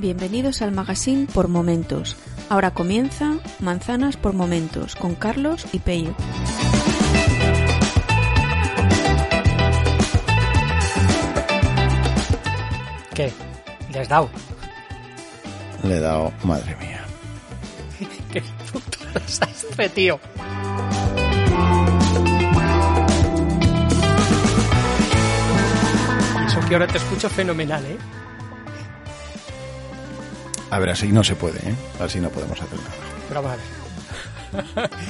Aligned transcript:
Bienvenidos 0.00 0.62
al 0.62 0.72
magazine 0.72 1.26
por 1.26 1.48
momentos. 1.48 2.16
Ahora 2.48 2.70
comienza 2.70 3.36
Manzanas 3.58 4.16
por 4.16 4.32
momentos 4.32 4.96
con 4.96 5.14
Carlos 5.14 5.66
y 5.74 5.78
Peyo. 5.78 6.14
¿Qué? 13.14 13.30
¿Le 13.92 14.00
has 14.00 14.08
dado? 14.08 14.30
Le 15.82 15.98
he 15.98 16.00
dado, 16.00 16.32
madre 16.44 16.74
mía. 16.76 17.04
Qué 18.32 18.42
puto 18.72 19.20
desastre, 19.20 19.90
tío. 19.90 20.18
Y 26.40 26.46
Eso 26.46 26.60
que 26.66 26.74
ahora 26.74 26.86
te 26.86 26.96
escucho 26.96 27.28
fenomenal, 27.28 27.84
¿eh? 27.84 27.98
A 30.70 30.78
ver, 30.78 30.90
así 30.90 31.08
no 31.08 31.24
se 31.24 31.34
puede, 31.34 31.58
¿eh? 31.68 31.74
Así 31.98 32.20
no 32.20 32.30
podemos 32.30 32.60
hacer 32.60 32.78
nada. 32.78 32.94
Pero 33.28 33.42
vale. 33.42 33.62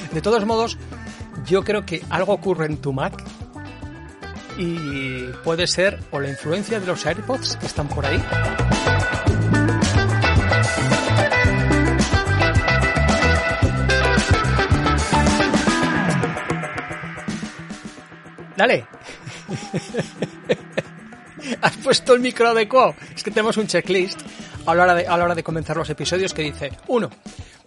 De 0.13 0.21
todos 0.21 0.45
modos, 0.47 0.79
yo 1.47 1.63
creo 1.63 1.85
que 1.85 2.03
algo 2.11 2.33
ocurre 2.33 2.67
en 2.67 2.79
tu 2.79 2.93
Mac 2.93 3.23
y 4.57 5.25
puede 5.45 5.67
ser 5.67 5.99
o 6.11 6.21
la 6.21 6.29
influencia 6.29 6.81
de 6.81 6.87
los 6.87 7.07
AirPods 7.07 7.57
que 7.57 7.67
están 7.67 7.89
por 7.89 8.07
ahí. 8.07 8.23
Dale. 18.57 18.87
¿Has 21.63 21.77
puesto 21.79 22.15
el 22.15 22.21
micro 22.21 22.49
adecuado? 22.49 22.95
Es 23.15 23.23
que 23.23 23.31
tenemos 23.31 23.57
un 23.57 23.67
checklist 23.67 24.21
a 24.71 24.75
la 24.75 24.83
hora 24.85 24.95
de, 24.95 25.07
a 25.07 25.17
la 25.17 25.25
hora 25.25 25.35
de 25.35 25.43
comenzar 25.43 25.77
los 25.77 25.91
episodios 25.91 26.35
que 26.35 26.43
dice, 26.43 26.73
uno, 26.89 27.11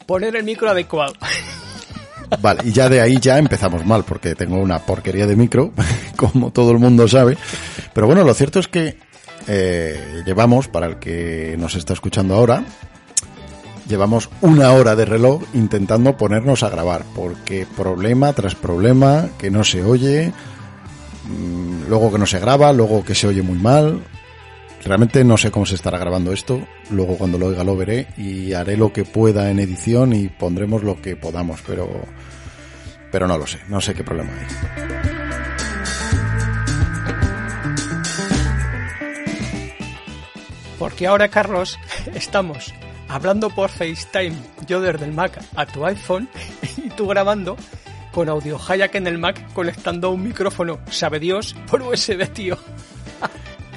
poner 0.06 0.36
el 0.36 0.44
micro 0.44 0.70
adecuado. 0.70 1.14
Vale, 2.42 2.62
y 2.66 2.72
ya 2.72 2.90
de 2.90 3.02
ahí 3.02 3.20
ya 3.20 3.38
empezamos 3.38 3.86
mal, 3.86 4.04
porque 4.04 4.36
tengo 4.36 4.58
una 4.58 4.80
porquería 4.80 5.28
de 5.28 5.36
micro, 5.36 5.72
como 6.16 6.52
todo 6.52 6.72
el 6.72 6.80
mundo 6.80 7.08
sabe. 7.08 7.38
Pero 7.94 8.08
bueno, 8.08 8.24
lo 8.24 8.34
cierto 8.34 8.60
es 8.60 8.68
que 8.68 8.98
eh, 9.48 10.24
llevamos, 10.26 10.68
para 10.68 10.88
el 10.88 10.98
que 10.98 11.56
nos 11.60 11.76
está 11.76 11.94
escuchando 11.94 12.36
ahora, 12.36 12.64
llevamos 13.88 14.30
una 14.42 14.72
hora 14.72 14.96
de 14.96 15.06
reloj 15.06 15.44
intentando 15.54 16.18
ponernos 16.18 16.64
a 16.64 16.70
grabar, 16.70 17.04
porque 17.16 17.68
problema 17.76 18.34
tras 18.34 18.56
problema, 18.56 19.30
que 19.38 19.52
no 19.52 19.64
se 19.64 19.84
oye, 19.84 20.32
mm, 21.26 21.90
luego 21.90 22.12
que 22.12 22.20
no 22.20 22.26
se 22.26 22.40
graba, 22.40 22.74
luego 22.74 23.04
que 23.04 23.16
se 23.16 23.28
oye 23.28 23.42
muy 23.42 23.58
mal. 23.58 24.02
Realmente 24.86 25.24
no 25.24 25.38
sé 25.38 25.50
cómo 25.50 25.66
se 25.66 25.76
estará 25.76 25.98
grabando 25.98 26.34
esto, 26.34 26.68
luego 26.90 27.18
cuando 27.18 27.38
lo 27.38 27.48
oiga 27.48 27.64
lo 27.64 27.78
veré 27.78 28.08
y 28.18 28.52
haré 28.52 28.76
lo 28.76 28.92
que 28.92 29.06
pueda 29.06 29.50
en 29.50 29.60
edición 29.60 30.12
y 30.12 30.28
pondremos 30.28 30.84
lo 30.84 31.02
que 31.02 31.16
podamos, 31.16 31.62
pero 31.66 32.06
pero 33.10 33.28
no 33.28 33.38
lo 33.38 33.48
sé, 33.48 33.60
no 33.70 33.80
sé 33.80 33.94
qué 33.94 34.04
problema 34.04 34.32
hay. 34.34 34.48
Porque 40.80 41.08
ahora, 41.08 41.30
Carlos, 41.30 41.80
estamos 42.14 42.74
hablando 43.08 43.50
por 43.52 43.70
FaceTime, 43.70 44.36
yo 44.68 44.82
desde 44.82 45.06
el 45.06 45.14
Mac 45.14 45.40
a 45.56 45.66
tu 45.66 45.86
iPhone 45.86 46.28
y 46.78 46.90
tú 46.90 47.08
grabando 47.08 47.56
con 48.12 48.28
audio 48.28 48.60
Hayak 48.60 48.96
en 48.96 49.08
el 49.08 49.18
Mac 49.18 49.54
conectando 49.54 50.10
un 50.10 50.24
micrófono, 50.24 50.80
sabe 50.90 51.20
Dios, 51.20 51.56
por 51.70 51.82
USB, 51.82 52.28
tío. 52.34 52.58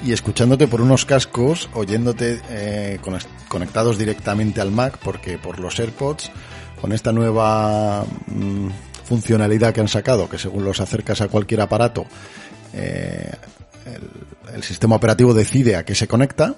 Y 0.03 0.13
escuchándote 0.13 0.67
por 0.67 0.81
unos 0.81 1.05
cascos, 1.05 1.69
oyéndote 1.73 2.39
eh, 2.49 2.99
conectados 3.47 3.97
directamente 3.97 4.61
al 4.61 4.71
Mac, 4.71 4.97
porque 5.03 5.37
por 5.37 5.59
los 5.59 5.79
AirPods, 5.79 6.31
con 6.79 6.93
esta 6.93 7.11
nueva 7.11 8.05
mm, 8.27 8.69
funcionalidad 9.03 9.73
que 9.73 9.81
han 9.81 9.87
sacado, 9.87 10.29
que 10.29 10.37
según 10.37 10.63
los 10.63 10.79
acercas 10.79 11.21
a 11.21 11.27
cualquier 11.27 11.61
aparato, 11.61 12.05
eh, 12.73 13.31
el, 13.85 14.55
el 14.55 14.63
sistema 14.63 14.95
operativo 14.95 15.33
decide 15.33 15.75
a 15.75 15.85
qué 15.85 15.95
se 15.95 16.07
conecta, 16.07 16.55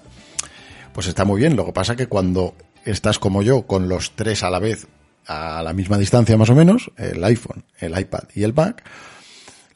pues 0.94 1.08
está 1.08 1.26
muy 1.26 1.40
bien. 1.40 1.56
Lo 1.56 1.66
que 1.66 1.74
pasa 1.74 1.96
que 1.96 2.08
cuando 2.08 2.56
estás 2.86 3.20
como 3.20 3.42
yo, 3.42 3.64
con 3.64 3.88
los 3.88 4.16
tres 4.16 4.44
a 4.44 4.50
la 4.50 4.60
vez, 4.60 4.88
a 5.28 5.62
la 5.64 5.74
misma 5.74 5.98
distancia 5.98 6.38
más 6.38 6.50
o 6.50 6.56
menos, 6.56 6.92
el 6.98 7.24
iPhone, 7.24 7.64
el 7.80 7.98
iPad 7.98 8.24
y 8.36 8.44
el 8.44 8.54
Mac, 8.54 8.84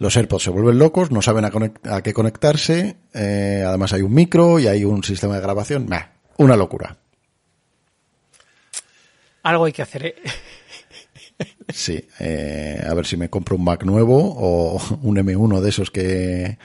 los 0.03 0.17
AirPods 0.17 0.43
se 0.43 0.49
vuelven 0.49 0.77
locos, 0.77 1.11
no 1.11 1.21
saben 1.21 1.45
a, 1.45 2.01
qué 2.01 2.13
conectarse, 2.13 2.97
eh, 3.13 3.63
además 3.65 3.93
hay 3.93 4.01
un 4.01 4.13
micro 4.13 4.59
y 4.59 4.67
hay 4.67 4.83
un 4.83 5.01
sistema 5.03 5.35
de 5.35 5.41
grabación, 5.41 5.85
Bah, 5.87 6.11
una 6.37 6.57
locura. 6.57 6.97
Algo 9.43 9.63
hay 9.65 9.71
que 9.71 9.81
hacer, 9.81 10.05
¿eh? 10.07 10.15
Sí, 11.69 12.05
eh, 12.19 12.83
a 12.85 12.93
ver 12.93 13.05
si 13.05 13.15
me 13.17 13.29
compro 13.29 13.55
un 13.55 13.63
Mac 13.63 13.83
nuevo 13.85 14.17
o 14.37 14.79
un 15.01 15.15
M1 15.17 15.61
de 15.61 15.69
esos 15.69 15.89
que... 15.89 16.57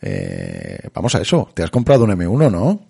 eh, 0.00 0.78
vamos 0.94 1.14
a 1.14 1.20
eso, 1.20 1.50
te 1.54 1.62
has 1.62 1.70
comprado 1.70 2.04
un 2.04 2.10
M1, 2.10 2.50
¿no? 2.50 2.86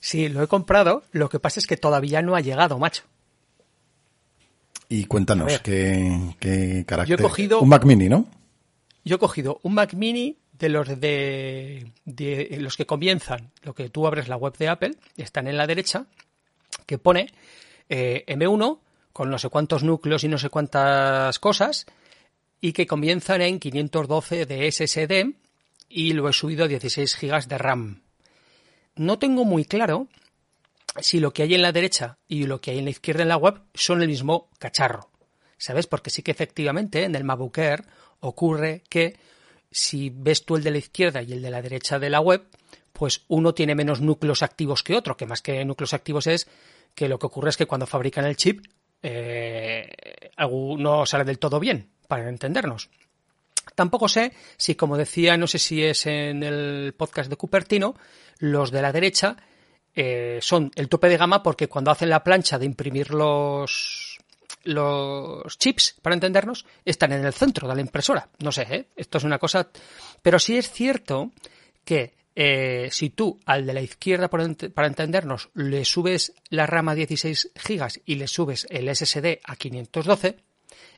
Sí, 0.00 0.28
lo 0.30 0.42
he 0.42 0.48
comprado, 0.48 1.04
lo 1.12 1.28
que 1.28 1.38
pasa 1.38 1.60
es 1.60 1.66
que 1.66 1.76
todavía 1.76 2.22
no 2.22 2.34
ha 2.34 2.40
llegado, 2.40 2.78
macho. 2.78 3.02
Y 4.88 5.04
cuéntanos. 5.04 5.58
¿qué, 5.60 6.34
qué 6.40 6.84
carácter? 6.86 7.18
Yo 7.18 7.26
he 7.26 7.28
cogido- 7.28 7.60
Un 7.60 7.68
Mac 7.68 7.84
Mini, 7.84 8.08
¿no? 8.08 8.26
Yo 9.04 9.16
he 9.16 9.18
cogido 9.18 9.60
un 9.62 9.74
Mac 9.74 9.94
Mini 9.94 10.38
de 10.52 10.68
los 10.68 10.88
de, 11.00 11.92
los 12.58 12.76
que 12.76 12.86
comienzan, 12.86 13.50
lo 13.62 13.74
que 13.74 13.88
tú 13.88 14.06
abres 14.06 14.28
la 14.28 14.36
web 14.36 14.56
de 14.58 14.68
Apple, 14.68 14.96
están 15.16 15.48
en 15.48 15.56
la 15.56 15.66
derecha, 15.66 16.06
que 16.86 16.98
pone 16.98 17.32
eh, 17.88 18.24
M1 18.26 18.78
con 19.12 19.30
no 19.30 19.38
sé 19.38 19.48
cuántos 19.48 19.82
núcleos 19.82 20.22
y 20.24 20.28
no 20.28 20.38
sé 20.38 20.50
cuántas 20.50 21.38
cosas, 21.38 21.86
y 22.60 22.72
que 22.72 22.86
comienzan 22.86 23.40
en 23.40 23.58
512 23.58 24.46
de 24.46 24.70
SSD 24.70 25.34
y 25.88 26.12
lo 26.12 26.28
he 26.28 26.32
subido 26.32 26.64
a 26.64 26.68
16 26.68 27.18
GB 27.20 27.46
de 27.46 27.58
RAM. 27.58 28.02
No 28.96 29.18
tengo 29.18 29.44
muy 29.44 29.64
claro 29.64 30.08
si 31.00 31.20
lo 31.20 31.32
que 31.32 31.42
hay 31.42 31.54
en 31.54 31.62
la 31.62 31.72
derecha 31.72 32.18
y 32.28 32.44
lo 32.44 32.60
que 32.60 32.72
hay 32.72 32.78
en 32.78 32.84
la 32.84 32.90
izquierda 32.90 33.22
en 33.22 33.28
la 33.28 33.36
web 33.36 33.60
son 33.74 34.02
el 34.02 34.08
mismo 34.08 34.50
cacharro. 34.58 35.10
¿Sabes? 35.56 35.86
Porque 35.86 36.10
sí 36.10 36.22
que 36.22 36.30
efectivamente 36.30 37.04
en 37.04 37.14
el 37.14 37.24
MacBook 37.24 37.58
Air 37.58 37.84
ocurre 38.20 38.82
que 38.88 39.18
si 39.70 40.10
ves 40.10 40.44
tú 40.44 40.56
el 40.56 40.62
de 40.62 40.70
la 40.70 40.78
izquierda 40.78 41.22
y 41.22 41.32
el 41.32 41.42
de 41.42 41.50
la 41.50 41.62
derecha 41.62 41.98
de 41.98 42.10
la 42.10 42.20
web, 42.20 42.46
pues 42.92 43.24
uno 43.28 43.54
tiene 43.54 43.74
menos 43.74 44.00
núcleos 44.00 44.42
activos 44.42 44.82
que 44.82 44.94
otro, 44.94 45.16
que 45.16 45.26
más 45.26 45.42
que 45.42 45.64
núcleos 45.64 45.94
activos 45.94 46.26
es 46.26 46.48
que 46.94 47.08
lo 47.08 47.18
que 47.18 47.26
ocurre 47.26 47.50
es 47.50 47.56
que 47.56 47.66
cuando 47.66 47.86
fabrican 47.86 48.24
el 48.24 48.36
chip 48.36 48.66
eh, 49.02 49.88
no 50.38 51.06
sale 51.06 51.24
del 51.24 51.38
todo 51.38 51.60
bien, 51.60 51.88
para 52.08 52.28
entendernos. 52.28 52.90
Tampoco 53.74 54.08
sé 54.08 54.32
si, 54.56 54.74
como 54.74 54.96
decía, 54.96 55.36
no 55.36 55.46
sé 55.46 55.58
si 55.58 55.84
es 55.84 56.06
en 56.06 56.42
el 56.42 56.94
podcast 56.96 57.30
de 57.30 57.36
Cupertino, 57.36 57.94
los 58.38 58.70
de 58.70 58.82
la 58.82 58.92
derecha 58.92 59.36
eh, 59.94 60.38
son 60.42 60.70
el 60.74 60.88
tope 60.88 61.08
de 61.08 61.16
gama 61.16 61.42
porque 61.42 61.68
cuando 61.68 61.90
hacen 61.90 62.10
la 62.10 62.24
plancha 62.24 62.58
de 62.58 62.66
imprimir 62.66 63.10
los, 63.10 64.09
los 64.64 65.58
chips, 65.58 65.96
para 66.02 66.14
entendernos, 66.14 66.66
están 66.84 67.12
en 67.12 67.24
el 67.24 67.32
centro 67.32 67.68
de 67.68 67.74
la 67.74 67.80
impresora. 67.80 68.28
No 68.40 68.52
sé, 68.52 68.66
¿eh? 68.70 68.88
esto 68.96 69.18
es 69.18 69.24
una 69.24 69.38
cosa. 69.38 69.68
Pero 70.22 70.38
sí 70.38 70.56
es 70.56 70.70
cierto 70.70 71.30
que 71.84 72.14
eh, 72.34 72.88
si 72.90 73.10
tú 73.10 73.38
al 73.44 73.66
de 73.66 73.74
la 73.74 73.82
izquierda, 73.82 74.28
para 74.28 74.86
entendernos, 74.86 75.50
le 75.54 75.84
subes 75.84 76.32
la 76.48 76.66
RAM 76.66 76.88
a 76.88 76.94
16 76.94 77.52
GB 77.54 78.02
y 78.04 78.14
le 78.14 78.28
subes 78.28 78.66
el 78.70 78.94
SSD 78.94 79.40
a 79.44 79.56
512, 79.56 80.36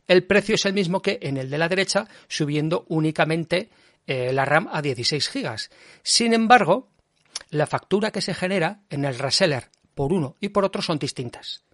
el 0.08 0.24
precio 0.24 0.56
es 0.56 0.66
el 0.66 0.72
mismo 0.72 1.00
que 1.00 1.18
en 1.22 1.36
el 1.36 1.48
de 1.48 1.58
la 1.58 1.68
derecha, 1.68 2.06
subiendo 2.28 2.84
únicamente 2.88 3.70
eh, 4.06 4.32
la 4.32 4.44
RAM 4.44 4.68
a 4.70 4.82
16 4.82 5.30
GB. 5.32 5.56
Sin 6.02 6.34
embargo, 6.34 6.90
la 7.50 7.66
factura 7.66 8.10
que 8.10 8.20
se 8.20 8.34
genera 8.34 8.80
en 8.90 9.04
el 9.04 9.18
reseller 9.18 9.68
por 9.94 10.12
uno 10.12 10.36
y 10.40 10.48
por 10.48 10.64
otro 10.64 10.82
son 10.82 10.98
distintas. 10.98 11.64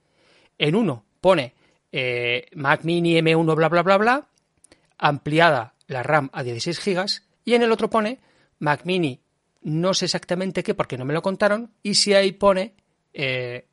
En 0.59 0.75
uno 0.75 1.05
pone 1.21 1.55
eh, 1.93 2.47
Mac 2.55 2.85
Mini 2.85 3.15
M1 3.21 3.55
bla 3.55 3.69
bla 3.69 3.83
bla 3.83 3.99
bla, 3.99 4.29
ampliada 4.99 5.75
la 5.87 6.03
RAM 6.03 6.31
a 6.33 6.43
16 6.43 6.85
GB, 6.85 7.07
y 7.45 7.55
en 7.55 7.63
el 7.63 7.73
otro 7.73 7.89
pone 7.89 8.19
Mac 8.59 8.83
Mini 8.85 9.21
no 9.63 9.95
sé 9.95 10.07
exactamente 10.07 10.63
qué 10.63 10.75
porque 10.75 10.97
no 10.97 11.05
me 11.05 11.15
lo 11.15 11.23
contaron, 11.23 11.73
y 11.83 11.95
si 11.95 12.15
ahí 12.15 12.33
pone 12.33 12.75
eh, 13.13 13.67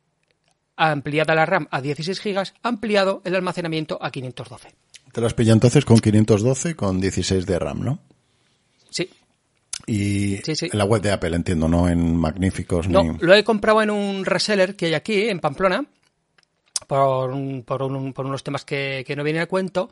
ampliada 0.76 1.34
la 1.34 1.46
RAM 1.46 1.68
a 1.70 1.80
16 1.80 2.22
GB, 2.22 2.52
ampliado 2.62 3.22
el 3.24 3.34
almacenamiento 3.34 3.98
a 4.00 4.10
512. 4.10 4.74
Te 5.12 5.20
las 5.20 5.34
pilla 5.34 5.52
entonces 5.52 5.84
con 5.84 5.98
512 5.98 6.74
con 6.74 7.00
16 7.00 7.46
de 7.46 7.58
RAM, 7.58 7.80
¿no? 7.80 7.98
Sí. 8.90 9.08
Y 9.86 10.34
en 10.34 10.78
la 10.78 10.84
web 10.84 11.00
de 11.00 11.12
Apple, 11.12 11.36
entiendo, 11.36 11.68
no 11.68 11.88
en 11.88 12.16
Magníficos. 12.16 12.88
No, 12.88 13.16
lo 13.20 13.34
he 13.34 13.44
comprado 13.44 13.82
en 13.82 13.90
un 13.90 14.24
reseller 14.24 14.74
que 14.74 14.86
hay 14.86 14.94
aquí, 14.94 15.28
en 15.28 15.38
Pamplona, 15.38 15.86
por, 16.86 17.32
por, 17.64 17.82
unos 17.82 18.44
temas 18.44 18.64
que, 18.64 19.04
no 19.16 19.24
vienen 19.24 19.42
a 19.42 19.46
cuento. 19.46 19.90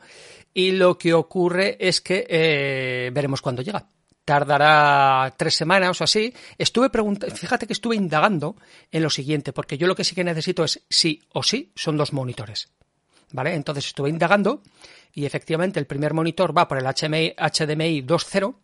Y 0.52 0.72
lo 0.72 0.96
que 0.96 1.14
ocurre 1.14 1.76
es 1.80 2.00
que 2.00 2.26
eh, 2.28 3.10
veremos 3.12 3.42
cuándo 3.42 3.62
llega 3.62 3.88
tardará 4.24 5.34
tres 5.36 5.54
semanas 5.54 6.00
o 6.00 6.04
así. 6.04 6.32
Estuve 6.56 6.90
preguntando, 6.90 7.34
fíjate 7.34 7.66
que 7.66 7.74
estuve 7.74 7.96
indagando 7.96 8.56
en 8.90 9.02
lo 9.02 9.10
siguiente, 9.10 9.52
porque 9.52 9.76
yo 9.76 9.86
lo 9.86 9.94
que 9.94 10.04
sí 10.04 10.14
que 10.14 10.24
necesito 10.24 10.64
es 10.64 10.82
sí 10.88 11.22
o 11.32 11.42
sí 11.42 11.72
son 11.74 11.96
dos 11.96 12.12
monitores. 12.12 12.70
¿Vale? 13.32 13.54
Entonces 13.54 13.86
estuve 13.86 14.10
indagando 14.10 14.62
y 15.12 15.26
efectivamente 15.26 15.80
el 15.80 15.86
primer 15.86 16.14
monitor 16.14 16.56
va 16.56 16.68
por 16.68 16.78
el 16.78 16.84
HDMI, 16.84 17.34
HDMI 17.36 18.02
2.0 18.02 18.54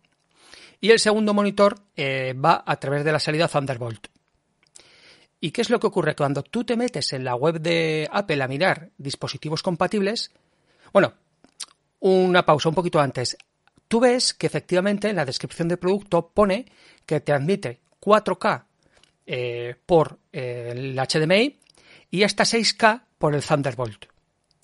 y 0.79 0.91
el 0.91 0.99
segundo 0.99 1.33
monitor 1.33 1.75
eh, 1.95 2.33
va 2.33 2.63
a 2.65 2.75
través 2.77 3.03
de 3.03 3.11
la 3.11 3.19
salida 3.19 3.47
Thunderbolt. 3.47 4.07
¿Y 5.41 5.51
qué 5.51 5.61
es 5.61 5.69
lo 5.69 5.79
que 5.79 5.87
ocurre? 5.87 6.15
Cuando 6.15 6.43
tú 6.43 6.63
te 6.63 6.77
metes 6.77 7.11
en 7.11 7.25
la 7.25 7.35
web 7.35 7.59
de 7.59 8.07
Apple 8.11 8.41
a 8.41 8.47
mirar 8.47 8.91
dispositivos 8.97 9.63
compatibles, 9.63 10.31
bueno, 10.93 11.13
una 11.99 12.45
pausa 12.45 12.69
un 12.69 12.75
poquito 12.75 12.99
antes 12.99 13.35
tú 13.91 13.99
ves 13.99 14.33
que 14.33 14.47
efectivamente 14.47 15.09
en 15.09 15.17
la 15.17 15.25
descripción 15.25 15.67
del 15.67 15.77
producto 15.77 16.29
pone 16.29 16.65
que 17.05 17.19
te 17.19 17.33
admite 17.33 17.81
4K 17.99 18.63
eh, 19.25 19.75
por 19.85 20.17
eh, 20.31 20.69
el 20.71 20.95
HDMI 20.95 21.59
y 22.09 22.23
hasta 22.23 22.45
6K 22.45 23.01
por 23.17 23.35
el 23.35 23.43
Thunderbolt. 23.43 24.05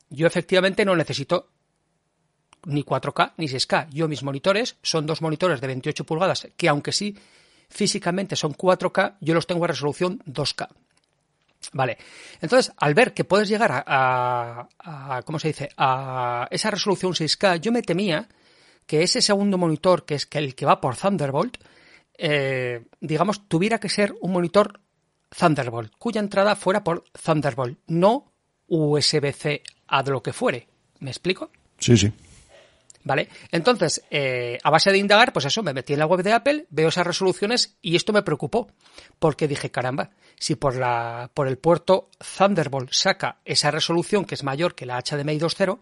Yo 0.09 0.27
efectivamente 0.27 0.85
no 0.85 0.95
necesito 0.95 1.49
ni 2.67 2.85
4K 2.85 3.33
ni 3.35 3.47
6K. 3.47 3.89
Yo 3.89 4.07
mis 4.07 4.23
monitores 4.23 4.77
son 4.81 5.05
dos 5.05 5.21
monitores 5.21 5.59
de 5.59 5.67
28 5.67 6.05
pulgadas 6.05 6.47
que 6.55 6.69
aunque 6.69 6.93
sí 6.93 7.17
físicamente 7.69 8.35
son 8.35 8.53
4K, 8.53 9.17
yo 9.21 9.33
los 9.33 9.47
tengo 9.47 9.63
a 9.65 9.67
resolución 9.67 10.19
2K. 10.25 10.67
Vale. 11.73 11.97
Entonces, 12.41 12.73
al 12.77 12.93
ver 12.93 13.13
que 13.13 13.23
puedes 13.23 13.49
llegar 13.49 13.83
a, 13.85 15.21
¿cómo 15.25 15.39
se 15.39 15.49
dice? 15.49 15.69
A 15.77 16.47
esa 16.51 16.71
resolución 16.71 17.13
6K, 17.13 17.59
yo 17.59 17.71
me 17.71 17.81
temía 17.81 18.27
que 18.85 19.03
ese 19.03 19.21
segundo 19.21 19.57
monitor, 19.57 20.05
que 20.05 20.15
es 20.15 20.27
el 20.31 20.55
que 20.55 20.65
va 20.65 20.79
por 20.79 20.95
Thunderbolt, 20.95 21.57
eh, 22.17 22.85
digamos, 23.01 23.47
tuviera 23.47 23.79
que 23.79 23.89
ser 23.89 24.15
un 24.21 24.31
monitor 24.31 24.79
Thunderbolt, 25.29 25.93
cuya 25.97 26.21
entrada 26.21 26.55
fuera 26.55 26.83
por 26.83 27.03
Thunderbolt, 27.11 27.79
no 27.87 28.31
USB-C 28.67 29.61
a 29.87 30.03
lo 30.03 30.23
que 30.23 30.33
fuere. 30.33 30.67
¿Me 30.99 31.11
explico? 31.11 31.51
Sí, 31.79 31.97
sí. 31.97 32.11
¿Vale? 33.07 33.29
Entonces, 33.53 34.03
eh, 34.11 34.57
a 34.61 34.69
base 34.69 34.91
de 34.91 34.97
indagar, 34.97 35.31
pues 35.31 35.45
eso, 35.45 35.63
me 35.63 35.73
metí 35.73 35.93
en 35.93 35.99
la 35.99 36.05
web 36.05 36.23
de 36.23 36.33
Apple, 36.33 36.67
veo 36.69 36.89
esas 36.89 37.07
resoluciones 37.07 37.77
y 37.81 37.95
esto 37.95 38.11
me 38.11 38.21
preocupó, 38.21 38.67
porque 39.17 39.47
dije, 39.47 39.71
caramba, 39.71 40.09
si 40.37 40.55
por, 40.55 40.75
la, 40.75 41.31
por 41.33 41.47
el 41.47 41.57
puerto 41.57 42.09
Thunderbolt 42.37 42.91
saca 42.91 43.37
esa 43.45 43.71
resolución 43.71 44.25
que 44.25 44.35
es 44.35 44.43
mayor 44.43 44.75
que 44.75 44.85
la 44.85 45.01
HDMI 45.01 45.39
2.0, 45.39 45.79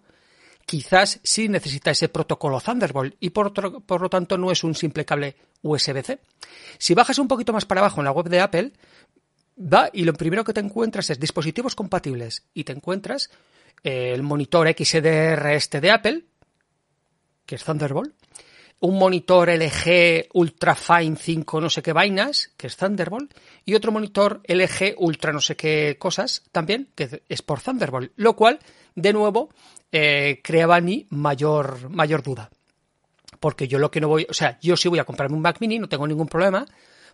quizás 0.68 1.20
sí 1.24 1.50
necesita 1.50 1.90
ese 1.90 2.10
protocolo 2.10 2.62
Thunderbolt 2.62 3.16
y 3.20 3.32
por, 3.32 3.54
por 3.54 4.02
lo 4.02 4.10
tanto 4.10 4.38
no 4.38 4.52
es 4.52 4.64
un 4.64 4.76
simple 4.76 5.04
cable 5.04 5.36
USB-C. 5.64 6.20
Si 6.78 6.94
bajas 6.94 7.18
un 7.18 7.28
poquito 7.28 7.54
más 7.54 7.66
para 7.66 7.82
abajo 7.82 8.02
en 8.02 8.06
la 8.06 8.12
web 8.12 8.30
de 8.30 8.40
Apple, 8.40 8.72
va 9.58 9.90
y 9.92 10.04
lo 10.04 10.14
primero 10.14 10.44
que 10.44 10.54
te 10.54 10.60
encuentras 10.60 11.10
es 11.10 11.20
dispositivos 11.20 11.74
compatibles 11.74 12.46
y 12.54 12.66
te 12.66 12.74
encuentras 12.74 13.32
eh, 13.84 14.14
el 14.14 14.22
monitor 14.22 14.68
XDR 14.68 15.54
este 15.54 15.82
de 15.82 15.92
Apple, 15.92 16.26
que 17.46 17.56
es 17.56 17.64
Thunderbolt, 17.64 18.14
un 18.80 18.98
monitor 18.98 19.50
LG 19.50 20.28
Ultra 20.34 20.76
Fine 20.76 21.16
5 21.16 21.62
no 21.62 21.70
sé 21.70 21.82
qué 21.82 21.94
vainas, 21.94 22.52
que 22.58 22.68
es 22.68 22.78
Thunderbolt, 22.78 23.34
y 23.66 23.74
otro 23.74 23.92
monitor 23.92 24.42
LG 24.48 24.96
Ultra 24.98 25.32
no 25.32 25.42
sé 25.42 25.56
qué 25.56 25.98
cosas 25.98 26.44
también, 26.52 26.90
que 26.96 27.24
es 27.28 27.42
por 27.42 27.62
Thunderbolt, 27.62 28.12
lo 28.16 28.36
cual, 28.36 28.60
de 28.96 29.14
nuevo, 29.14 29.50
eh, 29.92 30.42
creaba 30.44 30.80
ni 30.82 31.08
mayor, 31.10 31.90
mayor 31.90 32.22
duda. 32.22 32.50
Porque 33.40 33.68
yo 33.68 33.80
lo 33.80 33.92
que 33.92 34.02
no 34.02 34.08
voy, 34.08 34.28
o 34.30 34.34
sea, 34.34 34.60
yo 34.62 34.76
sí 34.76 34.90
voy 34.90 35.00
a 35.00 35.06
comprarme 35.06 35.36
un 35.36 35.42
Mac 35.42 35.58
mini, 35.60 35.80
no 35.80 35.90
tengo 35.90 36.08
ningún 36.08 36.28
problema 36.28 36.66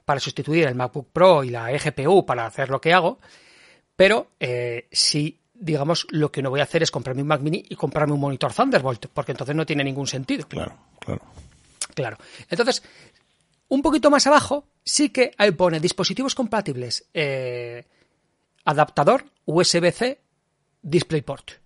para 0.05 0.19
sustituir 0.19 0.67
el 0.67 0.75
MacBook 0.75 1.09
Pro 1.11 1.43
y 1.43 1.49
la 1.49 1.71
eGPU 1.71 2.25
para 2.25 2.45
hacer 2.45 2.69
lo 2.69 2.81
que 2.81 2.93
hago, 2.93 3.19
pero 3.95 4.31
eh, 4.39 4.87
sí 4.91 5.40
digamos, 5.61 6.07
lo 6.09 6.31
que 6.31 6.41
no 6.41 6.49
voy 6.49 6.59
a 6.59 6.63
hacer 6.63 6.83
es 6.83 6.91
comprarme 6.91 7.21
un 7.21 7.29
Mac 7.29 7.41
mini 7.41 7.63
y 7.69 7.75
comprarme 7.75 8.13
un 8.13 8.19
monitor 8.19 8.53
Thunderbolt, 8.53 9.05
porque 9.13 9.31
entonces 9.31 9.55
no 9.55 9.65
tiene 9.65 9.83
ningún 9.83 10.07
sentido. 10.07 10.47
Claro, 10.47 10.75
claro. 10.99 11.21
Claro. 11.93 12.17
Entonces, 12.49 12.83
un 13.69 13.81
poquito 13.81 14.09
más 14.09 14.27
abajo, 14.27 14.65
sí 14.83 15.09
que 15.09 15.31
ahí 15.37 15.51
pone 15.51 15.79
dispositivos 15.79 16.35
compatibles, 16.35 17.05
eh, 17.13 17.85
adaptador 18.65 19.25
USB-C, 19.45 20.19
DisplayPort 20.81 21.61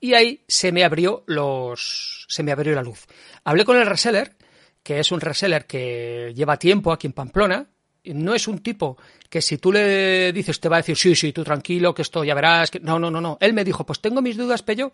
y 0.00 0.14
ahí 0.14 0.44
se 0.46 0.72
me 0.72 0.84
abrió 0.84 1.24
los 1.26 2.26
se 2.28 2.42
me 2.42 2.52
abrió 2.52 2.74
la 2.74 2.82
luz. 2.82 3.06
Hablé 3.44 3.64
con 3.64 3.76
el 3.76 3.86
reseller, 3.86 4.36
que 4.82 5.00
es 5.00 5.10
un 5.12 5.20
reseller 5.20 5.66
que 5.66 6.32
lleva 6.34 6.58
tiempo 6.58 6.92
aquí 6.92 7.06
en 7.06 7.12
Pamplona, 7.12 7.66
no 8.14 8.34
es 8.34 8.48
un 8.48 8.58
tipo 8.60 8.96
que 9.28 9.42
si 9.42 9.58
tú 9.58 9.72
le 9.72 10.32
dices 10.32 10.60
te 10.60 10.68
va 10.68 10.76
a 10.76 10.80
decir 10.80 10.96
sí, 10.96 11.14
sí, 11.14 11.32
tú 11.32 11.44
tranquilo, 11.44 11.94
que 11.94 12.02
esto 12.02 12.24
ya 12.24 12.34
verás, 12.34 12.70
que 12.70 12.80
no, 12.80 12.98
no, 12.98 13.10
no, 13.10 13.20
no. 13.20 13.38
Él 13.40 13.52
me 13.52 13.64
dijo, 13.64 13.84
pues 13.84 14.00
tengo 14.00 14.22
mis 14.22 14.36
dudas, 14.36 14.62
Pello, 14.62 14.92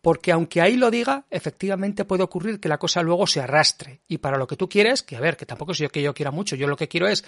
porque 0.00 0.32
aunque 0.32 0.60
ahí 0.60 0.76
lo 0.76 0.90
diga, 0.90 1.24
efectivamente 1.30 2.04
puede 2.04 2.22
ocurrir 2.22 2.60
que 2.60 2.68
la 2.68 2.78
cosa 2.78 3.02
luego 3.02 3.26
se 3.26 3.40
arrastre. 3.40 4.00
Y 4.08 4.18
para 4.18 4.38
lo 4.38 4.46
que 4.46 4.56
tú 4.56 4.68
quieres, 4.68 5.02
que 5.02 5.16
a 5.16 5.20
ver, 5.20 5.36
que 5.36 5.46
tampoco 5.46 5.72
es 5.72 5.78
yo 5.78 5.88
que 5.88 6.02
yo 6.02 6.14
quiera 6.14 6.30
mucho, 6.30 6.56
yo 6.56 6.66
lo 6.66 6.76
que 6.76 6.88
quiero 6.88 7.08
es 7.08 7.24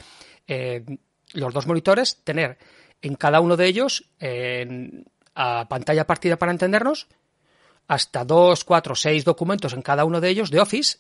eh, 0.47 0.85
los 1.33 1.55
dos 1.55 1.67
monitores, 1.67 2.21
tener 2.25 2.59
en 3.03 3.15
cada 3.15 3.41
uno 3.41 3.57
de 3.57 3.67
ellos, 3.67 4.05
en 4.19 5.07
a 5.35 5.67
pantalla 5.69 6.07
partida 6.07 6.37
para 6.37 6.53
entendernos, 6.53 7.07
hasta 7.89 8.25
dos, 8.25 8.65
cuatro, 8.65 8.95
seis 8.95 9.25
documentos 9.25 9.73
en 9.73 9.83
cada 9.83 10.05
uno 10.05 10.21
de 10.21 10.29
ellos 10.29 10.51
de 10.51 10.61
Office 10.61 10.99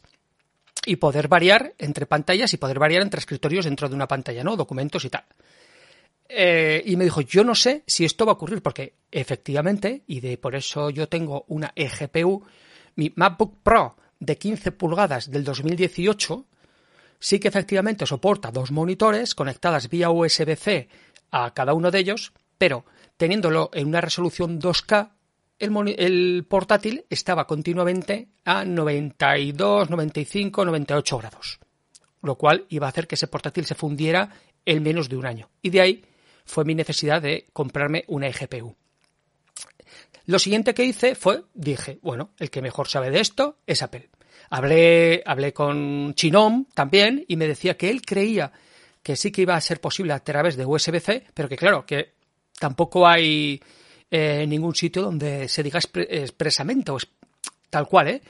y 0.86 0.96
poder 0.96 1.28
variar 1.28 1.74
entre 1.78 2.06
pantallas 2.06 2.52
y 2.54 2.56
poder 2.56 2.78
variar 2.78 3.02
entre 3.02 3.20
escritorios 3.20 3.64
dentro 3.64 3.88
de 3.88 3.94
una 3.94 4.08
pantalla, 4.08 4.42
¿no? 4.42 4.56
Documentos 4.56 5.04
y 5.04 5.10
tal. 5.10 5.24
Eh, 6.28 6.82
y 6.86 6.96
me 6.96 7.04
dijo, 7.04 7.20
yo 7.22 7.42
no 7.42 7.54
sé 7.54 7.82
si 7.86 8.04
esto 8.04 8.24
va 8.24 8.32
a 8.32 8.34
ocurrir, 8.34 8.62
porque 8.62 8.94
efectivamente, 9.10 10.02
y 10.06 10.20
de 10.20 10.38
por 10.38 10.54
eso 10.54 10.90
yo 10.90 11.08
tengo 11.08 11.44
una 11.48 11.72
eGPU, 11.74 12.44
mi 12.96 13.12
MacBook 13.16 13.58
Pro 13.62 13.96
de 14.20 14.38
15 14.38 14.72
pulgadas 14.72 15.30
del 15.30 15.44
2018 15.44 16.46
sí 17.18 17.38
que 17.38 17.48
efectivamente 17.48 18.06
soporta 18.06 18.50
dos 18.50 18.70
monitores 18.70 19.34
conectadas 19.34 19.88
vía 19.88 20.10
USB-C 20.10 20.88
a 21.30 21.52
cada 21.52 21.74
uno 21.74 21.90
de 21.90 21.98
ellos, 21.98 22.32
pero 22.58 22.84
teniéndolo 23.16 23.70
en 23.72 23.88
una 23.88 24.00
resolución 24.00 24.60
2K, 24.60 25.10
el, 25.60 26.46
portátil 26.48 27.04
estaba 27.10 27.46
continuamente 27.46 28.28
a 28.44 28.64
92, 28.64 29.90
95, 29.90 30.64
98 30.64 31.18
grados, 31.18 31.60
lo 32.22 32.36
cual 32.36 32.66
iba 32.70 32.86
a 32.86 32.90
hacer 32.90 33.06
que 33.06 33.14
ese 33.14 33.28
portátil 33.28 33.66
se 33.66 33.74
fundiera 33.74 34.30
en 34.64 34.82
menos 34.82 35.08
de 35.08 35.16
un 35.16 35.26
año. 35.26 35.50
Y 35.62 35.70
de 35.70 35.80
ahí 35.80 36.04
fue 36.44 36.64
mi 36.64 36.74
necesidad 36.74 37.22
de 37.22 37.46
comprarme 37.52 38.04
una 38.08 38.28
eGPU. 38.28 38.74
Lo 40.26 40.38
siguiente 40.38 40.74
que 40.74 40.84
hice 40.84 41.14
fue, 41.14 41.44
dije, 41.54 41.98
bueno, 42.02 42.30
el 42.38 42.50
que 42.50 42.62
mejor 42.62 42.88
sabe 42.88 43.10
de 43.10 43.20
esto 43.20 43.58
es 43.66 43.82
Apple. 43.82 44.10
Hablé, 44.48 45.22
hablé 45.26 45.52
con 45.52 46.14
Chinom 46.14 46.66
también 46.74 47.24
y 47.28 47.36
me 47.36 47.46
decía 47.46 47.76
que 47.76 47.90
él 47.90 48.02
creía 48.02 48.52
que 49.02 49.16
sí 49.16 49.30
que 49.30 49.42
iba 49.42 49.54
a 49.54 49.60
ser 49.60 49.80
posible 49.80 50.12
a 50.12 50.20
través 50.20 50.56
de 50.56 50.66
USB-C, 50.66 51.26
pero 51.34 51.48
que 51.48 51.56
claro, 51.56 51.86
que 51.86 52.14
tampoco 52.58 53.06
hay 53.06 53.60
eh, 54.10 54.46
ningún 54.46 54.74
sitio 54.74 55.02
donde 55.02 55.48
se 55.48 55.62
diga 55.62 55.78
expresamente 55.78 56.90
o 56.90 56.98
tal 57.68 57.86
cual, 57.86 58.08
¿eh? 58.08 58.22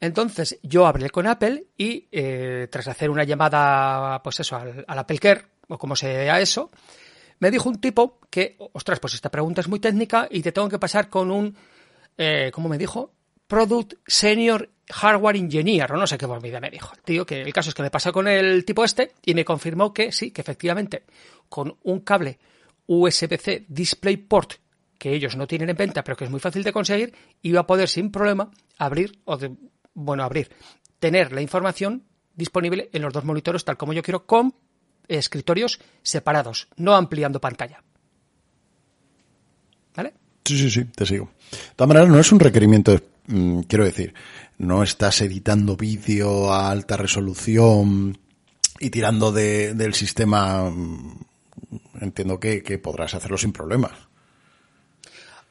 Entonces 0.00 0.58
yo 0.62 0.86
hablé 0.86 1.10
con 1.10 1.26
Apple 1.26 1.64
y 1.76 2.06
eh, 2.12 2.68
tras 2.70 2.88
hacer 2.88 3.10
una 3.10 3.24
llamada, 3.24 4.22
pues 4.22 4.40
eso, 4.40 4.56
al, 4.56 4.84
Apple 4.86 5.18
Care, 5.18 5.42
o 5.68 5.78
como 5.78 5.96
sea 5.96 6.38
eso, 6.40 6.70
me 7.38 7.50
dijo 7.50 7.68
un 7.68 7.80
tipo 7.80 8.20
que, 8.30 8.56
ostras, 8.72 9.00
pues 9.00 9.14
esta 9.14 9.30
pregunta 9.30 9.62
es 9.62 9.68
muy 9.68 9.80
técnica 9.80 10.28
y 10.30 10.42
te 10.42 10.52
tengo 10.52 10.68
que 10.68 10.78
pasar 10.78 11.08
con 11.08 11.30
un, 11.30 11.56
eh, 12.18 12.50
¿cómo 12.52 12.68
me 12.68 12.78
dijo? 12.78 13.12
Product 13.46 13.94
Senior 14.06 14.70
Hardware 14.90 15.36
Engineer, 15.36 15.92
o 15.92 15.96
no 15.96 16.06
sé 16.06 16.18
qué 16.18 16.26
vida 16.26 16.60
me 16.60 16.70
dijo. 16.70 16.94
Tío, 17.04 17.24
que 17.24 17.42
el 17.42 17.52
caso 17.52 17.70
es 17.70 17.74
que 17.74 17.82
me 17.82 17.90
pasó 17.90 18.12
con 18.12 18.28
el 18.28 18.64
tipo 18.64 18.84
este 18.84 19.12
y 19.24 19.34
me 19.34 19.44
confirmó 19.44 19.92
que 19.94 20.12
sí, 20.12 20.30
que 20.30 20.42
efectivamente, 20.42 21.04
con 21.48 21.76
un 21.84 22.00
cable 22.00 22.38
USB-C 22.86 23.64
DisplayPort 23.68 24.54
que 24.98 25.14
ellos 25.14 25.36
no 25.36 25.46
tienen 25.46 25.70
en 25.70 25.76
venta, 25.76 26.02
pero 26.04 26.16
que 26.16 26.24
es 26.24 26.30
muy 26.30 26.40
fácil 26.40 26.62
de 26.62 26.72
conseguir, 26.72 27.14
iba 27.42 27.60
a 27.60 27.66
poder 27.66 27.88
sin 27.88 28.10
problema 28.10 28.50
abrir, 28.78 29.18
o 29.24 29.36
de, 29.36 29.52
bueno, 29.94 30.22
abrir, 30.22 30.50
tener 30.98 31.32
la 31.32 31.42
información 31.42 32.04
disponible 32.34 32.90
en 32.92 33.02
los 33.02 33.12
dos 33.12 33.24
monitores 33.24 33.64
tal 33.64 33.76
como 33.76 33.92
yo 33.92 34.02
quiero, 34.02 34.26
con 34.26 34.54
escritorios 35.08 35.80
separados, 36.02 36.68
no 36.76 36.94
ampliando 36.94 37.40
pantalla. 37.40 37.82
¿Vale? 39.94 40.14
Sí, 40.44 40.58
sí, 40.58 40.70
sí, 40.70 40.84
te 40.84 41.06
sigo. 41.06 41.30
De 41.50 41.74
todas 41.76 41.88
maneras, 41.88 42.08
no 42.08 42.18
es 42.18 42.32
un 42.32 42.40
requerimiento, 42.40 43.00
mm, 43.26 43.60
quiero 43.60 43.84
decir, 43.84 44.14
no 44.58 44.82
estás 44.82 45.20
editando 45.22 45.76
vídeo 45.76 46.52
a 46.52 46.70
alta 46.70 46.96
resolución 46.96 48.18
y 48.78 48.90
tirando 48.90 49.32
de, 49.32 49.74
del 49.74 49.94
sistema, 49.94 50.70
mm, 50.70 51.18
entiendo 52.00 52.38
que, 52.38 52.62
que 52.62 52.78
podrás 52.78 53.14
hacerlo 53.14 53.38
sin 53.38 53.52
problemas. 53.52 53.92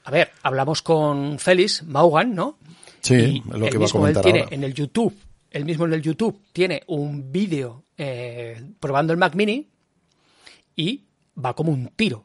A 0.05 0.11
ver, 0.11 0.31
hablamos 0.43 0.83
con 0.83 1.39
Félix 1.39 1.83
Maugan, 1.83 2.35
¿no? 2.35 2.59
Sí, 3.01 3.41
es 3.43 3.59
lo 3.59 3.67
que 3.67 3.75
iba 3.75 3.85
a 3.85 3.89
comentar 3.89 4.23
tiene 4.23 4.41
ahora. 4.41 4.55
en 4.55 4.63
el 4.63 4.73
YouTube, 4.73 5.15
el 5.49 5.65
mismo 5.65 5.85
en 5.85 5.93
el 5.93 6.01
YouTube 6.01 6.41
tiene 6.53 6.83
un 6.87 7.31
vídeo 7.31 7.85
eh, 7.97 8.61
probando 8.79 9.13
el 9.13 9.19
Mac 9.19 9.33
Mini 9.35 9.67
y 10.75 11.03
va 11.43 11.55
como 11.55 11.71
un 11.71 11.87
tiro. 11.95 12.23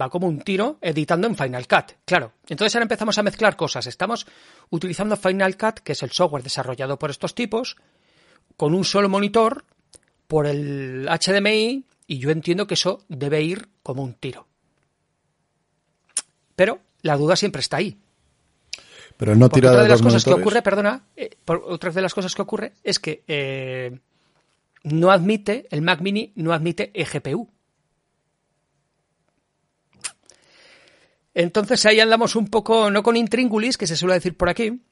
Va 0.00 0.08
como 0.08 0.26
un 0.26 0.40
tiro 0.40 0.78
editando 0.80 1.26
en 1.26 1.36
Final 1.36 1.66
Cut. 1.66 1.92
Claro, 2.04 2.32
entonces 2.48 2.74
ahora 2.74 2.84
empezamos 2.84 3.18
a 3.18 3.22
mezclar 3.22 3.56
cosas. 3.56 3.86
Estamos 3.86 4.26
utilizando 4.70 5.16
Final 5.16 5.56
Cut, 5.58 5.80
que 5.80 5.92
es 5.92 6.02
el 6.02 6.12
software 6.12 6.42
desarrollado 6.42 6.98
por 6.98 7.10
estos 7.10 7.34
tipos, 7.34 7.76
con 8.56 8.74
un 8.74 8.84
solo 8.84 9.10
monitor, 9.10 9.64
por 10.26 10.46
el 10.46 11.08
HDMI, 11.08 11.84
y 12.06 12.18
yo 12.18 12.30
entiendo 12.30 12.66
que 12.66 12.74
eso 12.74 13.04
debe 13.08 13.42
ir 13.42 13.68
como 13.82 14.02
un 14.02 14.14
tiro. 14.14 14.46
Pero 16.56 16.80
la 17.02 17.16
duda 17.16 17.36
siempre 17.36 17.60
está 17.60 17.76
ahí. 17.76 17.96
Pero 19.16 19.34
no 19.36 19.48
tira 19.48 19.70
otra 19.70 19.82
de 19.82 19.84
de 19.84 19.88
las 19.90 20.02
cosas 20.02 20.24
que 20.24 20.30
ocurre, 20.40 20.62
perdona, 20.62 21.04
eh, 21.16 21.30
por- 21.44 21.62
otra 21.66 21.90
de 21.90 22.02
las 22.02 22.12
cosas 22.12 22.34
que 22.34 22.42
ocurre 22.42 22.72
es 22.82 22.98
que 22.98 23.22
eh, 23.28 23.98
no 24.82 25.10
admite, 25.10 25.66
el 25.70 25.80
Mac 25.82 26.00
Mini 26.00 26.32
no 26.34 26.52
admite 26.52 26.90
eGPU. 26.94 27.48
Entonces 31.34 31.84
ahí 31.86 32.00
andamos 32.00 32.34
un 32.36 32.48
poco, 32.48 32.90
no 32.90 33.02
con 33.02 33.16
intríngulis, 33.16 33.76
que 33.76 33.86
se 33.86 33.96
suele 33.96 34.14
decir 34.14 34.36
por 34.36 34.48
aquí, 34.48 34.82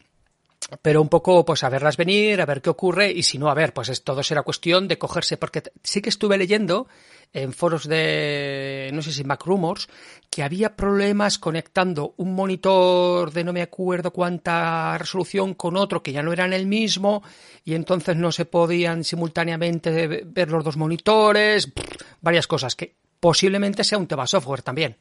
pero 0.82 1.00
un 1.02 1.08
poco 1.08 1.44
pues 1.44 1.62
a 1.64 1.68
verlas 1.68 1.96
venir, 1.96 2.40
a 2.40 2.46
ver 2.46 2.62
qué 2.62 2.70
ocurre 2.70 3.10
y 3.10 3.22
si 3.22 3.38
no, 3.38 3.48
a 3.48 3.54
ver, 3.54 3.72
pues 3.72 3.88
es, 3.88 4.02
todo 4.02 4.22
será 4.22 4.42
cuestión 4.42 4.88
de 4.88 4.98
cogerse, 4.98 5.36
porque 5.36 5.62
sí 5.82 6.00
que 6.00 6.08
estuve 6.08 6.38
leyendo 6.38 6.88
en 7.32 7.52
foros 7.52 7.88
de, 7.88 8.90
no 8.92 9.02
sé 9.02 9.12
si 9.12 9.24
Mac 9.24 9.44
Rumors, 9.44 9.88
que 10.30 10.42
había 10.42 10.76
problemas 10.76 11.38
conectando 11.38 12.14
un 12.16 12.34
monitor 12.34 13.32
de 13.32 13.42
no 13.44 13.52
me 13.52 13.62
acuerdo 13.62 14.12
cuánta 14.12 14.96
resolución 14.98 15.54
con 15.54 15.76
otro 15.76 16.02
que 16.02 16.12
ya 16.12 16.22
no 16.22 16.32
eran 16.32 16.52
el 16.52 16.66
mismo 16.66 17.22
y 17.64 17.74
entonces 17.74 18.16
no 18.16 18.30
se 18.32 18.44
podían 18.44 19.02
simultáneamente 19.04 20.06
ve- 20.06 20.22
ver 20.24 20.50
los 20.50 20.62
dos 20.64 20.76
monitores, 20.76 21.72
varias 22.20 22.46
cosas, 22.46 22.76
que 22.76 22.94
posiblemente 23.20 23.82
sea 23.84 23.98
un 23.98 24.06
tema 24.06 24.26
software 24.26 24.62
también. 24.62 24.96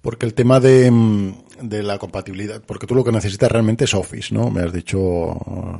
Porque 0.00 0.26
el 0.26 0.34
tema 0.34 0.60
de, 0.60 0.90
mm, 0.90 1.34
de 1.62 1.82
la 1.82 1.98
compatibilidad, 1.98 2.62
porque 2.64 2.86
tú 2.86 2.94
lo 2.94 3.04
que 3.04 3.12
necesitas 3.12 3.50
realmente 3.50 3.84
es 3.84 3.94
Office, 3.94 4.32
¿no? 4.32 4.50
Me 4.50 4.62
has 4.62 4.72
dicho 4.72 5.36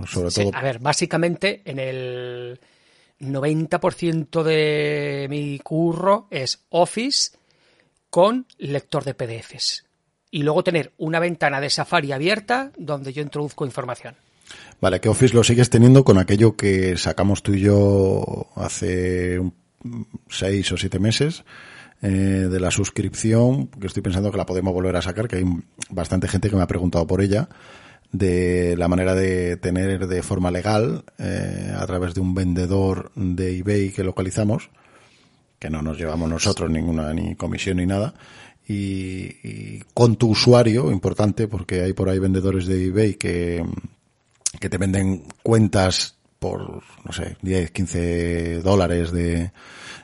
sobre 0.07 0.31
Sí, 0.31 0.43
todo. 0.43 0.51
a 0.55 0.63
ver, 0.63 0.79
básicamente 0.81 1.63
en 1.65 1.79
el 1.79 2.61
90% 3.21 4.43
de 4.43 5.27
mi 5.31 5.59
curro 5.61 6.27
es 6.31 6.65
Office 6.71 7.33
con 8.11 8.47
lector 8.59 9.05
de 9.05 9.15
PDFs. 9.15 9.85
Y 10.31 10.43
luego 10.43 10.63
tener 10.63 10.93
una 10.99 11.21
ventana 11.21 11.61
de 11.61 11.71
Safari 11.71 12.13
abierta 12.13 12.73
donde 12.77 13.13
yo 13.13 13.23
introduzco 13.23 13.65
información. 13.65 14.15
Vale, 14.81 15.01
que 15.01 15.09
Office 15.09 15.35
lo 15.35 15.45
sigues 15.45 15.71
teniendo 15.71 16.05
con 16.05 16.19
aquello 16.19 16.57
que 16.57 16.97
sacamos 16.97 17.43
tú 17.43 17.55
y 17.55 17.61
yo 17.61 18.49
hace 18.57 19.39
un- 19.39 19.55
seis 20.29 20.71
o 20.73 20.77
siete 20.77 20.99
meses 20.99 21.45
eh, 22.01 22.09
de 22.09 22.61
la 22.61 22.71
suscripción, 22.71 23.67
que 23.67 23.89
estoy 23.89 24.03
pensando 24.03 24.31
que 24.31 24.37
la 24.37 24.47
podemos 24.47 24.73
volver 24.73 24.95
a 24.95 25.03
sacar, 25.03 25.27
que 25.27 25.37
hay 25.37 25.45
bastante 25.91 26.29
gente 26.29 26.49
que 26.49 26.57
me 26.57 26.63
ha 26.63 26.69
preguntado 26.69 27.07
por 27.07 27.21
ella, 27.21 27.49
de 28.13 28.77
la 28.77 28.87
manera 28.87 29.15
de 29.15 29.57
tener 29.57 30.07
de 30.07 30.23
forma 30.23 30.51
legal, 30.51 31.05
eh, 31.19 31.75
a 31.77 31.85
través 31.87 32.15
de 32.15 32.21
un 32.21 32.35
vendedor 32.35 33.11
de 33.17 33.59
eBay 33.59 33.91
que 33.91 34.05
localizamos, 34.05 34.71
que 35.59 35.71
no 35.71 35.83
nos 35.83 35.99
llevamos 35.99 36.31
nosotros 36.31 36.71
ninguna 36.71 37.13
ni 37.13 37.35
comisión 37.35 37.79
ni 37.79 37.87
nada, 37.87 38.15
y, 38.67 39.37
y 39.43 39.83
con 39.93 40.17
tu 40.17 40.29
usuario, 40.29 40.93
importante, 40.93 41.49
porque 41.49 41.83
hay 41.83 41.95
por 41.95 42.09
ahí 42.09 42.19
vendedores 42.19 42.67
de 42.67 42.87
eBay 42.87 43.15
que, 43.15 43.65
que 44.61 44.69
te 44.69 44.79
venden 44.79 45.25
cuentas 45.43 46.17
por, 46.39 46.83
no 47.05 47.13
sé, 47.13 47.37
10, 47.43 47.71
15 47.73 48.61
dólares 48.63 49.11
de, 49.11 49.51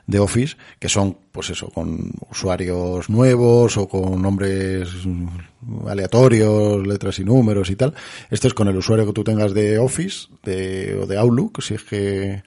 de 0.07 0.19
Office, 0.19 0.57
que 0.79 0.89
son, 0.89 1.17
pues 1.33 1.51
eso, 1.51 1.69
con 1.69 2.13
usuarios 2.31 3.09
nuevos 3.09 3.77
o 3.77 3.89
con 3.89 4.21
nombres 4.21 4.89
aleatorios, 5.87 6.87
letras 6.87 7.19
y 7.19 7.25
números 7.25 7.71
y 7.71 7.77
tal. 7.77 7.95
Este 8.31 8.49
es 8.49 8.55
con 8.55 8.69
el 8.69 8.77
usuario 8.77 9.07
que 9.07 9.13
tú 9.13 9.25
tengas 9.25 9.55
de 9.55 9.79
Office 9.79 10.29
de, 10.43 10.95
o 11.03 11.07
de 11.07 11.17
Outlook, 11.17 11.63
si 11.63 11.75
es 11.75 11.85
que, 11.85 12.43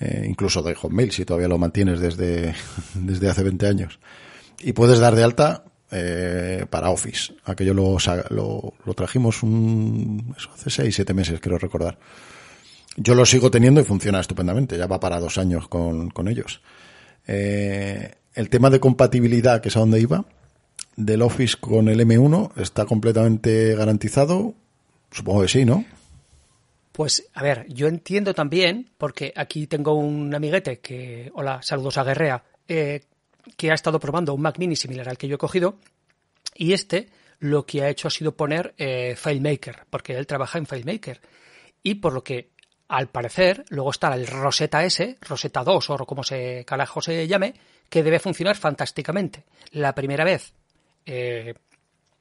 eh, 0.00 0.26
incluso 0.26 0.62
de 0.62 0.74
Hotmail, 0.74 1.12
si 1.12 1.24
todavía 1.24 1.48
lo 1.48 1.58
mantienes 1.58 2.00
desde, 2.00 2.54
desde 2.94 3.28
hace 3.28 3.42
20 3.42 3.66
años. 3.66 3.98
Y 4.60 4.72
puedes 4.72 4.98
dar 4.98 5.14
de 5.14 5.24
alta 5.24 5.64
eh, 5.90 6.64
para 6.70 6.90
Office. 6.90 7.34
Aquello 7.44 7.74
lo, 7.74 7.98
lo, 8.30 8.72
lo 8.84 8.94
trajimos 8.94 9.42
un, 9.42 10.34
hace 10.54 10.70
6, 10.70 10.94
7 10.94 11.12
meses, 11.12 11.40
quiero 11.40 11.58
recordar. 11.58 11.98
Yo 12.96 13.14
lo 13.14 13.26
sigo 13.26 13.50
teniendo 13.50 13.80
y 13.80 13.84
funciona 13.84 14.20
estupendamente. 14.20 14.78
Ya 14.78 14.86
va 14.86 14.98
para 14.98 15.20
dos 15.20 15.36
años 15.36 15.68
con, 15.68 16.08
con 16.08 16.28
ellos. 16.28 16.62
Eh, 17.26 18.12
el 18.34 18.50
tema 18.50 18.70
de 18.70 18.80
compatibilidad, 18.80 19.60
que 19.60 19.68
es 19.68 19.76
a 19.76 19.80
donde 19.80 20.00
iba, 20.00 20.24
del 20.96 21.22
Office 21.22 21.56
con 21.58 21.88
el 21.88 22.00
M1, 22.00 22.52
¿está 22.56 22.84
completamente 22.84 23.74
garantizado? 23.74 24.54
Supongo 25.10 25.42
que 25.42 25.48
sí, 25.48 25.64
¿no? 25.64 25.84
Pues, 26.92 27.28
a 27.34 27.42
ver, 27.42 27.66
yo 27.68 27.88
entiendo 27.88 28.32
también, 28.32 28.90
porque 28.96 29.32
aquí 29.36 29.66
tengo 29.66 29.94
un 29.94 30.34
amiguete 30.34 30.78
que, 30.78 31.30
hola, 31.34 31.60
saludos 31.62 31.98
a 31.98 32.04
Guerrea, 32.04 32.42
eh, 32.68 33.02
que 33.56 33.70
ha 33.70 33.74
estado 33.74 34.00
probando 34.00 34.32
un 34.32 34.40
Mac 34.40 34.58
Mini 34.58 34.76
similar 34.76 35.08
al 35.08 35.18
que 35.18 35.28
yo 35.28 35.34
he 35.34 35.38
cogido, 35.38 35.78
y 36.54 36.72
este 36.72 37.08
lo 37.38 37.66
que 37.66 37.82
ha 37.82 37.90
hecho 37.90 38.08
ha 38.08 38.10
sido 38.10 38.34
poner 38.34 38.74
eh, 38.78 39.14
FileMaker, 39.14 39.80
porque 39.90 40.16
él 40.16 40.26
trabaja 40.26 40.58
en 40.58 40.66
FileMaker. 40.66 41.20
Y 41.82 41.96
por 41.96 42.14
lo 42.14 42.24
que, 42.24 42.50
al 42.88 43.08
parecer, 43.08 43.64
luego 43.68 43.90
está 43.90 44.14
el 44.14 44.26
Rosetta 44.26 44.84
S, 44.84 45.18
Rosetta 45.20 45.64
2 45.64 45.90
o 45.90 45.96
como 46.06 46.22
se 46.22 46.64
carajo 46.64 47.00
se 47.00 47.26
llame, 47.26 47.54
que 47.88 48.02
debe 48.02 48.18
funcionar 48.18 48.56
fantásticamente. 48.56 49.44
La 49.72 49.94
primera 49.94 50.24
vez 50.24 50.52
eh, 51.04 51.54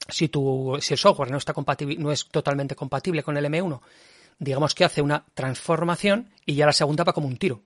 si, 0.07 0.29
tu, 0.29 0.77
si 0.79 0.93
el 0.93 0.99
software 0.99 1.31
no, 1.31 1.37
está 1.37 1.53
compatible, 1.53 1.97
no 1.97 2.11
es 2.11 2.27
totalmente 2.27 2.75
compatible 2.75 3.23
con 3.23 3.37
el 3.37 3.45
M1, 3.45 3.81
digamos 4.39 4.75
que 4.75 4.85
hace 4.85 5.01
una 5.01 5.25
transformación 5.33 6.29
y 6.45 6.55
ya 6.55 6.65
la 6.65 6.73
segunda 6.73 7.03
va 7.03 7.13
como 7.13 7.27
un 7.27 7.37
tiro. 7.37 7.61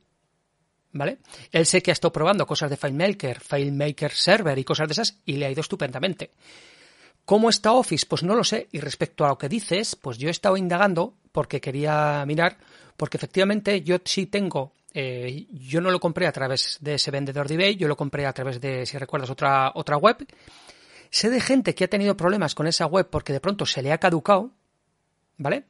¿Vale? 0.91 1.20
Él 1.51 1.68
sé 1.68 1.84
que 1.84 1.91
ha 1.91 1.94
estado 1.94 2.12
probando 2.12 2.48
cosas 2.48 2.72
de 2.72 2.77
FileMaker, 2.77 3.39
FileMaker 3.39 4.12
Server 4.12 4.58
y 4.58 4.63
cosas 4.63 4.88
de 4.88 4.94
esas 4.94 5.20
y 5.24 5.34
le 5.34 5.46
ha 5.46 5.51
ido 5.51 5.62
estupendamente. 5.62 6.32
¿Cómo 7.25 7.51
está 7.51 7.74
Office? 7.74 8.08
Pues 8.10 8.24
no 8.24 8.34
lo 8.34 8.44
sé. 8.44 8.70
Y 8.72 8.79
respecto 8.79 9.24
a 9.24 9.27
lo 9.27 9.38
que 9.38 9.48
dices, 9.48 9.96
pues 9.96 10.18
yo 10.18 10.29
he 10.29 10.32
estado 10.32 10.58
indagando 10.58 11.13
porque 11.32 11.62
quería 11.62 12.24
mirar, 12.25 12.58
porque 13.00 13.15
efectivamente 13.15 13.82
yo 13.82 13.96
sí 14.03 14.25
tengo, 14.25 14.74
eh, 14.94 15.48
yo 15.51 15.79
no 15.79 15.89
lo 15.89 16.01
compré 16.01 16.27
a 16.27 16.34
través 16.34 16.79
de 16.82 16.96
ese 16.96 17.12
vendedor 17.12 17.48
de 17.48 17.53
eBay, 17.53 17.77
yo 17.77 17.88
lo 17.88 17.96
compré 17.96 18.25
a 18.25 18.34
través 18.34 18.60
de, 18.60 18.86
si 18.86 18.98
recuerdas, 18.98 19.29
otra, 19.29 19.72
otra 19.74 19.96
web. 19.96 20.18
Sé 21.10 21.29
de 21.29 21.39
gente 21.39 21.74
que 21.74 21.86
ha 21.86 21.88
tenido 21.88 22.18
problemas 22.18 22.56
con 22.56 22.68
esa 22.68 22.88
web 22.88 23.08
porque 23.10 23.32
de 23.32 23.39
pronto 23.39 23.65
se 23.65 23.82
le 23.82 23.94
ha 23.94 24.00
caducado, 24.00 24.51
¿vale? 25.38 25.63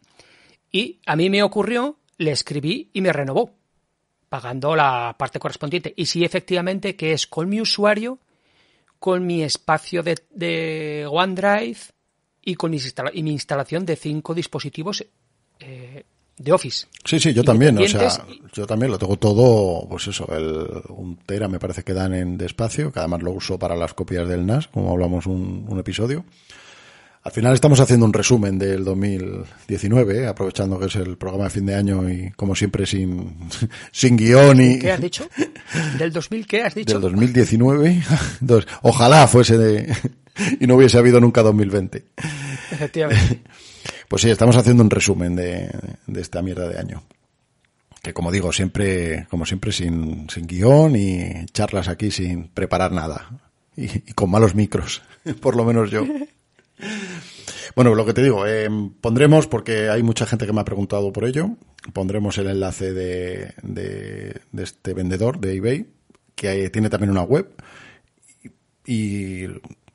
Y 0.72 1.00
a 1.06 1.16
mí 1.16 1.30
me 1.30 1.44
ocurrió, 1.44 2.00
le 2.18 2.32
escribí 2.32 2.90
y 2.94 3.02
me 3.02 3.14
renovó, 3.14 3.54
pagando 4.28 4.76
la 4.76 5.16
parte 5.16 5.38
correspondiente. 5.38 5.94
Y 5.96 6.08
sí, 6.08 6.26
efectivamente, 6.26 6.96
que 6.96 7.14
es 7.14 7.28
con 7.28 7.48
mi 7.48 7.62
usuario, 7.62 8.18
con 8.98 9.24
mi 9.28 9.44
espacio 9.44 10.02
de, 10.02 11.06
OneDrive 11.08 11.80
y 12.44 12.56
con 12.56 12.72
mi, 12.72 12.78
instala- 12.78 13.12
y 13.14 13.22
mi 13.22 13.34
instalación 13.34 13.86
de 13.86 13.96
cinco 13.96 14.34
dispositivos 14.34 15.06
eh, 15.60 16.06
de 16.40 16.52
Office. 16.52 16.88
Sí, 17.06 17.20
sí, 17.20 17.34
yo 17.34 17.44
también, 17.44 17.78
o 17.78 17.88
sea, 17.88 18.10
yo 18.54 18.66
también 18.66 18.92
lo 18.92 18.98
tengo 18.98 19.18
todo, 19.18 19.88
pues 19.88 20.08
eso, 20.08 20.28
el, 20.36 20.68
un 20.90 21.18
tera 21.18 21.48
me 21.48 21.60
parece 21.60 21.84
que 21.84 21.94
dan 21.94 22.14
en 22.14 22.38
de 22.38 22.46
espacio, 22.46 22.92
que 22.92 23.00
además 23.00 23.22
lo 23.22 23.32
uso 23.32 23.60
para 23.60 23.76
las 23.76 23.94
copias 23.94 24.28
del 24.28 24.46
NAS, 24.46 24.68
como 24.70 24.92
hablamos 24.92 25.28
un, 25.28 25.66
un 25.68 25.80
episodio. 25.80 26.26
Al 27.22 27.34
final 27.34 27.54
estamos 27.54 27.82
haciendo 27.82 28.06
un 28.06 28.14
resumen 28.14 28.58
del 28.58 28.86
2019, 28.86 30.20
¿eh? 30.20 30.28
aprovechando 30.28 30.80
que 30.80 30.86
es 30.86 30.96
el 30.96 31.18
programa 31.18 31.44
de 31.46 31.50
fin 31.50 31.66
de 31.66 31.76
año 31.76 32.10
y 32.10 32.32
como 32.32 32.56
siempre 32.56 32.86
sin, 32.86 33.36
sin 33.92 34.16
guion 34.16 34.62
y... 34.62 34.80
¿Qué 34.80 34.92
has 34.94 35.02
dicho? 35.02 35.30
¿Del 35.98 36.14
2000 36.14 36.48
qué 36.48 36.64
has 36.64 36.76
dicho? 36.76 36.94
Del 36.94 37.02
2019. 37.02 38.02
ojalá 38.84 39.28
fuese 39.28 39.58
de... 39.58 39.94
y 40.62 40.66
no 40.66 40.76
hubiese 40.76 40.98
habido 40.98 41.20
nunca 41.20 41.44
2020. 41.44 42.06
Efectivamente. 42.72 43.42
Pues 44.10 44.24
sí, 44.24 44.30
estamos 44.32 44.56
haciendo 44.56 44.84
un 44.84 44.90
resumen 44.90 45.36
de, 45.36 45.70
de 46.08 46.22
esta 46.22 46.42
mierda 46.42 46.68
de 46.68 46.80
año. 46.80 47.04
Que 48.02 48.12
como 48.12 48.32
digo, 48.32 48.52
siempre, 48.52 49.28
como 49.30 49.46
siempre, 49.46 49.72
sin, 49.72 50.28
sin 50.32 50.48
guion 50.48 50.96
y 50.96 51.46
charlas 51.54 51.88
aquí 51.88 52.10
sin 52.10 52.48
preparar 52.48 52.92
nada. 52.92 53.30
Y, 53.78 54.14
con 54.14 54.32
malos 54.32 54.56
micros, 54.56 55.04
por 55.42 55.56
lo 55.56 55.64
menos 55.64 55.92
yo. 55.92 56.08
Bueno, 57.76 57.94
lo 57.94 58.04
que 58.04 58.16
te 58.16 58.24
digo, 58.24 58.48
eh, 58.48 58.68
pondremos, 59.00 59.46
porque 59.46 59.90
hay 59.90 60.02
mucha 60.02 60.26
gente 60.26 60.48
que 60.48 60.54
me 60.54 60.62
ha 60.62 60.66
preguntado 60.66 61.14
por 61.14 61.24
ello, 61.24 61.52
pondremos 61.94 62.36
el 62.40 62.48
enlace 62.48 62.92
de, 62.92 63.54
de 63.62 64.64
este 64.64 64.96
vendedor 64.96 65.40
de 65.40 65.56
eBay, 65.56 65.86
que 66.34 66.72
tiene 66.72 66.90
también 66.90 67.12
una 67.12 67.22
web. 67.22 67.48
Y, 68.88 69.46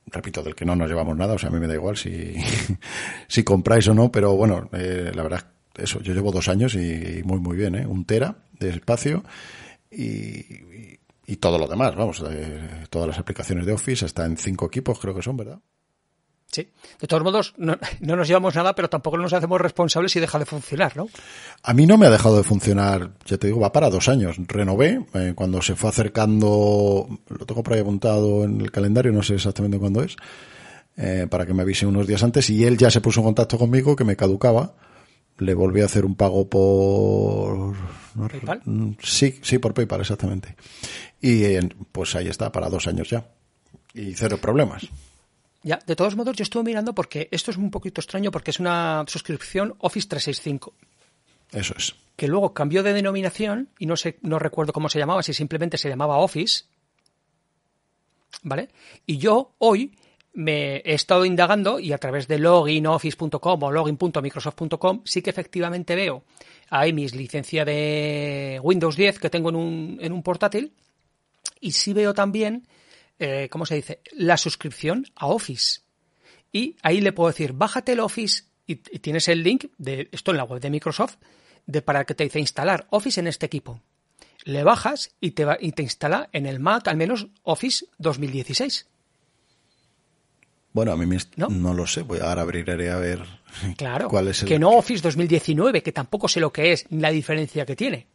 repito, 0.07 0.43
del 0.43 0.55
que 0.55 0.65
no 0.65 0.77
nos 0.77 0.89
llevamos 0.89 1.17
nada, 1.17 1.35
o 1.35 1.39
sea, 1.39 1.49
a 1.49 1.53
mí 1.53 1.59
me 1.59 1.67
da 1.67 1.75
igual 1.75 1.97
si, 1.97 2.35
si 3.29 3.45
compráis 3.45 3.89
o 3.89 3.95
no, 3.95 4.11
pero 4.11 4.37
bueno, 4.37 4.69
eh, 4.73 5.13
la 5.15 5.23
verdad, 5.23 5.47
eso, 5.77 6.01
yo 6.01 6.15
llevo 6.15 6.31
dos 6.31 6.49
años 6.49 6.75
y 6.75 7.23
muy, 7.25 7.41
muy 7.41 7.57
bien, 7.57 7.75
¿eh? 7.75 7.87
Un 7.87 8.05
tera 8.05 8.37
de 8.59 8.71
espacio 8.71 9.25
y, 9.91 10.05
y, 10.05 11.01
y 11.27 11.37
todo 11.37 11.59
lo 11.59 11.67
demás, 11.67 11.95
vamos, 11.97 12.23
eh, 12.29 12.85
todas 12.91 13.09
las 13.09 13.19
aplicaciones 13.19 13.67
de 13.67 13.73
Office, 13.73 14.05
está 14.07 14.25
en 14.27 14.37
cinco 14.37 14.67
equipos, 14.67 14.99
creo 14.99 15.15
que 15.15 15.23
son, 15.23 15.37
¿verdad? 15.37 15.61
Sí. 16.55 16.69
De 17.01 17.09
todos 17.09 17.25
modos, 17.25 17.53
no, 17.57 17.77
no, 17.99 18.15
nos 18.15 18.29
llevamos 18.29 18.55
nada, 18.55 18.77
pero 18.77 18.89
tampoco 18.89 19.19
nos 19.19 19.33
hacemos 19.33 19.61
responsables 19.61 20.13
si 20.13 20.21
deja 20.21 20.39
de 20.39 20.47
funcionar, 20.47 20.97
¿no? 20.97 21.09
A 21.65 21.75
mí 21.75 21.85
no 21.85 21.99
me 21.99 22.07
ha 22.07 22.11
dejado 22.11 22.37
de 22.37 22.45
funcionar, 22.45 23.11
ya 23.27 23.39
te 23.39 23.49
digo, 23.49 23.59
va 23.59 23.73
para 23.73 23.91
dos 23.91 24.09
años. 24.09 24.37
Renové 24.47 25.05
eh, 25.15 25.33
cuando 25.35 25.61
se 25.63 25.75
fue 25.75 25.91
acercando, 25.91 27.09
lo 27.27 27.45
tengo 27.45 27.65
por 27.65 27.73
ahí 27.73 27.81
apuntado 27.81 28.45
en 28.45 28.61
el 28.61 28.71
calendario, 28.71 29.11
no 29.11 29.25
sé 29.25 29.35
exactamente 29.35 29.81
cuándo 29.81 30.05
es, 30.05 30.15
eh, 30.97 31.27
para 31.29 31.45
que 31.45 31.55
me 31.55 31.63
avise 31.63 31.87
unos 31.87 32.07
días 32.07 32.23
antes, 32.23 32.49
y 32.51 32.65
él 32.65 32.79
ya 32.79 32.89
se 32.89 33.01
puso 33.01 33.19
en 33.19 33.25
contacto 33.25 33.59
conmigo 33.59 33.97
que 33.97 34.05
me 34.05 34.15
caducaba. 34.15 34.75
Le 35.39 35.55
volví 35.55 35.81
a 35.81 35.87
hacer 35.87 36.05
un 36.05 36.15
pago 36.15 36.49
por... 36.49 37.75
No, 38.15 38.29
¿PayPal? 38.29 38.63
Sí, 39.03 39.41
sí, 39.43 39.59
por 39.59 39.75
PayPal, 39.75 40.03
exactamente. 40.03 40.55
Y 41.21 41.43
eh, 41.43 41.69
pues 41.91 42.15
ahí 42.15 42.29
está, 42.29 42.53
para 42.53 42.69
dos 42.69 42.87
años 42.87 43.11
ya. 43.11 43.27
Y 43.93 44.15
cero 44.15 44.39
problemas. 44.41 44.89
Ya, 45.65 45.79
de 45.87 45.97
todos 45.97 46.15
modos, 46.15 46.37
yo 46.37 46.43
estuve 46.43 46.63
mirando 46.63 46.95
porque 46.95 47.27
esto 47.31 47.51
es 47.51 47.57
un 47.57 47.71
poquito 47.71 48.03
extraño 48.03 48.31
porque 48.31 48.51
es 48.51 48.61
una 48.61 49.03
suscripción 49.09 49.75
Office 49.79 50.07
365. 50.07 50.75
Eso 51.53 51.75
es. 51.77 51.95
Que 52.17 52.29
luego 52.29 52.53
cambió 52.53 52.83
de 52.83 52.93
denominación 52.93 53.71
y 53.79 53.87
no 53.87 53.97
sé, 53.97 54.19
no 54.21 54.39
recuerdo 54.39 54.75
cómo 54.75 54.91
se 54.91 54.99
llamaba, 54.99 55.23
si 55.23 55.33
simplemente 55.33 55.79
se 55.79 55.89
llamaba 55.89 56.19
Office. 56.19 56.65
¿Vale? 58.43 58.69
Y 59.07 59.17
yo 59.17 59.55
hoy 59.57 59.97
me 60.35 60.77
he 60.79 60.95
estado 60.95 61.25
indagando 61.25 61.81
y 61.81 61.93
a 61.93 61.99
través 61.99 62.29
de 62.29 62.39
loginoffice.com 62.39 63.63
o 63.63 63.73
login.microsoft.com 63.73 65.01
sí 65.05 65.23
que 65.23 65.31
efectivamente 65.31 65.95
veo 65.95 66.25
ahí 66.69 66.93
mis 66.93 67.15
licencia 67.15 67.65
de 67.65 68.61
Windows 68.63 68.97
10 68.97 69.19
que 69.19 69.31
tengo 69.31 69.49
en 69.49 69.57
un, 69.57 69.99
en 70.01 70.13
un 70.13 70.23
portátil 70.23 70.75
y 71.61 71.71
sí 71.71 71.95
veo 71.95 72.13
también 72.13 72.67
eh, 73.19 73.49
¿cómo 73.51 73.67
se 73.67 73.77
dice? 73.77 74.01
La 74.13 74.37
suscripción 74.37 75.07
a 75.15 75.27
Office. 75.27 75.81
Y 76.53 76.77
ahí 76.83 77.01
le 77.01 77.13
puedo 77.13 77.29
decir, 77.29 77.53
bájate 77.53 77.93
el 77.93 78.01
Office 78.01 78.45
y, 78.67 78.73
y 78.73 78.99
tienes 78.99 79.29
el 79.29 79.43
link 79.43 79.67
de 79.79 80.09
esto 80.13 80.31
en 80.31 80.37
la 80.37 80.45
web 80.45 80.61
de 80.61 80.71
Microsoft 80.71 81.17
de 81.67 81.83
para 81.83 82.05
que 82.05 82.15
te 82.15 82.25
dice 82.25 82.41
instalar 82.41 82.87
Office 82.91 83.21
en 83.21 83.27
este 83.27 83.47
equipo. 83.47 83.81
Le 84.45 84.63
bajas 84.63 85.11
y 85.21 85.33
te, 85.33 85.45
va, 85.45 85.57
y 85.59 85.73
te 85.73 85.83
instala 85.83 86.29
en 86.33 86.47
el 86.47 86.61
Mac 86.61 86.87
al 86.89 86.97
menos 86.97 87.29
Office 87.43 87.87
2016. 87.99 88.87
Bueno, 90.73 90.93
a 90.93 90.97
mí 90.97 91.07
me 91.07 91.17
¿No? 91.37 91.49
¿No? 91.49 91.73
lo 91.73 91.87
sé, 91.87 92.03
voy 92.03 92.19
ahora 92.19 92.43
abriré 92.43 92.91
a 92.91 92.97
ver 92.97 93.25
claro, 93.77 94.09
cuál 94.11 94.29
es 94.29 94.43
el... 94.43 94.49
que 94.49 94.59
no 94.59 94.71
Office 94.71 95.03
2019, 95.03 95.83
que 95.83 95.93
tampoco 95.93 96.29
sé 96.29 96.41
lo 96.41 96.53
que 96.53 96.73
es 96.73 96.87
ni 96.91 97.01
la 97.01 97.11
diferencia 97.11 97.65
que 97.65 97.77
tiene 97.77 98.09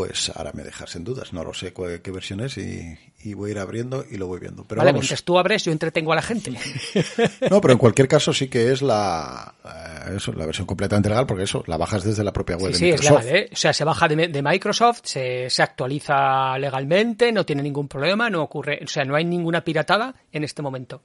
pues 0.00 0.32
ahora 0.34 0.50
me 0.54 0.62
dejas 0.62 0.96
en 0.96 1.04
dudas. 1.04 1.34
No 1.34 1.44
lo 1.44 1.52
sé 1.52 1.74
qué, 1.74 2.00
qué 2.02 2.10
versión 2.10 2.40
es 2.40 2.56
y, 2.56 2.96
y, 3.22 3.34
voy 3.34 3.50
a 3.50 3.52
ir 3.52 3.58
abriendo 3.58 4.02
y 4.10 4.16
lo 4.16 4.28
voy 4.28 4.40
viendo. 4.40 4.64
Pero 4.64 4.78
vale, 4.78 4.92
vamos. 4.92 5.02
mientras 5.02 5.22
tú 5.24 5.38
abres, 5.38 5.62
yo 5.62 5.72
entretengo 5.72 6.12
a 6.12 6.16
la 6.16 6.22
gente. 6.22 6.52
No, 7.50 7.60
pero 7.60 7.72
en 7.72 7.78
cualquier 7.78 8.08
caso 8.08 8.32
sí 8.32 8.48
que 8.48 8.72
es 8.72 8.80
la, 8.80 9.54
eh, 9.62 10.16
eso, 10.16 10.32
la 10.32 10.46
versión 10.46 10.66
completamente 10.66 11.10
legal 11.10 11.26
porque 11.26 11.42
eso, 11.44 11.62
la 11.66 11.76
bajas 11.76 12.02
desde 12.04 12.24
la 12.24 12.32
propia 12.32 12.56
web 12.56 12.72
sí, 12.72 12.86
de 12.90 12.96
sí, 12.96 13.02
Microsoft. 13.02 13.18
es 13.18 13.24
legal, 13.26 13.42
¿eh? 13.42 13.50
O 13.52 13.56
sea, 13.56 13.72
se 13.74 13.84
baja 13.84 14.08
de, 14.08 14.28
de 14.28 14.42
Microsoft, 14.42 15.00
se, 15.04 15.50
se, 15.50 15.62
actualiza 15.62 16.56
legalmente, 16.58 17.30
no 17.30 17.44
tiene 17.44 17.62
ningún 17.62 17.88
problema, 17.88 18.30
no 18.30 18.42
ocurre, 18.42 18.80
o 18.82 18.88
sea, 18.88 19.04
no 19.04 19.16
hay 19.16 19.26
ninguna 19.26 19.62
piratada 19.62 20.14
en 20.32 20.44
este 20.44 20.62
momento. 20.62 21.02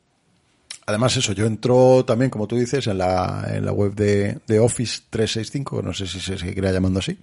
Además, 0.85 1.17
eso, 1.17 1.33
yo 1.33 1.47
entro 1.47 2.05
también, 2.05 2.29
como 2.29 2.47
tú 2.47 2.55
dices, 2.55 2.87
en 2.87 2.99
la, 2.99 3.45
en 3.49 3.65
la 3.65 3.73
web 3.73 3.93
de, 3.93 4.39
de 4.47 4.59
Office 4.59 5.01
365, 5.09 5.81
no 5.81 5.93
sé 5.93 6.07
si 6.07 6.21
se 6.21 6.37
seguirá 6.37 6.71
llamando 6.71 6.99
así. 6.99 7.17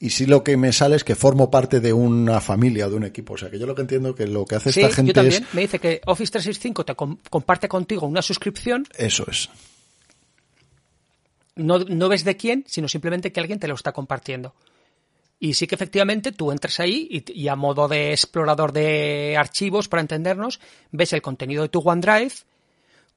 Y 0.00 0.10
sí 0.10 0.26
lo 0.26 0.44
que 0.44 0.56
me 0.56 0.72
sale 0.72 0.94
es 0.96 1.02
que 1.02 1.16
formo 1.16 1.50
parte 1.50 1.80
de 1.80 1.92
una 1.92 2.40
familia, 2.40 2.88
de 2.88 2.94
un 2.94 3.04
equipo. 3.04 3.34
O 3.34 3.36
sea, 3.36 3.50
que 3.50 3.58
yo 3.58 3.66
lo 3.66 3.74
que 3.74 3.82
entiendo 3.82 4.14
que 4.14 4.26
lo 4.26 4.44
que 4.44 4.54
hace 4.54 4.72
sí, 4.72 4.80
esta 4.80 4.94
gente 4.94 5.10
yo 5.10 5.14
también. 5.14 5.42
es... 5.42 5.54
Me 5.54 5.62
dice 5.62 5.80
que 5.80 6.00
Office 6.06 6.30
365 6.32 6.84
te 6.84 6.94
com 6.94 7.18
comparte 7.28 7.68
contigo 7.68 8.06
una 8.06 8.22
suscripción. 8.22 8.86
Eso 8.96 9.26
es. 9.28 9.50
No, 11.56 11.80
no 11.80 12.08
ves 12.08 12.24
de 12.24 12.36
quién, 12.36 12.64
sino 12.68 12.86
simplemente 12.86 13.32
que 13.32 13.40
alguien 13.40 13.58
te 13.58 13.66
lo 13.66 13.74
está 13.74 13.90
compartiendo. 13.90 14.54
Y 15.40 15.54
sí 15.54 15.66
que 15.66 15.74
efectivamente 15.74 16.30
tú 16.30 16.52
entras 16.52 16.78
ahí 16.78 17.08
y, 17.10 17.32
y, 17.32 17.48
a 17.48 17.56
modo 17.56 17.88
de 17.88 18.10
explorador 18.10 18.72
de 18.72 19.36
archivos, 19.36 19.88
para 19.88 20.00
entendernos, 20.00 20.60
ves 20.92 21.12
el 21.12 21.22
contenido 21.22 21.62
de 21.62 21.68
tu 21.68 21.80
OneDrive, 21.80 22.32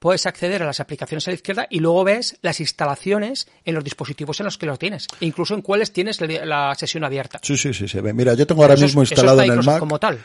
puedes 0.02 0.26
acceder 0.26 0.64
a 0.64 0.66
las 0.66 0.80
aplicaciones 0.80 1.28
a 1.28 1.32
la 1.32 1.36
izquierda 1.36 1.68
y 1.70 1.80
luego 1.80 2.04
ves 2.04 2.40
las 2.42 2.60
instalaciones 2.60 3.48
en 3.66 3.76
los 3.76 3.84
dispositivos 3.84 4.40
en 4.40 4.46
los 4.46 4.58
que 4.58 4.66
lo 4.66 4.76
tienes, 4.78 5.06
e 5.20 5.28
incluso 5.28 5.54
en 5.54 5.62
cuáles 5.62 5.94
tienes 5.94 6.20
la 6.20 6.74
sesión 6.74 7.04
abierta. 7.04 7.40
Sí, 7.44 7.56
sí, 7.56 7.72
sí, 7.72 7.88
se 7.88 8.02
ve. 8.02 8.12
Mira, 8.12 8.34
yo 8.34 8.48
tengo 8.48 8.64
ahora 8.64 8.74
eso 8.74 8.84
mismo 8.84 9.04
es, 9.04 9.12
instalado 9.12 9.44
en 9.44 9.52
el 9.52 9.64
Mac. 9.64 9.78
Como 9.78 10.00
tal. 10.00 10.20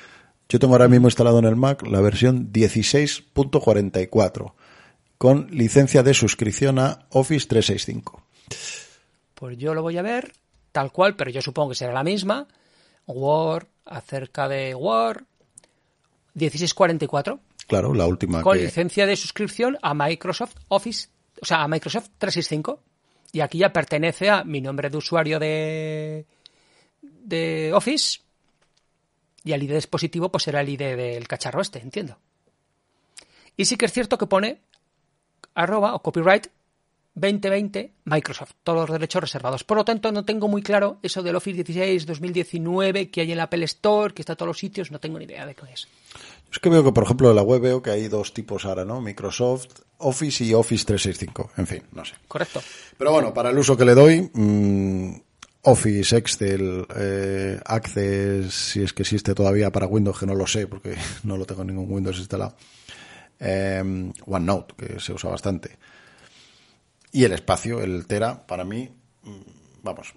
Yo 0.48 0.58
tengo 0.58 0.72
ahora 0.72 0.88
mismo 0.88 1.08
instalado 1.08 1.38
en 1.40 1.44
el 1.44 1.56
Mac 1.56 1.86
la 1.86 2.00
versión 2.00 2.50
16.44 2.52 4.54
con 5.18 5.48
licencia 5.50 6.02
de 6.02 6.14
suscripción 6.14 6.78
a 6.78 7.06
Office 7.10 7.46
365. 7.46 8.22
Pues 9.34 9.58
yo 9.58 9.74
lo 9.74 9.82
voy 9.82 9.98
a 9.98 10.02
ver 10.02 10.32
tal 10.72 10.90
cual, 10.90 11.16
pero 11.16 11.30
yo 11.30 11.42
supongo 11.42 11.68
que 11.70 11.74
será 11.74 11.92
la 11.92 12.02
misma. 12.02 12.48
Word, 13.06 13.66
acerca 13.84 14.48
de 14.48 14.74
Word, 14.74 15.24
1644. 16.32 17.40
Claro, 17.66 17.94
la 17.94 18.06
última. 18.06 18.42
Con 18.42 18.56
que... 18.56 18.64
licencia 18.64 19.06
de 19.06 19.16
suscripción 19.16 19.76
a 19.82 19.94
Microsoft 19.94 20.56
Office, 20.68 21.08
o 21.40 21.44
sea, 21.44 21.62
a 21.62 21.68
Microsoft 21.68 22.10
365. 22.18 22.80
Y 23.32 23.40
aquí 23.40 23.58
ya 23.58 23.72
pertenece 23.72 24.30
a 24.30 24.44
mi 24.44 24.60
nombre 24.60 24.88
de 24.88 24.96
usuario 24.96 25.38
de, 25.38 26.24
de 27.02 27.72
Office. 27.74 28.20
Y 29.44 29.52
al 29.52 29.62
ID 29.62 29.74
dispositivo, 29.74 30.30
pues 30.30 30.44
será 30.44 30.60
el 30.60 30.68
ID 30.68 30.96
del 30.96 31.28
cacharro 31.28 31.60
este, 31.60 31.80
entiendo. 31.80 32.18
Y 33.56 33.64
sí 33.64 33.76
que 33.76 33.86
es 33.86 33.92
cierto 33.92 34.18
que 34.18 34.26
pone 34.26 34.60
arroba 35.54 35.94
o 35.94 36.02
copyright 36.02 36.48
2020 37.16 37.92
Microsoft, 38.04 38.52
todos 38.62 38.80
los 38.80 38.90
derechos 38.90 39.22
reservados. 39.22 39.64
Por 39.64 39.78
lo 39.78 39.84
tanto, 39.84 40.12
no 40.12 40.24
tengo 40.24 40.48
muy 40.48 40.62
claro 40.62 40.98
eso 41.02 41.22
del 41.22 41.36
Office 41.36 41.62
16 41.62 42.04
2019 42.04 43.10
que 43.10 43.22
hay 43.22 43.32
en 43.32 43.38
la 43.38 43.44
Apple 43.44 43.64
Store, 43.64 44.12
que 44.12 44.20
está 44.20 44.34
en 44.34 44.36
todos 44.36 44.48
los 44.48 44.58
sitios, 44.58 44.90
no 44.90 45.00
tengo 45.00 45.18
ni 45.18 45.24
idea 45.24 45.46
de 45.46 45.54
qué 45.54 45.62
es. 45.72 45.88
Es 46.52 46.58
que 46.58 46.68
veo 46.68 46.84
que, 46.84 46.92
por 46.92 47.04
ejemplo, 47.04 47.30
en 47.30 47.36
la 47.36 47.42
web 47.42 47.60
veo 47.60 47.82
que 47.82 47.90
hay 47.90 48.08
dos 48.08 48.32
tipos 48.32 48.64
ahora, 48.64 48.84
¿no? 48.84 49.00
Microsoft 49.00 49.80
Office 49.98 50.44
y 50.44 50.54
Office 50.54 50.84
365. 50.84 51.50
En 51.56 51.66
fin, 51.66 51.82
no 51.92 52.04
sé. 52.04 52.14
Correcto. 52.28 52.62
Pero 52.96 53.12
bueno, 53.12 53.32
para 53.34 53.50
el 53.50 53.58
uso 53.58 53.76
que 53.76 53.84
le 53.84 53.94
doy, 53.94 54.30
mmm, 54.32 55.14
Office, 55.62 56.16
Excel, 56.16 56.86
eh, 56.94 57.60
Access, 57.64 58.54
si 58.54 58.82
es 58.82 58.92
que 58.92 59.02
existe 59.02 59.34
todavía 59.34 59.70
para 59.70 59.86
Windows, 59.86 60.18
que 60.18 60.26
no 60.26 60.34
lo 60.34 60.46
sé 60.46 60.66
porque 60.66 60.96
no 61.24 61.36
lo 61.36 61.44
tengo 61.44 61.62
en 61.62 61.68
ningún 61.68 61.92
Windows 61.92 62.18
instalado. 62.18 62.56
Eh, 63.38 64.12
OneNote, 64.26 64.74
que 64.76 65.00
se 65.00 65.12
usa 65.12 65.30
bastante. 65.30 65.78
Y 67.12 67.24
el 67.24 67.32
espacio, 67.32 67.80
el 67.80 68.06
Tera, 68.06 68.46
para 68.46 68.64
mí, 68.64 68.90
vamos, 69.82 70.12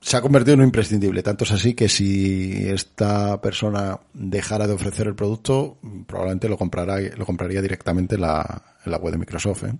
se 0.00 0.16
ha 0.16 0.20
convertido 0.20 0.54
en 0.54 0.60
un 0.60 0.66
imprescindible. 0.66 1.22
Tanto 1.22 1.44
es 1.44 1.52
así 1.52 1.74
que 1.74 1.88
si 1.88 2.68
esta 2.68 3.40
persona 3.40 3.98
dejara 4.12 4.66
de 4.66 4.74
ofrecer 4.74 5.06
el 5.06 5.14
producto, 5.14 5.78
probablemente 6.06 6.48
lo, 6.48 6.58
comprará, 6.58 7.00
lo 7.00 7.24
compraría 7.24 7.62
directamente 7.62 8.16
en 8.16 8.22
la, 8.22 8.62
en 8.84 8.92
la 8.92 8.98
web 8.98 9.12
de 9.12 9.18
Microsoft. 9.18 9.64
¿eh? 9.64 9.74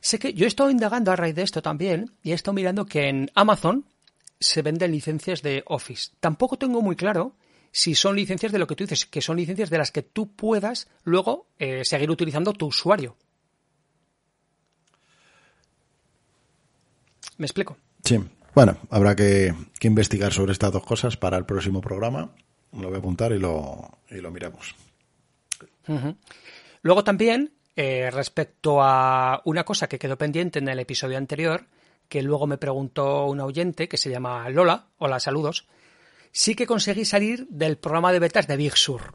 Sé 0.00 0.18
que 0.18 0.34
yo 0.34 0.44
he 0.44 0.48
estado 0.48 0.70
indagando 0.70 1.10
a 1.10 1.16
raíz 1.16 1.34
de 1.34 1.42
esto 1.42 1.62
también 1.62 2.12
y 2.22 2.32
he 2.32 2.34
estado 2.34 2.54
mirando 2.54 2.84
que 2.84 3.08
en 3.08 3.30
Amazon 3.34 3.86
se 4.38 4.62
venden 4.62 4.92
licencias 4.92 5.42
de 5.42 5.62
Office. 5.66 6.12
Tampoco 6.20 6.58
tengo 6.58 6.82
muy 6.82 6.94
claro 6.94 7.34
si 7.72 7.94
son 7.94 8.16
licencias 8.16 8.52
de 8.52 8.58
lo 8.58 8.66
que 8.66 8.76
tú 8.76 8.84
dices, 8.84 9.06
que 9.06 9.20
son 9.20 9.36
licencias 9.36 9.70
de 9.70 9.78
las 9.78 9.90
que 9.90 10.02
tú 10.02 10.32
puedas 10.32 10.88
luego 11.04 11.46
eh, 11.58 11.84
seguir 11.84 12.10
utilizando 12.10 12.52
tu 12.52 12.66
usuario. 12.66 13.16
¿Me 17.38 17.46
explico? 17.46 17.76
Sí. 18.04 18.18
Bueno, 18.54 18.76
habrá 18.90 19.14
que, 19.14 19.54
investigar 19.82 20.32
sobre 20.32 20.52
estas 20.52 20.72
dos 20.72 20.84
cosas 20.84 21.16
para 21.16 21.36
el 21.36 21.44
próximo 21.44 21.80
programa. 21.80 22.32
Lo 22.72 22.88
voy 22.88 22.96
a 22.96 22.98
apuntar 22.98 23.32
y 23.32 23.38
lo, 23.38 23.98
y 24.10 24.16
lo 24.16 24.30
miramos. 24.30 24.74
Luego 26.82 27.04
también, 27.04 27.52
eh, 27.76 28.10
respecto 28.10 28.82
a 28.82 29.40
una 29.44 29.64
cosa 29.64 29.88
que 29.88 29.98
quedó 29.98 30.18
pendiente 30.18 30.58
en 30.58 30.68
el 30.68 30.78
episodio 30.78 31.16
anterior, 31.16 31.66
que 32.08 32.22
luego 32.22 32.46
me 32.46 32.58
preguntó 32.58 33.26
un 33.26 33.40
oyente 33.40 33.88
que 33.88 33.96
se 33.96 34.10
llama 34.10 34.48
Lola, 34.50 34.88
hola, 34.98 35.20
saludos, 35.20 35.66
sí 36.32 36.54
que 36.54 36.66
conseguí 36.66 37.04
salir 37.04 37.46
del 37.48 37.78
programa 37.78 38.12
de 38.12 38.18
betas 38.18 38.46
de 38.46 38.56
Big 38.56 38.76
Sur. 38.76 39.14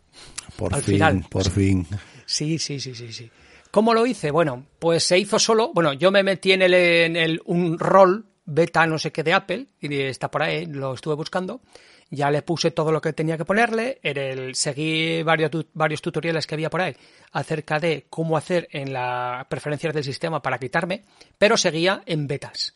Por 0.56 0.76
fin, 0.82 1.24
por 1.30 1.50
fin. 1.50 1.88
Sí, 2.26 2.60
sí, 2.60 2.80
sí, 2.80 2.96
sí, 2.96 3.12
sí. 3.12 3.30
¿Cómo 3.72 3.94
lo 3.94 4.06
hice? 4.06 4.30
Bueno, 4.30 4.68
pues 4.78 5.04
se 5.04 5.18
hizo 5.18 5.40
solo. 5.40 5.72
Bueno, 5.74 5.94
yo 5.94 6.12
me 6.12 6.22
metí 6.22 6.52
en 6.52 6.62
el, 6.62 6.74
en 6.74 7.16
el 7.16 7.42
un 7.46 7.80
rol 7.80 8.28
beta 8.46 8.86
no 8.86 8.98
sé 8.98 9.12
qué 9.12 9.24
de 9.24 9.34
Apple 9.34 9.68
y 9.80 10.02
está 10.02 10.30
por 10.30 10.44
ahí, 10.44 10.66
lo 10.66 10.94
estuve 10.94 11.16
buscando. 11.16 11.62
Ya 12.10 12.30
le 12.30 12.44
puse 12.44 12.72
todo 12.72 12.92
lo 12.92 13.02
que 13.02 13.14
tenía 13.14 13.38
que 13.38 13.46
ponerle, 13.46 14.00
en 14.04 14.18
el, 14.18 14.56
seguí 14.56 15.24
varios, 15.24 15.50
varios 15.74 16.02
tutoriales 16.02 16.46
que 16.46 16.54
había 16.54 16.70
por 16.70 16.82
ahí 16.82 16.96
acerca 17.32 17.80
de 17.80 18.06
cómo 18.10 18.38
hacer 18.38 18.68
en 18.72 18.94
las 18.94 19.46
preferencias 19.48 19.94
del 19.96 20.04
sistema 20.04 20.42
para 20.42 20.60
quitarme, 20.60 21.04
pero 21.38 21.58
seguía 21.58 22.04
en 22.06 22.28
betas. 22.28 22.76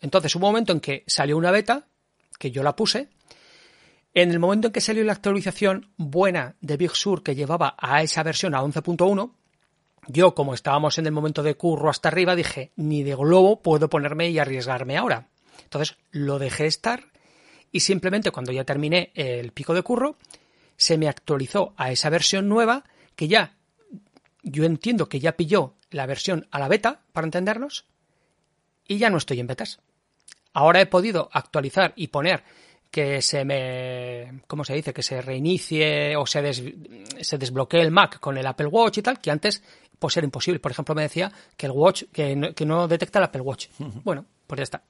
Entonces 0.00 0.34
un 0.34 0.42
momento 0.42 0.72
en 0.72 0.80
que 0.80 1.04
salió 1.06 1.36
una 1.36 1.50
beta, 1.50 1.86
que 2.38 2.50
yo 2.50 2.62
la 2.62 2.74
puse, 2.74 3.08
en 4.14 4.30
el 4.30 4.38
momento 4.38 4.68
en 4.68 4.72
que 4.72 4.80
salió 4.80 5.04
la 5.04 5.12
actualización 5.12 5.90
buena 5.96 6.56
de 6.60 6.76
Big 6.76 6.96
Sur 6.96 7.22
que 7.22 7.34
llevaba 7.34 7.76
a 7.78 8.02
esa 8.02 8.22
versión 8.22 8.54
a 8.54 8.62
11.1, 8.62 9.32
yo, 10.12 10.34
como 10.34 10.54
estábamos 10.54 10.98
en 10.98 11.06
el 11.06 11.12
momento 11.12 11.42
de 11.42 11.56
curro 11.56 11.90
hasta 11.90 12.08
arriba, 12.08 12.36
dije, 12.36 12.72
ni 12.76 13.02
de 13.02 13.14
globo 13.14 13.62
puedo 13.62 13.88
ponerme 13.88 14.30
y 14.30 14.38
arriesgarme 14.38 14.96
ahora. 14.96 15.28
Entonces 15.62 15.96
lo 16.10 16.38
dejé 16.38 16.66
estar 16.66 17.04
y 17.72 17.80
simplemente 17.80 18.30
cuando 18.30 18.52
ya 18.52 18.64
terminé 18.64 19.12
el 19.14 19.52
pico 19.52 19.74
de 19.74 19.82
curro, 19.82 20.16
se 20.76 20.98
me 20.98 21.08
actualizó 21.08 21.74
a 21.76 21.92
esa 21.92 22.10
versión 22.10 22.48
nueva 22.48 22.84
que 23.14 23.28
ya, 23.28 23.56
yo 24.42 24.64
entiendo 24.64 25.08
que 25.08 25.20
ya 25.20 25.36
pilló 25.36 25.74
la 25.90 26.06
versión 26.06 26.46
a 26.50 26.58
la 26.58 26.68
beta, 26.68 27.02
para 27.12 27.26
entendernos, 27.26 27.84
y 28.86 28.98
ya 28.98 29.10
no 29.10 29.18
estoy 29.18 29.40
en 29.40 29.46
betas. 29.46 29.80
Ahora 30.52 30.80
he 30.80 30.86
podido 30.86 31.28
actualizar 31.32 31.92
y 31.96 32.08
poner 32.08 32.42
que 32.90 33.22
se 33.22 33.44
me, 33.44 34.42
¿cómo 34.46 34.64
se 34.64 34.74
dice? 34.74 34.92
Que 34.92 35.02
se 35.02 35.22
reinicie 35.22 36.16
o 36.16 36.26
se, 36.26 36.52
se 37.20 37.38
desbloquee 37.38 37.80
el 37.80 37.90
Mac 37.90 38.18
con 38.18 38.36
el 38.36 38.46
Apple 38.46 38.66
Watch 38.66 38.98
y 38.98 39.02
tal, 39.02 39.20
que 39.20 39.30
antes 39.30 39.62
pues 39.98 40.16
era 40.16 40.24
imposible. 40.24 40.58
Por 40.58 40.72
ejemplo, 40.72 40.94
me 40.94 41.02
decía 41.02 41.30
que 41.56 41.66
el 41.66 41.72
Watch, 41.72 42.04
que 42.12 42.34
no, 42.34 42.52
que 42.54 42.66
no 42.66 42.88
detecta 42.88 43.18
el 43.18 43.26
Apple 43.26 43.42
Watch. 43.42 43.68
Bueno, 44.02 44.24
pues 44.46 44.58
ya 44.58 44.62
está. 44.64 44.82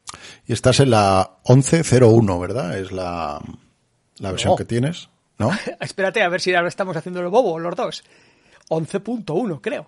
Y 0.47 0.53
estás 0.53 0.81
en 0.81 0.91
la 0.91 1.39
11.01, 1.45 2.41
¿verdad? 2.41 2.79
Es 2.79 2.93
la, 2.93 3.43
la 4.19 4.31
versión 4.31 4.57
que 4.57 4.65
tienes, 4.65 5.11
¿no? 5.39 5.51
Espérate, 5.81 6.23
a 6.23 6.29
ver 6.29 6.41
si 6.41 6.55
ahora 6.55 6.69
estamos 6.69 6.97
haciendo 6.97 7.21
el 7.21 7.29
bobo 7.29 7.59
los 7.59 7.75
dos. 7.77 8.05
11.1, 8.71 9.61
creo. 9.61 9.87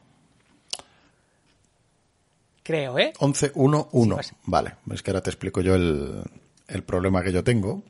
Creo, 2.65 2.99
¿eh? 2.99 3.13
11.1.1. 3.19 4.33
vale, 4.45 4.75
es 4.93 5.03
que 5.03 5.11
ahora 5.11 5.21
te 5.21 5.31
explico 5.31 5.61
yo 5.63 5.75
el, 5.75 6.23
el 6.69 6.83
problema 6.83 7.23
que 7.23 7.33
yo 7.33 7.43
tengo. 7.43 7.83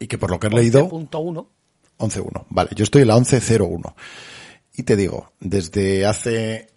Y 0.00 0.06
que 0.06 0.18
por 0.18 0.30
lo 0.30 0.38
que 0.38 0.48
he 0.48 0.50
leído... 0.50 0.88
11.1. 0.88 1.46
11.1. 1.98 2.46
Vale, 2.50 2.70
yo 2.74 2.84
estoy 2.84 3.02
en 3.02 3.08
la 3.08 3.16
11.01. 3.16 3.94
Y 4.74 4.84
te 4.84 4.96
digo, 4.96 5.32
desde 5.40 6.06
hace 6.06 6.68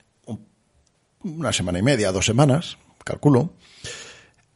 una 1.23 1.53
semana 1.53 1.79
y 1.79 1.83
media, 1.83 2.11
dos 2.11 2.25
semanas, 2.25 2.77
calculo, 3.03 3.53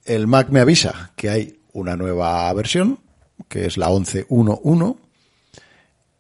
el 0.04 0.28
Mac 0.28 0.50
me 0.50 0.60
avisa 0.60 1.12
que 1.16 1.30
hay 1.30 1.60
una 1.74 1.96
nueva 1.96 2.52
versión, 2.54 3.00
que 3.48 3.66
es 3.66 3.78
la 3.78 3.90
11.1.1, 3.90 4.98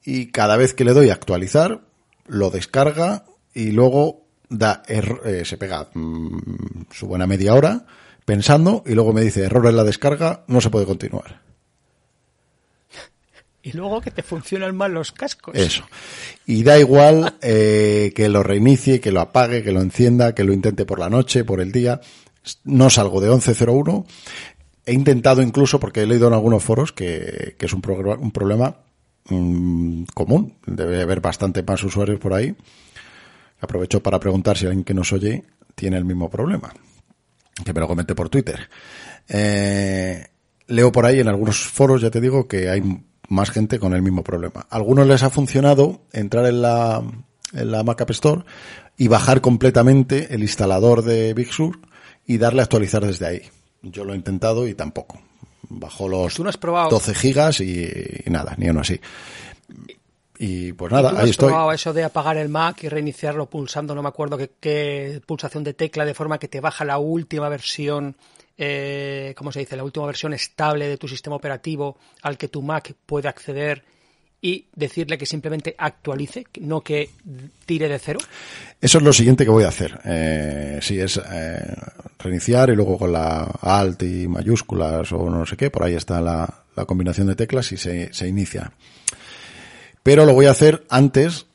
y 0.03 0.27
cada 0.27 0.57
vez 0.57 0.73
que 0.73 0.85
le 0.85 0.93
doy 0.93 1.09
a 1.09 1.13
actualizar, 1.13 1.81
lo 2.27 2.51
descarga 2.51 3.25
y 3.53 3.71
luego 3.71 4.27
da 4.49 4.83
eh, 4.87 5.43
se 5.45 5.57
pega 5.57 5.89
mm, 5.93 6.85
su 6.91 7.07
buena 7.07 7.25
media 7.25 7.55
hora 7.55 7.85
pensando 8.25 8.83
y 8.85 8.93
luego 8.93 9.13
me 9.13 9.21
dice 9.21 9.43
error 9.43 9.65
en 9.67 9.77
la 9.77 9.83
descarga, 9.83 10.43
no 10.47 10.61
se 10.61 10.69
puede 10.69 10.85
continuar 10.85 11.44
y 13.65 13.71
luego 13.71 13.99
que 13.99 14.11
te 14.11 14.21
funcionan 14.21 14.75
mal 14.75 14.93
los 14.93 15.11
cascos. 15.11 15.55
Eso. 15.55 15.85
Y 16.45 16.61
da 16.61 16.77
igual 16.77 17.33
eh, 17.41 18.13
que 18.15 18.29
lo 18.29 18.43
reinicie, 18.43 19.01
que 19.01 19.11
lo 19.11 19.21
apague, 19.21 19.63
que 19.63 19.71
lo 19.71 19.81
encienda, 19.81 20.35
que 20.35 20.43
lo 20.43 20.53
intente 20.53 20.85
por 20.85 20.99
la 20.99 21.09
noche, 21.09 21.43
por 21.43 21.59
el 21.59 21.71
día. 21.71 21.99
No 22.63 22.91
salgo 22.91 23.21
de 23.21 23.31
11.01. 23.31 24.05
He 24.85 24.93
intentado 24.93 25.41
incluso, 25.41 25.79
porque 25.79 26.01
he 26.03 26.05
leído 26.05 26.27
en 26.27 26.35
algunos 26.35 26.63
foros 26.63 26.91
que, 26.91 27.55
que 27.57 27.65
es 27.65 27.73
un, 27.73 27.81
un 28.19 28.31
problema 28.31 28.81
mm, 29.29 30.03
común. 30.13 30.57
Debe 30.67 31.01
haber 31.01 31.19
bastante 31.19 31.63
más 31.63 31.83
usuarios 31.83 32.19
por 32.19 32.35
ahí. 32.35 32.55
Aprovecho 33.61 34.03
para 34.03 34.19
preguntar 34.19 34.59
si 34.59 34.67
alguien 34.67 34.83
que 34.83 34.93
nos 34.93 35.11
oye 35.11 35.43
tiene 35.73 35.97
el 35.97 36.05
mismo 36.05 36.29
problema. 36.29 36.71
Que 37.65 37.73
me 37.73 37.79
lo 37.79 37.87
comente 37.87 38.13
por 38.13 38.29
Twitter. 38.29 38.69
Eh, 39.27 40.23
leo 40.67 40.91
por 40.91 41.07
ahí 41.07 41.19
en 41.19 41.29
algunos 41.29 41.57
foros, 41.57 42.03
ya 42.03 42.11
te 42.11 42.21
digo, 42.21 42.47
que 42.47 42.69
hay 42.69 42.83
más 43.29 43.51
gente 43.51 43.79
con 43.79 43.93
el 43.93 44.01
mismo 44.01 44.23
problema. 44.23 44.67
A 44.69 44.75
algunos 44.75 45.07
les 45.07 45.23
ha 45.23 45.29
funcionado 45.29 46.01
entrar 46.11 46.45
en 46.45 46.61
la, 46.61 47.03
en 47.53 47.71
la 47.71 47.83
Mac 47.83 48.01
App 48.01 48.11
Store 48.11 48.43
y 48.97 49.07
bajar 49.07 49.41
completamente 49.41 50.33
el 50.33 50.41
instalador 50.41 51.03
de 51.03 51.33
Big 51.33 51.51
Sur 51.51 51.79
y 52.25 52.37
darle 52.37 52.61
a 52.61 52.63
actualizar 52.63 53.05
desde 53.05 53.27
ahí. 53.27 53.41
Yo 53.81 54.03
lo 54.03 54.13
he 54.13 54.15
intentado 54.15 54.67
y 54.67 54.73
tampoco. 54.73 55.19
Bajó 55.67 56.07
los 56.07 56.37
12 56.37 57.15
gigas 57.15 57.59
y, 57.59 57.89
nada, 58.27 58.55
ni 58.57 58.69
uno 58.69 58.81
así. 58.81 58.99
Y 60.37 60.73
pues 60.73 60.91
nada, 60.91 61.13
¿Y 61.13 61.17
ahí 61.17 61.29
estoy. 61.29 61.49
probado 61.49 61.71
eso 61.71 61.93
de 61.93 62.03
apagar 62.03 62.37
el 62.37 62.49
Mac 62.49 62.83
y 62.83 62.89
reiniciarlo 62.89 63.49
pulsando, 63.49 63.95
no 63.95 64.01
me 64.01 64.09
acuerdo 64.09 64.37
qué, 64.37 64.51
qué 64.59 65.21
pulsación 65.25 65.63
de 65.63 65.73
tecla, 65.73 66.05
de 66.05 66.13
forma 66.13 66.39
que 66.39 66.49
te 66.49 66.59
baja 66.59 66.83
la 66.83 66.97
última 66.97 67.47
versión 67.47 68.15
eh, 68.57 69.33
¿cómo 69.37 69.51
se 69.51 69.59
dice?, 69.59 69.75
la 69.75 69.83
última 69.83 70.05
versión 70.05 70.33
estable 70.33 70.87
de 70.87 70.97
tu 70.97 71.07
sistema 71.07 71.35
operativo 71.35 71.97
al 72.21 72.37
que 72.37 72.47
tu 72.47 72.61
Mac 72.61 72.93
puede 73.05 73.27
acceder 73.27 73.83
y 74.41 74.67
decirle 74.75 75.17
que 75.17 75.25
simplemente 75.25 75.73
actualice, 75.77 76.45
no 76.59 76.81
que 76.81 77.09
tire 77.65 77.89
de 77.89 77.97
cero? 77.97 78.19
Eso 78.79 78.99
es 78.99 79.03
lo 79.03 79.11
siguiente 79.11 79.43
que 79.43 79.49
voy 79.49 79.63
a 79.63 79.69
hacer. 79.69 79.99
Eh, 80.05 80.77
sí, 80.83 80.99
es 80.99 81.17
eh, 81.17 81.75
reiniciar 82.19 82.69
y 82.69 82.75
luego 82.75 82.97
con 82.97 83.11
la 83.11 83.43
Alt 83.61 84.03
y 84.03 84.27
mayúsculas 84.27 85.11
o 85.13 85.29
no 85.31 85.47
sé 85.47 85.57
qué, 85.57 85.71
por 85.71 85.83
ahí 85.83 85.95
está 85.95 86.21
la, 86.21 86.63
la 86.75 86.85
combinación 86.85 87.25
de 87.25 87.35
teclas 87.35 87.71
y 87.71 87.77
se, 87.77 88.13
se 88.13 88.27
inicia. 88.27 88.71
Pero 90.03 90.25
lo 90.25 90.33
voy 90.33 90.45
a 90.45 90.51
hacer 90.51 90.85
antes, 90.89 91.47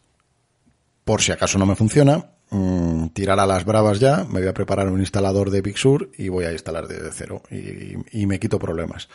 por 1.05 1.23
si 1.23 1.31
acaso 1.31 1.59
no 1.59 1.67
me 1.67 1.77
funciona, 1.77 2.30
Mm, 2.51 3.09
tirar 3.11 3.39
a 3.39 3.47
las 3.47 3.65
bravas 3.65 4.01
ya, 4.01 4.25
me 4.25 4.41
voy 4.41 4.49
a 4.49 4.55
preparar 4.55 4.89
un 4.89 4.99
instalador 4.99 5.51
de 5.51 5.63
Big 5.63 5.79
Sur 5.79 6.11
y 6.19 6.29
voy 6.29 6.47
a 6.47 6.53
instalar 6.53 6.89
desde 6.89 7.13
cero 7.13 7.43
y, 7.51 8.27
me 8.27 8.41
quito 8.41 8.59
problemas. 8.59 9.09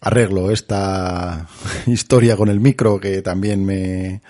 Arreglo 0.00 0.50
esta 0.50 1.48
historia 1.86 2.36
con 2.36 2.50
el 2.50 2.60
micro 2.60 3.00
que 3.00 3.22
también 3.22 3.64
me, 3.64 4.20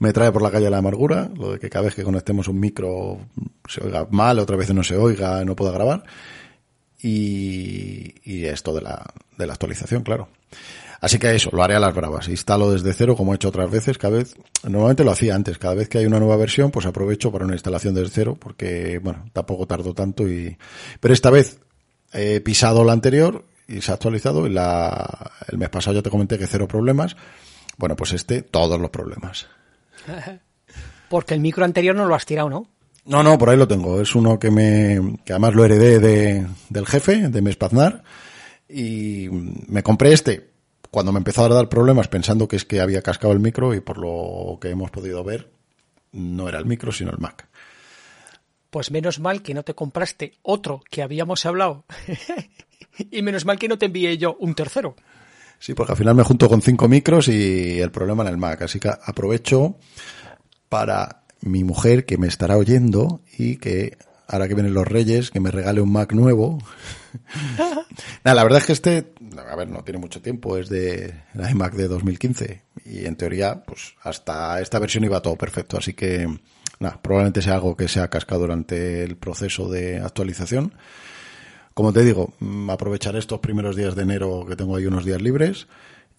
me 0.00 0.12
trae 0.12 0.32
por 0.32 0.42
la 0.42 0.50
calle 0.50 0.68
la 0.68 0.78
amargura, 0.78 1.30
lo 1.36 1.52
de 1.52 1.60
que 1.60 1.70
cada 1.70 1.84
vez 1.84 1.94
que 1.94 2.02
conectemos 2.02 2.48
un 2.48 2.58
micro 2.58 3.20
se 3.68 3.84
oiga 3.84 4.08
mal, 4.10 4.40
otra 4.40 4.56
vez 4.56 4.74
no 4.74 4.82
se 4.82 4.96
oiga, 4.96 5.44
no 5.44 5.54
pueda 5.54 5.70
grabar. 5.70 6.02
Y, 7.00 8.14
y 8.24 8.44
esto 8.46 8.74
de 8.74 8.82
la, 8.82 9.12
de 9.38 9.46
la 9.46 9.52
actualización, 9.52 10.02
claro. 10.02 10.28
Así 11.02 11.18
que 11.18 11.34
eso, 11.34 11.50
lo 11.52 11.64
haré 11.64 11.74
a 11.74 11.80
las 11.80 11.92
bravas. 11.92 12.28
Instalo 12.28 12.70
desde 12.70 12.92
cero, 12.92 13.16
como 13.16 13.32
he 13.32 13.34
hecho 13.34 13.48
otras 13.48 13.68
veces, 13.68 13.98
cada 13.98 14.18
vez, 14.18 14.36
normalmente 14.62 15.02
lo 15.02 15.10
hacía 15.10 15.34
antes, 15.34 15.58
cada 15.58 15.74
vez 15.74 15.88
que 15.88 15.98
hay 15.98 16.06
una 16.06 16.20
nueva 16.20 16.36
versión, 16.36 16.70
pues 16.70 16.86
aprovecho 16.86 17.32
para 17.32 17.44
una 17.44 17.54
instalación 17.54 17.92
desde 17.92 18.10
cero, 18.10 18.36
porque, 18.38 19.00
bueno, 19.02 19.24
tampoco 19.32 19.66
tardo 19.66 19.94
tanto 19.94 20.28
y, 20.28 20.56
pero 21.00 21.12
esta 21.12 21.30
vez 21.30 21.58
he 22.12 22.40
pisado 22.40 22.84
la 22.84 22.92
anterior 22.92 23.44
y 23.66 23.80
se 23.80 23.90
ha 23.90 23.94
actualizado 23.94 24.46
y 24.46 24.50
la, 24.50 25.32
el 25.48 25.58
mes 25.58 25.70
pasado 25.70 25.96
ya 25.96 26.02
te 26.02 26.10
comenté 26.10 26.38
que 26.38 26.46
cero 26.46 26.68
problemas. 26.68 27.16
Bueno, 27.78 27.96
pues 27.96 28.12
este, 28.12 28.42
todos 28.42 28.80
los 28.80 28.90
problemas. 28.90 29.48
Porque 31.08 31.34
el 31.34 31.40
micro 31.40 31.64
anterior 31.64 31.96
no 31.96 32.06
lo 32.06 32.14
has 32.14 32.26
tirado, 32.26 32.48
¿no? 32.48 32.68
No, 33.06 33.24
no, 33.24 33.36
por 33.38 33.50
ahí 33.50 33.56
lo 33.56 33.66
tengo. 33.66 34.00
Es 34.00 34.14
uno 34.14 34.38
que 34.38 34.52
me, 34.52 35.18
que 35.24 35.32
además 35.32 35.54
lo 35.54 35.64
heredé 35.64 35.98
de, 35.98 36.46
del 36.68 36.86
jefe, 36.86 37.28
de 37.28 37.42
Mespaznar. 37.42 38.04
Y 38.68 39.28
me 39.66 39.82
compré 39.82 40.12
este 40.12 40.51
cuando 40.92 41.10
me 41.10 41.18
empezó 41.18 41.42
a 41.46 41.48
dar 41.48 41.70
problemas 41.70 42.06
pensando 42.08 42.46
que 42.46 42.56
es 42.56 42.66
que 42.66 42.82
había 42.82 43.00
cascado 43.00 43.32
el 43.32 43.40
micro 43.40 43.72
y 43.74 43.80
por 43.80 43.96
lo 43.96 44.58
que 44.60 44.68
hemos 44.68 44.90
podido 44.90 45.24
ver, 45.24 45.50
no 46.12 46.50
era 46.50 46.58
el 46.58 46.66
micro, 46.66 46.92
sino 46.92 47.10
el 47.10 47.16
Mac. 47.16 47.48
Pues 48.68 48.90
menos 48.90 49.18
mal 49.18 49.40
que 49.40 49.54
no 49.54 49.62
te 49.62 49.74
compraste 49.74 50.34
otro 50.42 50.82
que 50.90 51.02
habíamos 51.02 51.46
hablado. 51.46 51.86
y 53.10 53.22
menos 53.22 53.46
mal 53.46 53.58
que 53.58 53.68
no 53.68 53.78
te 53.78 53.86
envié 53.86 54.18
yo 54.18 54.36
un 54.38 54.54
tercero. 54.54 54.94
Sí, 55.58 55.72
porque 55.72 55.92
al 55.92 55.98
final 55.98 56.14
me 56.14 56.24
junto 56.24 56.46
con 56.46 56.60
cinco 56.60 56.86
micros 56.88 57.26
y 57.28 57.80
el 57.80 57.90
problema 57.90 58.24
en 58.24 58.28
el 58.28 58.36
Mac. 58.36 58.60
Así 58.60 58.78
que 58.78 58.90
aprovecho 58.90 59.76
para 60.68 61.22
mi 61.40 61.64
mujer 61.64 62.04
que 62.04 62.18
me 62.18 62.26
estará 62.26 62.58
oyendo 62.58 63.22
y 63.38 63.56
que 63.56 63.96
ahora 64.32 64.48
que 64.48 64.54
vienen 64.54 64.72
los 64.72 64.88
Reyes, 64.88 65.30
que 65.30 65.40
me 65.40 65.50
regale 65.50 65.82
un 65.82 65.92
Mac 65.92 66.12
nuevo. 66.14 66.58
Nada, 68.24 68.34
la 68.34 68.42
verdad 68.42 68.60
es 68.60 68.66
que 68.66 68.72
este, 68.72 69.12
a 69.36 69.54
ver, 69.54 69.68
no 69.68 69.84
tiene 69.84 70.00
mucho 70.00 70.22
tiempo, 70.22 70.56
es 70.56 70.70
de 70.70 71.22
la 71.34 71.50
iMac 71.50 71.74
de 71.74 71.86
2015 71.86 72.62
y 72.86 73.04
en 73.04 73.16
teoría, 73.16 73.62
pues 73.62 73.94
hasta 74.02 74.60
esta 74.60 74.78
versión 74.78 75.04
iba 75.04 75.20
todo 75.20 75.36
perfecto, 75.36 75.76
así 75.76 75.92
que 75.92 76.26
nada, 76.80 76.98
probablemente 77.02 77.42
sea 77.42 77.54
algo 77.54 77.76
que 77.76 77.88
se 77.88 78.00
ha 78.00 78.08
cascado 78.08 78.40
durante 78.40 79.04
el 79.04 79.16
proceso 79.16 79.68
de 79.68 79.98
actualización. 79.98 80.72
Como 81.74 81.92
te 81.92 82.02
digo, 82.02 82.32
mm, 82.40 82.70
aprovecharé 82.70 83.18
estos 83.18 83.40
primeros 83.40 83.76
días 83.76 83.94
de 83.94 84.02
enero 84.02 84.46
que 84.48 84.56
tengo 84.56 84.76
ahí 84.76 84.86
unos 84.86 85.04
días 85.04 85.20
libres 85.20 85.66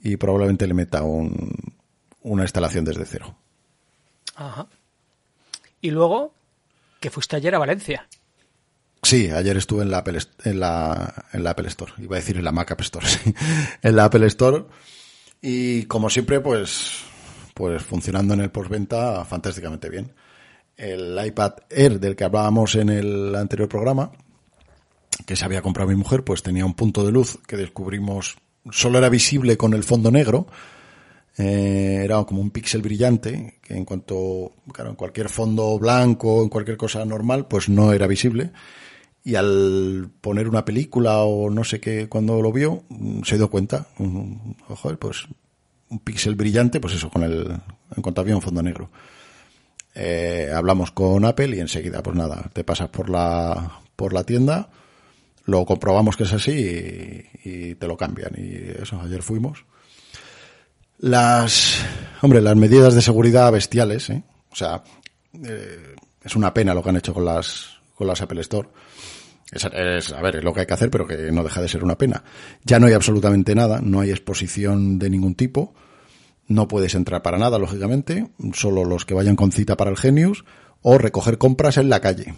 y 0.04 0.18
probablemente 0.18 0.68
le 0.68 0.76
meta 0.76 1.02
un, 1.02 1.52
una 2.22 2.44
instalación 2.44 2.86
desde 2.86 3.06
cero. 3.06 3.36
Ajá. 4.36 4.68
Y 5.82 5.90
luego, 5.90 6.34
que 7.04 7.10
fuiste 7.10 7.36
ayer 7.36 7.54
a 7.54 7.60
Valencia. 7.60 8.08
Sí, 9.02 9.30
ayer 9.30 9.58
estuve 9.58 9.84
en 9.84 9.92
la 9.92 9.98
Apple, 9.98 10.20
en 10.46 10.62
la, 10.62 11.26
en 11.34 11.44
la 11.44 11.50
Apple 11.50 11.68
Store. 11.68 11.92
Iba 11.98 12.16
a 12.16 12.20
decir 12.22 12.38
en 12.38 12.46
la 12.46 12.54
Mac 12.54 12.72
App 12.72 12.80
Store, 12.80 13.06
sí. 13.10 13.36
En 13.82 13.98
la 13.98 14.06
Apple 14.06 14.26
Store. 14.28 14.64
Y 15.42 15.84
como 15.84 16.10
siempre, 16.10 16.40
pues, 16.40 17.02
pues 17.54 17.84
funcionando 17.84 18.36
en 18.36 18.40
el 18.40 18.52
postventa 18.52 19.26
fantásticamente 19.26 19.90
bien. 19.90 20.14
El 20.78 21.20
iPad 21.26 21.56
Air 21.70 22.00
del 22.00 22.16
que 22.16 22.24
hablábamos 22.24 22.76
en 22.76 22.88
el 22.88 23.36
anterior 23.36 23.68
programa, 23.68 24.14
que 25.26 25.36
se 25.36 25.44
había 25.44 25.62
comprado 25.62 25.90
mi 25.90 25.98
mujer, 25.98 26.24
pues 26.24 26.42
tenía 26.42 26.66
un 26.66 26.74
punto 26.74 27.06
de 27.06 27.12
luz 27.12 27.38
que 27.46 27.58
descubrimos, 27.58 28.38
solo 28.72 28.98
era 28.98 29.10
visible 29.10 29.58
con 29.58 29.74
el 29.74 29.84
fondo 29.84 30.10
negro, 30.10 30.48
eh, 31.38 32.02
era 32.04 32.24
como 32.26 32.42
un 32.42 32.52
píxel 32.52 32.82
brillante, 32.82 33.60
que 33.62 33.76
en 33.76 33.86
cuanto, 33.86 34.54
claro, 34.72 34.92
en 34.92 34.96
cualquier 34.96 35.30
fondo 35.30 35.80
blanco, 35.80 36.44
en 36.44 36.50
cualquier 36.50 36.78
cosa 36.78 37.04
normal, 37.06 37.48
pues 37.48 37.70
no 37.70 37.92
era 37.94 38.08
visible. 38.08 38.52
Y 39.24 39.36
al 39.36 40.10
poner 40.22 40.48
una 40.50 40.66
película 40.66 41.24
o 41.24 41.50
no 41.50 41.64
sé 41.64 41.80
qué, 41.80 42.10
cuando 42.10 42.42
lo 42.42 42.52
vio, 42.52 42.84
mm, 42.90 43.24
se 43.24 43.38
dio 43.38 43.50
cuenta. 43.50 43.88
Ojo, 44.68 44.96
pues 44.98 45.28
un 45.90 46.00
píxel 46.00 46.36
brillante, 46.36 46.80
pues 46.80 46.96
eso, 46.96 47.10
con 47.10 47.24
el, 47.24 47.48
en 47.96 48.02
cuanto 48.02 48.22
había 48.22 48.36
un 48.36 48.42
fondo 48.42 48.62
negro. 48.62 48.92
Eh, 49.96 50.50
hablamos 50.54 50.92
con 50.92 51.24
Apple 51.26 51.56
y 51.56 51.60
enseguida, 51.60 52.04
pues 52.04 52.16
nada, 52.16 52.50
te 52.54 52.64
pasas 52.64 52.90
por 52.90 53.10
la, 53.10 53.82
por 53.96 54.14
la 54.14 54.24
tienda, 54.24 54.70
lo 55.46 55.66
comprobamos 55.66 56.18
que 56.18 56.24
es 56.24 56.34
así 56.34 57.24
y 57.44 57.76
te 57.76 57.88
lo 57.88 57.98
cambian. 57.98 58.34
Y 58.38 58.82
eso, 58.82 59.00
ayer 59.02 59.22
fuimos 59.24 59.66
las, 61.00 61.84
hombre, 62.22 62.42
las 62.42 62.56
medidas 62.56 62.96
de 62.96 63.02
seguridad 63.02 63.52
bestiales, 63.52 64.10
¿eh? 64.10 64.24
O 64.52 64.56
sea, 64.56 64.84
eh, 65.44 65.96
es 66.24 66.36
una 66.36 66.54
pena 66.54 66.74
lo 66.74 66.84
que 66.84 66.90
han 66.90 66.98
hecho 66.98 67.14
con 67.14 67.26
las, 67.26 67.78
con 67.96 68.08
las 68.08 68.22
Apple 68.22 68.42
Store. 68.42 68.70
Es, 69.52 69.66
es, 69.66 70.12
a 70.14 70.22
ver, 70.22 70.38
es 70.38 70.44
lo 70.44 70.54
que 70.54 70.62
hay 70.62 70.66
que 70.66 70.74
hacer, 70.74 70.90
pero 70.90 71.08
que 71.08 71.32
no 71.32 71.44
deja 71.44 71.62
de 71.62 71.68
ser 71.68 71.84
una 71.84 71.98
pena. 71.98 72.24
Ya 72.64 72.80
no 72.80 72.88
hay 72.88 72.94
absolutamente 72.94 73.56
nada, 73.56 73.82
no 73.82 74.00
hay 74.00 74.12
exposición 74.12 75.00
de 75.00 75.10
ningún 75.10 75.36
tipo. 75.36 75.74
No 76.48 76.68
puedes 76.68 76.96
entrar 76.96 77.22
para 77.22 77.38
nada, 77.38 77.58
lógicamente, 77.58 78.30
solo 78.54 78.84
los 78.84 79.06
que 79.06 79.14
vayan 79.14 79.36
con 79.36 79.52
cita 79.52 79.78
para 79.78 79.92
el 79.92 79.98
Genius 79.98 80.44
o 80.82 80.98
recoger 80.98 81.38
compras 81.38 81.78
en 81.78 81.90
la 81.90 82.02
calle. 82.02 82.36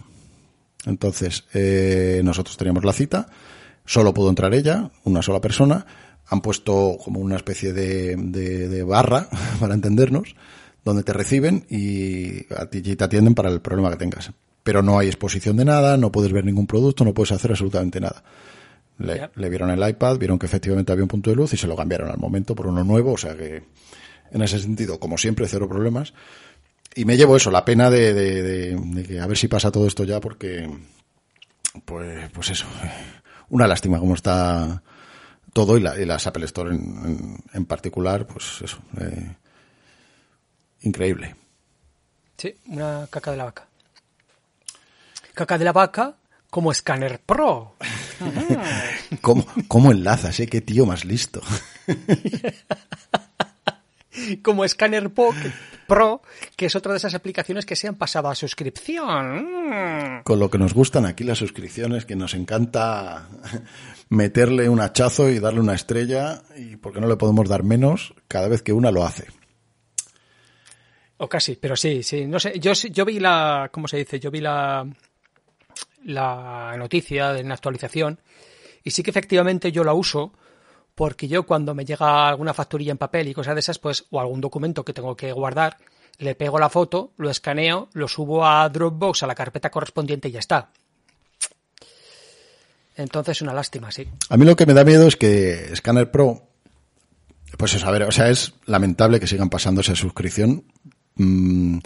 Entonces, 0.85 1.45
eh, 1.53 2.21
nosotros 2.23 2.57
teníamos 2.57 2.85
la 2.85 2.93
cita, 2.93 3.27
solo 3.85 4.13
pudo 4.13 4.29
entrar 4.29 4.53
ella, 4.53 4.91
una 5.03 5.21
sola 5.21 5.41
persona, 5.41 5.85
han 6.27 6.41
puesto 6.41 6.97
como 7.03 7.19
una 7.19 7.35
especie 7.35 7.73
de, 7.73 8.15
de, 8.15 8.83
barra, 8.83 9.27
para 9.59 9.73
entendernos, 9.73 10.35
donde 10.83 11.03
te 11.03 11.13
reciben 11.13 11.65
y 11.69 12.51
a 12.53 12.67
ti 12.67 12.81
te 12.81 13.03
atienden 13.03 13.35
para 13.35 13.49
el 13.49 13.61
problema 13.61 13.91
que 13.91 13.97
tengas. 13.97 14.31
Pero 14.63 14.81
no 14.81 14.97
hay 14.97 15.07
exposición 15.07 15.57
de 15.57 15.65
nada, 15.65 15.97
no 15.97 16.11
puedes 16.11 16.31
ver 16.31 16.45
ningún 16.45 16.67
producto, 16.67 17.05
no 17.05 17.13
puedes 17.13 17.31
hacer 17.31 17.51
absolutamente 17.51 17.99
nada. 17.99 18.23
Le, 18.97 19.29
le, 19.35 19.49
vieron 19.49 19.69
el 19.69 19.87
iPad, 19.89 20.17
vieron 20.17 20.39
que 20.39 20.45
efectivamente 20.45 20.91
había 20.91 21.03
un 21.03 21.09
punto 21.09 21.29
de 21.29 21.35
luz 21.35 21.53
y 21.53 21.57
se 21.57 21.67
lo 21.67 21.75
cambiaron 21.75 22.09
al 22.09 22.17
momento 22.17 22.55
por 22.55 22.67
uno 22.67 22.83
nuevo, 22.83 23.13
o 23.13 23.17
sea 23.17 23.35
que 23.35 23.63
en 24.31 24.41
ese 24.41 24.59
sentido, 24.59 24.99
como 24.99 25.17
siempre, 25.17 25.47
cero 25.47 25.67
problemas. 25.67 26.13
Y 26.95 27.05
me 27.05 27.17
llevo 27.17 27.35
eso, 27.35 27.51
la 27.51 27.65
pena 27.65 27.89
de, 27.89 28.13
de, 28.13 28.75
de 28.75 29.03
que 29.03 29.19
a 29.19 29.27
ver 29.27 29.37
si 29.37 29.47
pasa 29.47 29.71
todo 29.71 29.85
esto 29.85 30.05
ya 30.05 30.19
porque, 30.21 30.69
pues, 31.83 32.29
pues 32.31 32.49
eso, 32.51 32.65
una 33.49 33.67
lástima 33.67 33.99
cómo 33.99 34.15
está 34.15 34.81
todo 35.55 35.77
y, 35.77 35.79
la, 35.79 35.97
y 35.97 36.03
las 36.03 36.27
Apple 36.27 36.43
Store 36.43 36.75
en, 36.75 36.81
en, 36.81 37.43
en, 37.53 37.65
particular, 37.65 38.27
pues 38.27 38.61
eso, 38.61 38.77
eh, 38.99 39.37
increíble. 40.81 41.33
Sí, 42.35 42.53
una 42.67 43.07
caca 43.09 43.31
de 43.31 43.37
la 43.37 43.45
vaca. 43.45 43.65
Caca 45.33 45.57
de 45.57 45.63
la 45.63 45.71
vaca 45.71 46.17
como 46.49 46.73
escáner 46.73 47.21
pro. 47.25 47.77
¿Cómo, 49.21 49.45
¿Cómo 49.69 49.93
enlazas, 49.93 50.37
eh? 50.41 50.47
Qué 50.47 50.59
tío 50.59 50.85
más 50.85 51.05
listo. 51.05 51.41
como 54.41 54.65
escáner 54.65 55.11
Pro, 55.87 56.21
que 56.55 56.65
es 56.65 56.75
otra 56.75 56.93
de 56.93 56.97
esas 56.97 57.13
aplicaciones 57.13 57.65
que 57.65 57.75
se 57.75 57.87
han 57.87 57.95
pasado 57.95 58.29
a 58.29 58.35
suscripción. 58.35 60.21
Con 60.23 60.39
lo 60.39 60.49
que 60.49 60.57
nos 60.57 60.73
gustan 60.73 61.05
aquí 61.05 61.23
las 61.23 61.37
suscripciones, 61.37 62.05
que 62.05 62.15
nos 62.15 62.33
encanta 62.33 63.27
meterle 64.09 64.67
un 64.69 64.81
hachazo 64.81 65.29
y 65.29 65.39
darle 65.39 65.59
una 65.59 65.75
estrella, 65.75 66.41
y 66.57 66.77
porque 66.77 67.01
no 67.01 67.07
le 67.07 67.17
podemos 67.17 67.47
dar 67.47 67.63
menos 67.63 68.13
cada 68.27 68.47
vez 68.47 68.61
que 68.61 68.73
una 68.73 68.91
lo 68.91 69.05
hace. 69.05 69.27
O 71.17 71.29
casi, 71.29 71.55
pero 71.55 71.75
sí, 71.75 72.03
sí. 72.03 72.25
No 72.25 72.39
sé, 72.39 72.59
yo, 72.59 72.73
yo 72.73 73.05
vi 73.05 73.19
la, 73.19 73.69
¿cómo 73.71 73.87
se 73.87 73.97
dice? 73.97 74.19
Yo 74.19 74.31
vi 74.31 74.41
la, 74.41 74.85
la 76.03 76.75
noticia 76.77 77.31
de 77.31 77.41
una 77.41 77.53
actualización 77.53 78.19
y 78.83 78.91
sí 78.91 79.01
que 79.01 79.11
efectivamente 79.11 79.71
yo 79.71 79.83
la 79.83 79.93
uso 79.93 80.33
porque 80.95 81.27
yo 81.27 81.43
cuando 81.43 81.75
me 81.75 81.85
llega 81.85 82.27
alguna 82.27 82.53
facturilla 82.53 82.91
en 82.91 82.97
papel 82.97 83.27
y 83.27 83.33
cosas 83.33 83.53
de 83.53 83.59
esas, 83.59 83.79
pues, 83.79 84.05
o 84.09 84.19
algún 84.19 84.41
documento 84.41 84.83
que 84.83 84.93
tengo 84.93 85.15
que 85.15 85.31
guardar, 85.33 85.77
le 86.17 86.35
pego 86.35 86.57
la 86.57 86.69
foto, 86.69 87.11
lo 87.17 87.29
escaneo, 87.29 87.89
lo 87.93 88.07
subo 88.07 88.45
a 88.45 88.67
Dropbox, 88.69 89.23
a 89.23 89.27
la 89.27 89.35
carpeta 89.35 89.69
correspondiente 89.69 90.29
y 90.29 90.31
ya 90.31 90.39
está. 90.39 90.69
Entonces, 92.95 93.41
una 93.41 93.53
lástima, 93.53 93.91
sí. 93.91 94.07
A 94.29 94.37
mí 94.37 94.45
lo 94.45 94.55
que 94.55 94.65
me 94.65 94.73
da 94.73 94.85
miedo 94.85 95.05
es 95.05 95.17
que 95.17 95.75
Scanner 95.75 96.09
Pro, 96.09 96.47
pues 97.57 97.83
a 97.83 97.91
ver, 97.91 98.03
o 98.03 98.11
sea, 98.11 98.29
es 98.29 98.53
lamentable 98.65 99.19
que 99.19 99.27
sigan 99.27 99.49
pasándose 99.49 99.91
a 99.91 99.95
suscripción 99.95 100.63
mmm, 101.15 101.79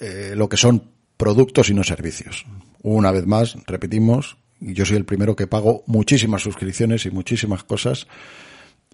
eh, 0.00 0.34
lo 0.36 0.50
que 0.50 0.58
son 0.58 0.90
productos 1.16 1.70
y 1.70 1.74
no 1.74 1.84
servicios. 1.84 2.44
Una 2.82 3.10
vez 3.12 3.26
más, 3.26 3.56
repetimos, 3.66 4.36
yo 4.60 4.84
soy 4.84 4.96
el 4.96 5.04
primero 5.04 5.36
que 5.36 5.46
pago 5.46 5.84
muchísimas 5.86 6.42
suscripciones 6.42 7.06
y 7.06 7.10
muchísimas 7.10 7.64
cosas, 7.64 8.06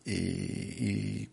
y, 0.04 0.12
y 0.12 1.30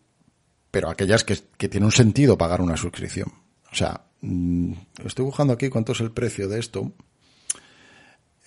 pero 0.70 0.90
aquellas 0.90 1.24
que, 1.24 1.38
que 1.56 1.68
tiene 1.68 1.86
un 1.86 1.92
sentido 1.92 2.38
pagar 2.38 2.60
una 2.60 2.76
suscripción. 2.76 3.32
O 3.72 3.74
sea, 3.74 4.04
mmm, 4.20 4.72
estoy 5.04 5.24
buscando 5.24 5.52
aquí 5.52 5.68
cuánto 5.68 5.92
es 5.92 6.00
el 6.00 6.12
precio 6.12 6.48
de 6.48 6.60
esto 6.60 6.92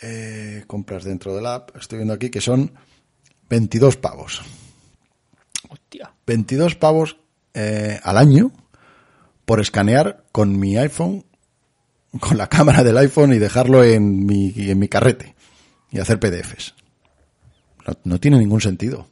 eh, 0.02 0.64
compras 0.66 1.04
dentro 1.04 1.36
de 1.36 1.42
la 1.42 1.56
app, 1.56 1.76
estoy 1.76 2.00
viendo 2.00 2.14
aquí 2.14 2.32
que 2.32 2.42
son 2.42 2.72
22 3.50 3.98
pavos. 3.98 4.42
Hostia. 5.70 6.12
22 6.26 6.76
pavos 6.76 7.18
eh, 7.54 8.00
al 8.02 8.18
año 8.18 8.52
por 9.46 9.60
escanear 9.60 10.24
con 10.32 10.60
mi 10.60 10.76
iPhone, 10.78 11.26
con 12.20 12.38
la 12.38 12.48
cámara 12.50 12.84
del 12.84 12.98
iPhone 12.98 13.34
y 13.34 13.38
dejarlo 13.38 13.84
en 13.84 14.26
mi, 14.26 14.54
en 14.58 14.80
mi 14.80 14.88
carrete 14.88 15.36
y 15.92 16.00
hacer 16.00 16.20
PDFs. 16.20 16.74
No, 17.88 17.94
no 18.04 18.20
tiene 18.20 18.38
ningún 18.38 18.62
sentido. 18.62 19.08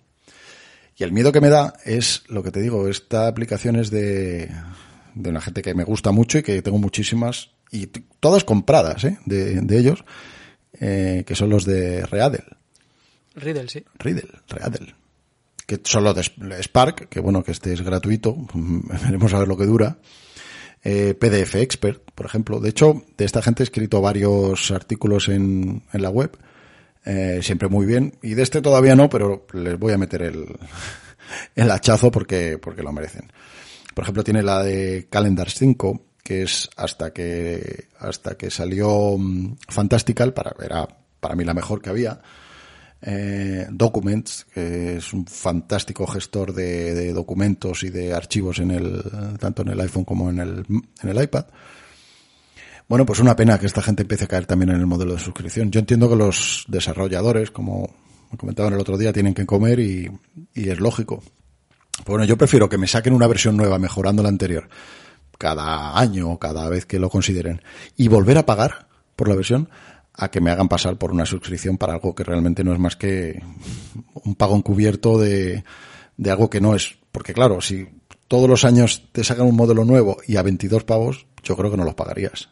Y 0.96 1.04
el 1.04 1.12
miedo 1.12 1.32
que 1.32 1.42
me 1.42 1.50
da 1.50 1.74
es, 1.86 2.24
lo 2.28 2.44
que 2.44 2.52
te 2.52 2.62
digo, 2.62 2.88
esta 2.88 3.28
aplicación 3.28 3.78
es 3.78 3.90
de, 3.90 4.52
de 5.16 5.30
una 5.30 5.42
gente 5.42 5.62
que 5.62 5.74
me 5.74 5.84
gusta 5.84 6.12
mucho 6.12 6.40
y 6.40 6.44
que 6.44 6.62
tengo 6.62 6.78
muchísimas, 6.78 7.52
y 7.72 7.88
todas 8.20 8.44
compradas, 8.44 9.04
¿eh? 9.06 9.18
de, 9.26 9.62
de 9.62 9.80
ellos, 9.80 10.04
eh, 10.80 11.24
que 11.26 11.36
son 11.36 11.50
los 11.50 11.66
de 11.66 12.06
Readel. 12.06 12.44
Riddle, 13.36 13.70
sí. 13.70 13.84
Riddle, 13.98 14.30
Readel. 14.50 14.96
Que 15.66 15.80
son 15.84 16.04
los 16.04 16.16
de 16.16 16.64
Spark, 16.64 17.10
que 17.10 17.20
bueno, 17.20 17.44
que 17.44 17.52
este 17.52 17.74
es 17.74 17.82
gratuito, 17.82 18.36
veremos 18.54 19.34
a 19.34 19.40
ver 19.40 19.48
lo 19.48 19.58
que 19.58 19.66
dura. 19.66 20.00
Eh, 20.84 21.14
PDF 21.14 21.56
Expert, 21.56 22.12
por 22.16 22.26
ejemplo. 22.26 22.60
De 22.60 22.70
hecho, 22.70 23.04
de 23.18 23.26
esta 23.26 23.42
gente 23.42 23.64
he 23.64 23.66
escrito 23.66 24.02
varios 24.02 24.72
artículos 24.72 25.28
en, 25.28 25.84
en 25.94 26.02
la 26.02 26.10
web, 26.10 26.38
eh, 27.06 27.40
siempre 27.42 27.70
muy 27.70 27.86
bien. 27.86 28.18
Y 28.22 28.34
de 28.34 28.44
este 28.44 28.62
todavía 28.62 28.96
no, 28.96 29.10
pero 29.10 29.46
les 29.54 29.78
voy 29.78 29.94
a 29.94 29.98
meter 29.98 30.22
el, 30.22 30.46
el 31.56 31.72
hachazo 31.72 32.12
porque, 32.12 32.58
porque 32.58 32.84
lo 32.84 32.92
merecen. 32.92 33.32
Por 33.94 34.04
ejemplo, 34.04 34.24
tiene 34.24 34.44
la 34.44 34.64
de 34.64 35.08
Calendar 35.10 35.50
5, 35.50 36.02
que 36.24 36.44
es 36.44 36.70
hasta 36.78 37.12
que 37.12 37.88
hasta 38.00 38.36
que 38.36 38.52
salió 38.52 38.90
um, 38.90 39.56
Fantastical 39.68 40.34
para 40.34 40.56
era 40.64 40.88
para 41.20 41.36
mí 41.36 41.44
la 41.44 41.54
mejor 41.54 41.82
que 41.82 41.90
había 41.90 42.22
eh, 43.02 43.66
Documents, 43.70 44.46
que 44.54 44.98
es 44.98 45.14
un 45.14 45.26
fantástico 45.26 46.06
gestor 46.06 46.54
de, 46.54 46.94
de, 46.94 47.14
documentos 47.14 47.84
y 47.84 47.90
de 47.90 48.14
archivos 48.14 48.60
en 48.60 48.72
el, 48.72 49.02
tanto 49.40 49.62
en 49.62 49.70
el 49.70 49.80
iPhone 49.80 50.04
como 50.04 50.30
en 50.30 50.40
el, 50.40 50.66
en 51.02 51.10
el 51.10 51.24
iPad. 51.24 51.46
Bueno, 52.90 53.06
pues 53.06 53.20
una 53.20 53.36
pena 53.36 53.60
que 53.60 53.68
esta 53.68 53.84
gente 53.84 54.02
empiece 54.02 54.24
a 54.24 54.28
caer 54.28 54.48
también 54.48 54.72
en 54.72 54.78
el 54.78 54.88
modelo 54.88 55.14
de 55.14 55.20
suscripción. 55.20 55.70
Yo 55.70 55.80
entiendo 55.80 56.10
que 56.10 56.16
los 56.16 56.66
desarrolladores, 56.68 57.52
como 57.52 57.88
me 58.32 58.38
comentaban 58.40 58.74
el 58.74 58.80
otro 58.80 58.98
día, 58.98 59.14
tienen 59.14 59.36
que 59.36 59.46
comer 59.46 59.80
y, 59.80 60.12
y 60.56 60.70
es 60.70 60.80
lógico. 60.80 61.22
Bueno, 62.08 62.26
yo 62.26 62.36
prefiero 62.36 62.68
que 62.68 62.80
me 62.80 62.88
saquen 62.88 63.14
una 63.14 63.28
versión 63.28 63.56
nueva 63.56 63.78
mejorando 63.78 64.24
la 64.24 64.30
anterior 64.30 64.70
cada 65.38 66.00
año 66.00 66.32
o 66.32 66.40
cada 66.40 66.68
vez 66.68 66.88
que 66.88 66.98
lo 66.98 67.12
consideren 67.12 67.62
y 67.96 68.08
volver 68.08 68.40
a 68.40 68.48
pagar 68.48 68.88
por 69.16 69.30
la 69.30 69.36
versión 69.36 69.70
a 70.16 70.32
que 70.32 70.42
me 70.42 70.50
hagan 70.50 70.68
pasar 70.68 70.98
por 70.98 71.12
una 71.12 71.28
suscripción 71.28 71.78
para 71.78 71.94
algo 71.94 72.16
que 72.16 72.24
realmente 72.24 72.64
no 72.64 72.74
es 72.74 72.80
más 72.80 72.96
que 72.96 73.40
un 74.16 74.34
pago 74.34 74.56
encubierto 74.56 75.20
de, 75.20 75.64
de 76.18 76.32
algo 76.32 76.50
que 76.50 76.60
no 76.60 76.74
es. 76.74 76.98
Porque 77.12 77.34
claro, 77.34 77.62
si 77.62 77.88
todos 78.28 78.50
los 78.50 78.66
años 78.66 79.10
te 79.12 79.24
sacan 79.24 79.46
un 79.46 79.56
modelo 79.56 79.86
nuevo 79.86 80.18
y 80.26 80.38
a 80.38 80.42
22 80.42 80.86
pavos, 80.86 81.28
yo 81.44 81.56
creo 81.56 81.70
que 81.70 81.78
no 81.78 81.86
los 81.86 81.94
pagarías. 81.94 82.50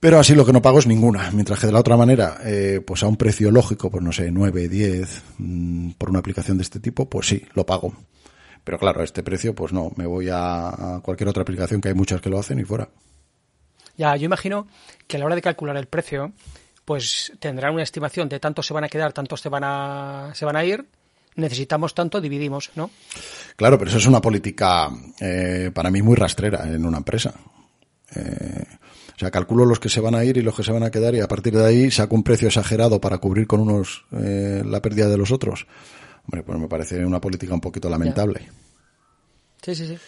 Pero 0.00 0.18
así 0.18 0.34
lo 0.34 0.46
que 0.46 0.52
no 0.52 0.62
pago 0.62 0.78
es 0.78 0.86
ninguna. 0.86 1.30
Mientras 1.30 1.60
que 1.60 1.66
de 1.66 1.72
la 1.72 1.80
otra 1.80 1.96
manera, 1.96 2.38
eh, 2.42 2.80
pues 2.84 3.02
a 3.02 3.06
un 3.06 3.16
precio 3.16 3.50
lógico, 3.50 3.90
pues 3.90 4.02
no 4.02 4.12
sé, 4.12 4.30
9, 4.30 4.68
10, 4.68 5.22
mmm, 5.38 5.90
por 5.90 6.08
una 6.08 6.20
aplicación 6.20 6.56
de 6.56 6.62
este 6.62 6.80
tipo, 6.80 7.08
pues 7.08 7.26
sí, 7.28 7.44
lo 7.54 7.66
pago. 7.66 7.92
Pero 8.64 8.78
claro, 8.78 9.02
a 9.02 9.04
este 9.04 9.22
precio, 9.22 9.54
pues 9.54 9.72
no, 9.74 9.92
me 9.96 10.06
voy 10.06 10.30
a, 10.30 10.68
a 10.68 11.00
cualquier 11.02 11.28
otra 11.28 11.42
aplicación 11.42 11.82
que 11.82 11.88
hay 11.88 11.94
muchas 11.94 12.22
que 12.22 12.30
lo 12.30 12.38
hacen 12.38 12.58
y 12.58 12.64
fuera. 12.64 12.88
Ya, 13.96 14.16
yo 14.16 14.24
imagino 14.24 14.66
que 15.06 15.18
a 15.18 15.20
la 15.20 15.26
hora 15.26 15.34
de 15.34 15.42
calcular 15.42 15.76
el 15.76 15.86
precio, 15.86 16.32
pues 16.86 17.32
tendrán 17.38 17.74
una 17.74 17.82
estimación 17.82 18.28
de 18.30 18.40
tantos 18.40 18.66
se 18.66 18.72
van 18.72 18.84
a 18.84 18.88
quedar, 18.88 19.12
tantos 19.12 19.42
se 19.42 19.50
van 19.50 19.64
a, 19.64 20.30
se 20.34 20.46
van 20.46 20.56
a 20.56 20.64
ir, 20.64 20.86
necesitamos 21.36 21.94
tanto, 21.94 22.20
dividimos, 22.20 22.70
¿no? 22.74 22.90
Claro, 23.56 23.78
pero 23.78 23.90
eso 23.90 23.98
es 23.98 24.06
una 24.06 24.20
política 24.20 24.88
eh, 25.20 25.70
para 25.74 25.90
mí 25.90 26.00
muy 26.00 26.16
rastrera 26.16 26.64
en 26.64 26.86
una 26.86 26.98
empresa. 26.98 27.34
Eh, 28.14 28.64
sea, 29.20 29.30
calculo 29.30 29.64
los 29.64 29.78
que 29.78 29.88
se 29.88 30.00
van 30.00 30.14
a 30.14 30.24
ir 30.24 30.36
y 30.36 30.42
los 30.42 30.54
que 30.54 30.62
se 30.62 30.72
van 30.72 30.82
a 30.82 30.90
quedar 30.90 31.14
y 31.14 31.20
a 31.20 31.28
partir 31.28 31.54
de 31.54 31.64
ahí 31.64 31.90
saco 31.90 32.14
un 32.14 32.22
precio 32.22 32.48
exagerado 32.48 33.00
para 33.00 33.18
cubrir 33.18 33.46
con 33.46 33.60
unos 33.60 34.04
eh, 34.12 34.62
la 34.64 34.80
pérdida 34.80 35.08
de 35.08 35.18
los 35.18 35.30
otros. 35.30 35.66
Hombre, 36.24 36.42
pues 36.42 36.58
me 36.58 36.68
parece 36.68 37.04
una 37.04 37.20
política 37.20 37.54
un 37.54 37.60
poquito 37.60 37.88
lamentable. 37.88 38.48
Sí, 39.62 39.74
sí, 39.74 39.86
sí. 39.86 39.98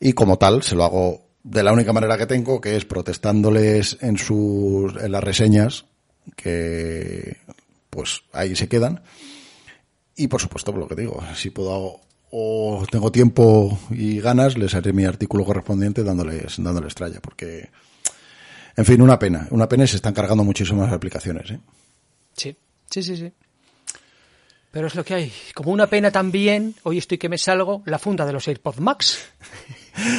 Y 0.00 0.12
como 0.12 0.38
tal, 0.38 0.62
se 0.62 0.74
lo 0.74 0.84
hago 0.84 1.28
de 1.42 1.62
la 1.62 1.72
única 1.72 1.92
manera 1.92 2.18
que 2.18 2.26
tengo, 2.26 2.60
que 2.60 2.76
es 2.76 2.84
protestándoles 2.84 3.98
en 4.00 4.18
sus, 4.18 4.94
en 4.96 5.12
las 5.12 5.24
reseñas, 5.24 5.86
que 6.36 7.38
pues 7.90 8.22
ahí 8.32 8.54
se 8.54 8.68
quedan. 8.68 9.02
Y 10.14 10.28
por 10.28 10.40
supuesto, 10.40 10.72
por 10.72 10.80
lo 10.80 10.88
que 10.88 10.94
digo, 10.94 11.22
si 11.34 11.50
puedo 11.50 12.00
o 12.30 12.84
tengo 12.90 13.10
tiempo 13.10 13.78
y 13.90 14.20
ganas, 14.20 14.58
les 14.58 14.74
haré 14.74 14.92
mi 14.92 15.04
artículo 15.04 15.44
correspondiente 15.44 16.04
dándoles, 16.04 16.56
dándoles 16.58 16.94
tralla, 16.94 17.20
porque, 17.20 17.70
en 18.78 18.84
fin, 18.84 19.02
una 19.02 19.18
pena, 19.18 19.48
una 19.50 19.68
pena 19.68 19.82
y 19.82 19.88
se 19.88 19.96
están 19.96 20.14
cargando 20.14 20.44
muchísimas 20.44 20.92
aplicaciones, 20.92 21.50
¿eh? 21.50 21.58
Sí, 22.36 22.56
sí, 22.88 23.02
sí, 23.02 23.16
sí. 23.16 23.32
Pero 24.70 24.86
es 24.86 24.94
lo 24.94 25.04
que 25.04 25.14
hay. 25.14 25.32
Como 25.52 25.72
una 25.72 25.88
pena 25.88 26.12
también, 26.12 26.76
hoy 26.84 26.98
estoy 26.98 27.18
que 27.18 27.28
me 27.28 27.38
salgo, 27.38 27.82
la 27.86 27.98
funda 27.98 28.24
de 28.24 28.32
los 28.32 28.46
AirPods 28.46 28.78
Max. 28.78 29.18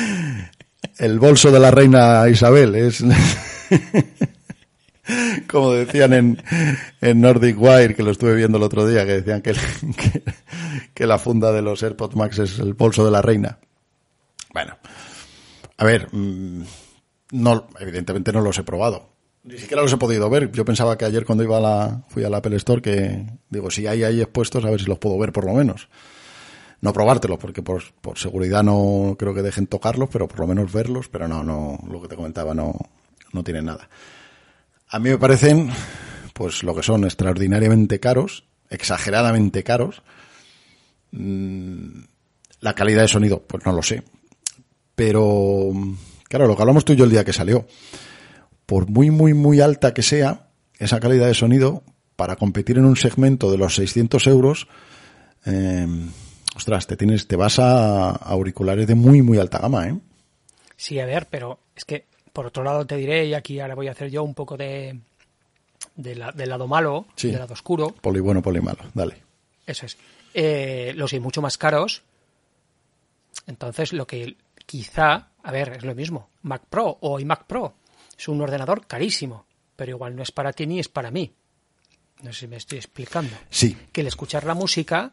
el 0.98 1.20
bolso 1.20 1.52
de 1.52 1.60
la 1.62 1.72
reina 1.72 2.28
Isabel 2.28 2.76
es 2.76 3.02
como 5.48 5.72
decían 5.72 6.12
en, 6.12 6.44
en, 7.00 7.22
Nordic 7.22 7.56
Wire 7.58 7.96
que 7.96 8.04
lo 8.04 8.12
estuve 8.12 8.36
viendo 8.36 8.58
el 8.58 8.64
otro 8.64 8.86
día 8.86 9.06
que 9.06 9.22
decían 9.22 9.42
que, 9.42 9.54
que, 9.98 10.24
que, 10.94 11.08
la 11.08 11.18
funda 11.18 11.54
de 11.54 11.62
los 11.62 11.82
AirPods 11.82 12.18
Max 12.18 12.40
es 12.40 12.60
el 12.60 12.74
bolso 12.74 13.06
de 13.06 13.12
la 13.12 13.22
reina 13.22 13.58
bueno 14.54 14.78
a 15.78 15.86
ver 15.86 16.10
mm, 16.12 16.64
no 17.32 17.68
evidentemente 17.80 18.32
no 18.32 18.42
los 18.42 18.58
he 18.58 18.64
probado 18.64 19.10
ni 19.44 19.58
siquiera 19.58 19.82
los 19.82 19.94
he 19.94 19.98
podido 19.98 20.30
ver 20.30 20.52
yo 20.52 20.66
pensaba 20.66 20.98
que 20.98 21.06
ayer 21.06 21.26
cuando 21.26 21.44
iba 21.44 21.58
a 21.58 21.62
la 21.62 22.02
fui 22.10 22.24
a 22.24 22.30
la 22.30 22.38
Apple 22.38 22.56
Store 22.58 22.82
que 22.82 23.26
digo 23.50 23.72
si 23.72 23.88
hay 23.88 24.04
ahí 24.04 24.22
expuestos 24.22 24.64
a 24.66 24.70
ver 24.70 24.80
si 24.80 24.88
los 24.88 25.00
puedo 25.00 25.18
ver 25.18 25.32
por 25.32 25.46
lo 25.46 25.54
menos 25.54 25.90
no 26.82 26.94
probártelos, 26.94 27.38
porque 27.40 27.62
por, 27.62 27.84
por, 28.02 28.18
seguridad 28.18 28.64
no 28.64 29.16
creo 29.20 29.34
que 29.34 29.42
dejen 29.42 29.68
tocarlos, 29.68 30.10
pero 30.10 30.28
por 30.28 30.40
lo 30.40 30.48
menos 30.48 30.72
verlos, 30.72 31.10
pero 31.10 31.28
no, 31.28 31.44
no, 31.44 31.78
lo 31.90 32.02
que 32.02 32.08
te 32.08 32.16
comentaba 32.16 32.54
no, 32.54 32.74
no 33.34 33.44
tienen 33.44 33.66
nada. 33.66 33.90
A 34.88 35.00
mí 35.00 35.10
me 35.10 35.18
parecen, 35.18 35.70
pues 36.34 36.64
lo 36.64 36.74
que 36.74 36.84
son 36.84 37.04
extraordinariamente 37.04 38.00
caros, 38.00 38.46
exageradamente 38.70 39.64
caros. 39.64 40.02
La 41.12 42.74
calidad 42.74 43.02
de 43.02 43.08
sonido, 43.08 43.44
pues 43.46 43.66
no 43.66 43.74
lo 43.74 43.84
sé. 43.84 44.04
Pero, 44.96 45.72
claro, 46.30 46.48
lo 46.48 46.56
que 46.56 46.62
hablamos 46.62 46.86
tú 46.86 46.94
y 46.94 46.96
yo 46.96 47.04
el 47.04 47.12
día 47.12 47.26
que 47.26 47.34
salió, 47.34 47.68
por 48.66 48.88
muy, 48.88 49.12
muy, 49.12 49.34
muy 49.34 49.60
alta 49.60 49.94
que 49.94 50.02
sea 50.02 50.48
esa 50.78 51.02
calidad 51.02 51.28
de 51.28 51.34
sonido, 51.34 51.84
para 52.16 52.38
competir 52.38 52.78
en 52.78 52.86
un 52.86 52.96
segmento 52.96 53.52
de 53.52 53.58
los 53.58 53.76
600 53.76 54.28
euros, 54.28 54.68
eh, 55.46 55.88
ostras, 56.56 56.88
te 56.88 56.96
tienes, 56.96 57.28
te 57.28 57.36
vas 57.36 57.60
a 57.60 58.12
auriculares 58.12 58.88
de 58.88 58.96
muy, 58.96 59.22
muy 59.22 59.38
alta 59.38 59.60
gama, 59.60 59.88
¿eh? 59.88 59.98
Sí, 60.76 61.00
a 61.00 61.06
ver, 61.06 61.28
pero 61.30 61.60
es 61.76 61.84
que 61.84 62.06
por 62.32 62.46
otro 62.46 62.64
lado 62.64 62.86
te 62.86 62.96
diré, 62.96 63.26
y 63.26 63.34
aquí 63.34 63.60
ahora 63.60 63.76
voy 63.76 63.88
a 63.88 63.92
hacer 63.92 64.10
yo 64.10 64.24
un 64.24 64.34
poco 64.34 64.56
de, 64.56 65.00
de 65.96 66.16
la, 66.16 66.32
del 66.32 66.50
lado 66.50 66.68
malo, 66.68 67.06
sí. 67.16 67.30
del 67.30 67.40
lado 67.40 67.54
oscuro. 67.54 67.96
Poli 68.02 68.20
bueno, 68.20 68.42
poli 68.42 68.62
malo, 68.62 68.80
dale. 68.94 69.16
Eso 69.66 69.86
es. 69.86 69.98
Eh, 70.34 70.94
los 70.96 71.14
hay 71.14 71.20
mucho 71.20 71.42
más 71.42 71.58
caros. 71.58 72.04
Entonces, 73.48 73.94
lo 73.94 74.06
que 74.06 74.38
quizá, 74.70 75.32
a 75.42 75.52
ver, 75.52 75.78
es 75.78 75.84
lo 75.84 75.96
mismo. 75.96 76.30
Mac 76.44 76.62
Pro 76.70 77.00
o 77.02 77.20
iMac 77.20 77.46
Pro 77.46 77.74
es 78.16 78.28
un 78.28 78.40
ordenador 78.40 78.86
carísimo, 78.86 79.48
pero 79.76 79.90
igual 79.90 80.16
no 80.16 80.22
es 80.22 80.32
para 80.32 80.54
ti 80.54 80.68
ni 80.68 80.80
es 80.80 80.88
para 80.88 81.10
mí. 81.10 81.34
No 82.22 82.32
sé 82.32 82.42
si 82.42 82.48
me 82.48 82.58
estoy 82.58 82.78
explicando. 82.78 83.36
Sí. 83.50 83.76
Que 83.92 84.02
el 84.02 84.08
escuchar 84.08 84.44
la 84.44 84.54
música 84.54 85.12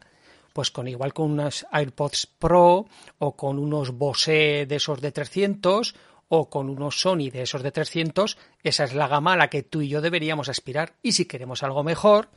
pues 0.53 0.69
con 0.69 0.87
igual 0.87 1.13
con 1.13 1.31
unas 1.31 1.65
AirPods 1.71 2.27
Pro 2.37 2.85
o 3.17 3.35
con 3.35 3.57
unos 3.57 3.91
Bose 3.91 4.65
de 4.67 4.75
esos 4.75 5.01
de 5.01 5.11
300 5.11 5.95
o 6.29 6.49
con 6.49 6.69
unos 6.69 7.01
Sony 7.01 7.31
de 7.31 7.41
esos 7.43 7.63
de 7.63 7.71
300, 7.71 8.37
esa 8.63 8.83
es 8.83 8.93
la 8.93 9.07
gama 9.07 9.33
a 9.33 9.37
la 9.37 9.49
que 9.49 9.63
tú 9.63 9.81
y 9.81 9.87
yo 9.87 10.01
deberíamos 10.01 10.49
aspirar. 10.49 10.93
Y 11.01 11.13
si 11.13 11.25
queremos 11.25 11.63
algo 11.63 11.83
mejor, 11.83 12.29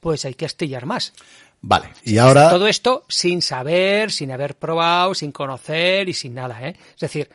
pues 0.00 0.24
hay 0.24 0.34
que 0.34 0.44
astillar 0.44 0.86
más. 0.86 1.12
Vale, 1.60 1.88
y 2.04 2.18
ahora... 2.18 2.50
Todo 2.50 2.68
esto 2.68 3.04
sin 3.08 3.42
saber, 3.42 4.12
sin 4.12 4.30
haber 4.30 4.56
probado, 4.56 5.14
sin 5.14 5.32
conocer 5.32 6.08
y 6.08 6.14
sin 6.14 6.34
nada, 6.34 6.68
¿eh? 6.68 6.76
Es 6.94 7.00
decir, 7.00 7.28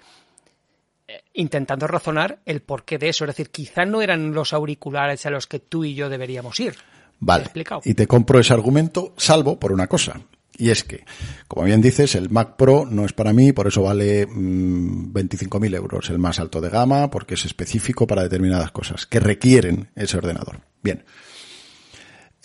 intentando 1.33 1.87
razonar 1.87 2.39
el 2.45 2.61
porqué 2.61 2.97
de 2.97 3.09
eso. 3.09 3.25
Es 3.25 3.29
decir, 3.29 3.49
quizá 3.49 3.85
no 3.85 4.01
eran 4.01 4.33
los 4.33 4.53
auriculares 4.53 5.25
a 5.25 5.29
los 5.29 5.47
que 5.47 5.59
tú 5.59 5.83
y 5.83 5.95
yo 5.95 6.09
deberíamos 6.09 6.59
ir. 6.59 6.75
Vale. 7.19 7.45
Y 7.85 7.93
te 7.93 8.07
compro 8.07 8.39
ese 8.39 8.53
argumento, 8.53 9.13
salvo 9.17 9.59
por 9.59 9.71
una 9.71 9.87
cosa. 9.87 10.21
Y 10.55 10.69
es 10.69 10.83
que, 10.83 11.03
como 11.47 11.65
bien 11.65 11.81
dices, 11.81 12.15
el 12.15 12.29
Mac 12.29 12.57
Pro 12.57 12.85
no 12.85 13.05
es 13.05 13.13
para 13.13 13.33
mí, 13.33 13.53
por 13.53 13.67
eso 13.67 13.81
vale 13.81 14.27
mmm, 14.27 15.11
25.000 15.11 15.75
euros, 15.75 16.09
el 16.09 16.19
más 16.19 16.39
alto 16.39 16.61
de 16.61 16.69
gama, 16.69 17.09
porque 17.09 17.33
es 17.33 17.45
específico 17.45 18.05
para 18.05 18.23
determinadas 18.23 18.71
cosas 18.71 19.05
que 19.07 19.19
requieren 19.19 19.89
ese 19.95 20.17
ordenador. 20.17 20.61
Bien. 20.83 21.05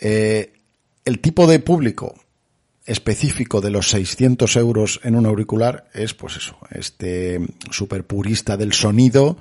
Eh, 0.01 0.53
el 1.09 1.21
tipo 1.21 1.47
de 1.47 1.59
público 1.59 2.15
específico 2.85 3.63
de 3.63 3.71
los 3.71 3.89
600 3.89 4.57
euros 4.57 5.01
en 5.05 5.17
un 5.17 5.25
auricular 5.25 5.89
es, 5.95 6.13
pues 6.13 6.37
eso, 6.37 6.59
este 6.71 7.41
super 7.71 8.07
purista 8.07 8.59
del 8.59 8.75
sonido, 8.75 9.39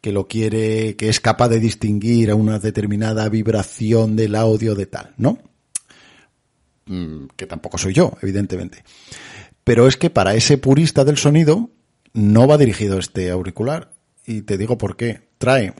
que 0.00 0.12
lo 0.12 0.28
quiere, 0.28 0.96
que 0.96 1.10
es 1.10 1.20
capaz 1.20 1.50
de 1.50 1.60
distinguir 1.60 2.30
a 2.30 2.34
una 2.34 2.58
determinada 2.58 3.28
vibración 3.28 4.16
del 4.16 4.34
audio 4.34 4.74
de 4.74 4.86
tal, 4.86 5.12
¿no? 5.18 5.38
Que 7.36 7.46
tampoco 7.46 7.76
soy 7.76 7.92
yo, 7.92 8.14
evidentemente. 8.22 8.82
Pero 9.62 9.86
es 9.86 9.98
que 9.98 10.08
para 10.08 10.34
ese 10.34 10.56
purista 10.56 11.04
del 11.04 11.18
sonido 11.18 11.68
no 12.14 12.46
va 12.48 12.56
dirigido 12.56 12.98
este 12.98 13.30
auricular. 13.30 13.92
Y 14.26 14.40
te 14.42 14.56
digo 14.56 14.78
por 14.78 14.96
qué. 14.96 15.28
Trae 15.36 15.74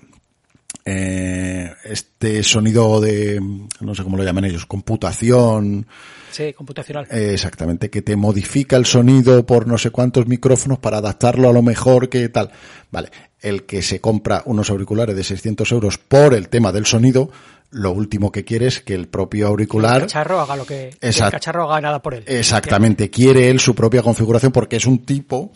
eh, 0.84 1.72
este 1.84 2.42
sonido 2.42 3.00
de, 3.00 3.40
no 3.80 3.94
sé 3.94 4.02
cómo 4.02 4.16
lo 4.16 4.24
llaman 4.24 4.44
ellos, 4.44 4.66
computación. 4.66 5.86
Sí, 6.30 6.52
computacional. 6.52 7.06
Eh, 7.10 7.30
exactamente, 7.34 7.90
que 7.90 8.02
te 8.02 8.16
modifica 8.16 8.76
el 8.76 8.86
sonido 8.86 9.44
por 9.44 9.66
no 9.66 9.78
sé 9.78 9.90
cuántos 9.90 10.26
micrófonos 10.26 10.78
para 10.78 10.98
adaptarlo 10.98 11.48
a 11.48 11.52
lo 11.52 11.62
mejor 11.62 12.08
que 12.08 12.28
tal. 12.28 12.50
Vale, 12.90 13.10
el 13.40 13.64
que 13.64 13.82
se 13.82 14.00
compra 14.00 14.42
unos 14.46 14.70
auriculares 14.70 15.16
de 15.16 15.24
600 15.24 15.70
euros 15.72 15.98
por 15.98 16.34
el 16.34 16.48
tema 16.48 16.72
del 16.72 16.86
sonido, 16.86 17.30
lo 17.70 17.92
último 17.92 18.32
que 18.32 18.44
quiere 18.44 18.66
es 18.66 18.80
que 18.80 18.94
el 18.94 19.08
propio 19.08 19.46
auricular... 19.48 19.96
El 19.96 20.02
cacharro 20.02 20.40
haga 20.40 20.56
lo 20.56 20.66
que... 20.66 20.88
Exact... 21.00 21.34
El 21.34 21.40
cacharro 21.40 21.64
haga 21.64 21.80
nada 21.80 22.02
por 22.02 22.14
él. 22.14 22.24
Exactamente, 22.26 23.10
quiere 23.10 23.50
él 23.50 23.60
su 23.60 23.74
propia 23.74 24.02
configuración 24.02 24.52
porque 24.52 24.76
es 24.76 24.86
un 24.86 25.04
tipo 25.04 25.52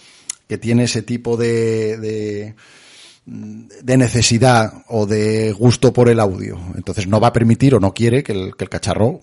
que 0.48 0.58
tiene 0.58 0.84
ese 0.84 1.02
tipo 1.02 1.36
de, 1.36 1.96
de 1.98 2.54
de 3.26 3.96
necesidad 3.96 4.84
o 4.88 5.06
de 5.06 5.52
gusto 5.52 5.92
por 5.92 6.08
el 6.08 6.20
audio. 6.20 6.58
Entonces 6.76 7.06
no 7.06 7.20
va 7.20 7.28
a 7.28 7.32
permitir 7.32 7.74
o 7.74 7.80
no 7.80 7.94
quiere 7.94 8.22
que 8.22 8.32
el, 8.32 8.56
que 8.56 8.64
el 8.64 8.70
cacharro 8.70 9.20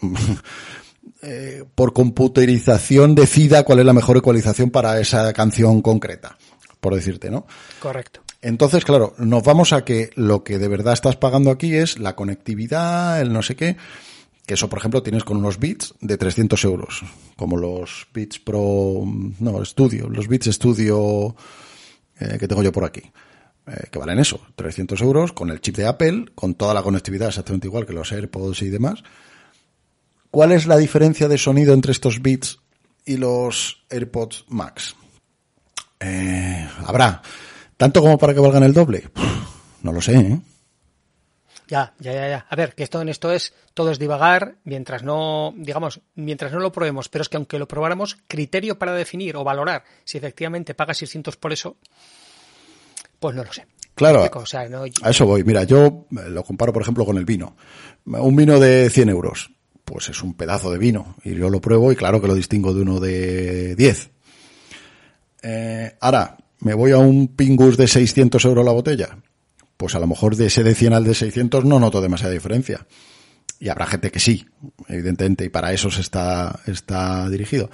eh, 1.21 1.63
por 1.75 1.93
computerización 1.93 3.15
decida 3.15 3.63
cuál 3.63 3.79
es 3.79 3.85
la 3.85 3.93
mejor 3.93 4.17
ecualización 4.17 4.71
para 4.71 4.99
esa 4.99 5.31
canción 5.33 5.81
concreta, 5.81 6.37
por 6.79 6.95
decirte, 6.95 7.29
¿no? 7.29 7.45
Correcto. 7.79 8.21
Entonces, 8.41 8.83
claro, 8.83 9.13
nos 9.19 9.43
vamos 9.43 9.71
a 9.71 9.85
que 9.85 10.09
lo 10.15 10.43
que 10.43 10.57
de 10.57 10.67
verdad 10.67 10.93
estás 10.93 11.15
pagando 11.15 11.51
aquí 11.51 11.75
es 11.75 11.99
la 11.99 12.15
conectividad, 12.15 13.21
el 13.21 13.31
no 13.31 13.43
sé 13.43 13.55
qué, 13.55 13.77
que 14.47 14.55
eso, 14.55 14.67
por 14.67 14.79
ejemplo, 14.79 15.03
tienes 15.03 15.23
con 15.23 15.37
unos 15.37 15.59
bits 15.59 15.93
de 16.01 16.17
300 16.17 16.63
euros, 16.65 17.03
como 17.35 17.55
los 17.55 18.07
bits 18.11 18.39
Pro, 18.39 19.03
no, 19.39 19.63
Studio, 19.63 20.09
los 20.09 20.27
bits 20.27 20.47
Studio 20.47 21.35
eh, 22.19 22.37
que 22.39 22.47
tengo 22.47 22.63
yo 22.63 22.71
por 22.71 22.83
aquí. 22.83 23.03
Eh, 23.67 23.87
que 23.91 23.99
valen 23.99 24.19
eso, 24.19 24.41
300 24.55 25.01
euros, 25.01 25.33
con 25.33 25.49
el 25.49 25.61
chip 25.61 25.75
de 25.77 25.87
Apple, 25.87 26.25
con 26.33 26.55
toda 26.55 26.73
la 26.73 26.81
conectividad 26.81 27.29
exactamente 27.29 27.67
igual 27.67 27.85
que 27.85 27.93
los 27.93 28.11
AirPods 28.11 28.61
y 28.63 28.69
demás. 28.69 29.03
¿Cuál 30.31 30.51
es 30.51 30.65
la 30.65 30.77
diferencia 30.77 31.27
de 31.27 31.37
sonido 31.37 31.73
entre 31.73 31.91
estos 31.91 32.21
bits 32.21 32.59
y 33.05 33.17
los 33.17 33.83
AirPods 33.89 34.45
Max? 34.47 34.95
Eh, 35.99 36.67
Habrá. 36.85 37.21
¿Tanto 37.77 38.01
como 38.01 38.17
para 38.17 38.33
que 38.33 38.39
valgan 38.39 38.63
el 38.63 38.73
doble? 38.73 39.09
no 39.83 39.91
lo 39.91 40.01
sé, 40.01 40.15
¿eh? 40.15 40.39
Ya, 41.67 41.93
ya, 41.99 42.11
ya, 42.11 42.27
ya. 42.27 42.45
A 42.49 42.55
ver, 42.57 42.75
que 42.75 42.83
esto 42.83 43.01
en 43.01 43.07
esto 43.07 43.31
es, 43.31 43.53
todo 43.73 43.91
es 43.91 43.99
divagar, 43.99 44.55
mientras 44.65 45.03
no, 45.03 45.53
digamos, 45.55 46.01
mientras 46.15 46.51
no 46.51 46.59
lo 46.59 46.73
probemos, 46.73 47.07
pero 47.07 47.21
es 47.21 47.29
que 47.29 47.37
aunque 47.37 47.59
lo 47.59 47.67
probáramos, 47.67 48.17
criterio 48.27 48.77
para 48.77 48.93
definir 48.93 49.37
o 49.37 49.45
valorar 49.45 49.85
si 50.03 50.17
efectivamente 50.17 50.73
paga 50.73 50.93
600 50.93 51.37
por 51.37 51.53
eso, 51.53 51.77
pues 53.21 53.35
no 53.35 53.43
lo 53.43 53.53
sé. 53.53 53.67
Claro, 53.93 54.23
a 55.03 55.09
eso 55.11 55.25
voy. 55.27 55.43
Mira, 55.43 55.63
yo 55.63 56.07
lo 56.09 56.43
comparo, 56.43 56.73
por 56.73 56.81
ejemplo, 56.81 57.05
con 57.05 57.17
el 57.17 57.25
vino. 57.25 57.55
Un 58.03 58.35
vino 58.35 58.59
de 58.59 58.89
100 58.89 59.09
euros, 59.09 59.51
pues 59.85 60.09
es 60.09 60.23
un 60.23 60.33
pedazo 60.33 60.71
de 60.71 60.79
vino. 60.79 61.15
Y 61.23 61.35
yo 61.35 61.49
lo 61.51 61.61
pruebo 61.61 61.91
y 61.91 61.95
claro 61.95 62.19
que 62.19 62.27
lo 62.27 62.33
distingo 62.33 62.73
de 62.73 62.81
uno 62.81 62.99
de 62.99 63.75
10. 63.75 64.09
Eh, 65.43 65.95
ahora, 65.99 66.35
me 66.61 66.73
voy 66.73 66.93
a 66.93 66.97
un 66.97 67.27
Pingus 67.27 67.77
de 67.77 67.87
600 67.87 68.43
euros 68.45 68.65
la 68.65 68.71
botella. 68.71 69.19
Pues 69.77 69.93
a 69.93 69.99
lo 69.99 70.07
mejor 70.07 70.35
de 70.35 70.47
ese 70.47 70.63
de 70.63 70.73
100 70.73 70.93
al 70.93 71.03
de 71.03 71.13
600 71.13 71.63
no 71.65 71.79
noto 71.79 72.01
demasiada 72.01 72.33
diferencia. 72.33 72.87
Y 73.59 73.69
habrá 73.69 73.85
gente 73.85 74.09
que 74.09 74.19
sí, 74.19 74.47
evidentemente, 74.87 75.45
y 75.45 75.49
para 75.49 75.73
eso 75.73 75.91
se 75.91 76.01
está, 76.01 76.59
está 76.65 77.29
dirigido. 77.29 77.69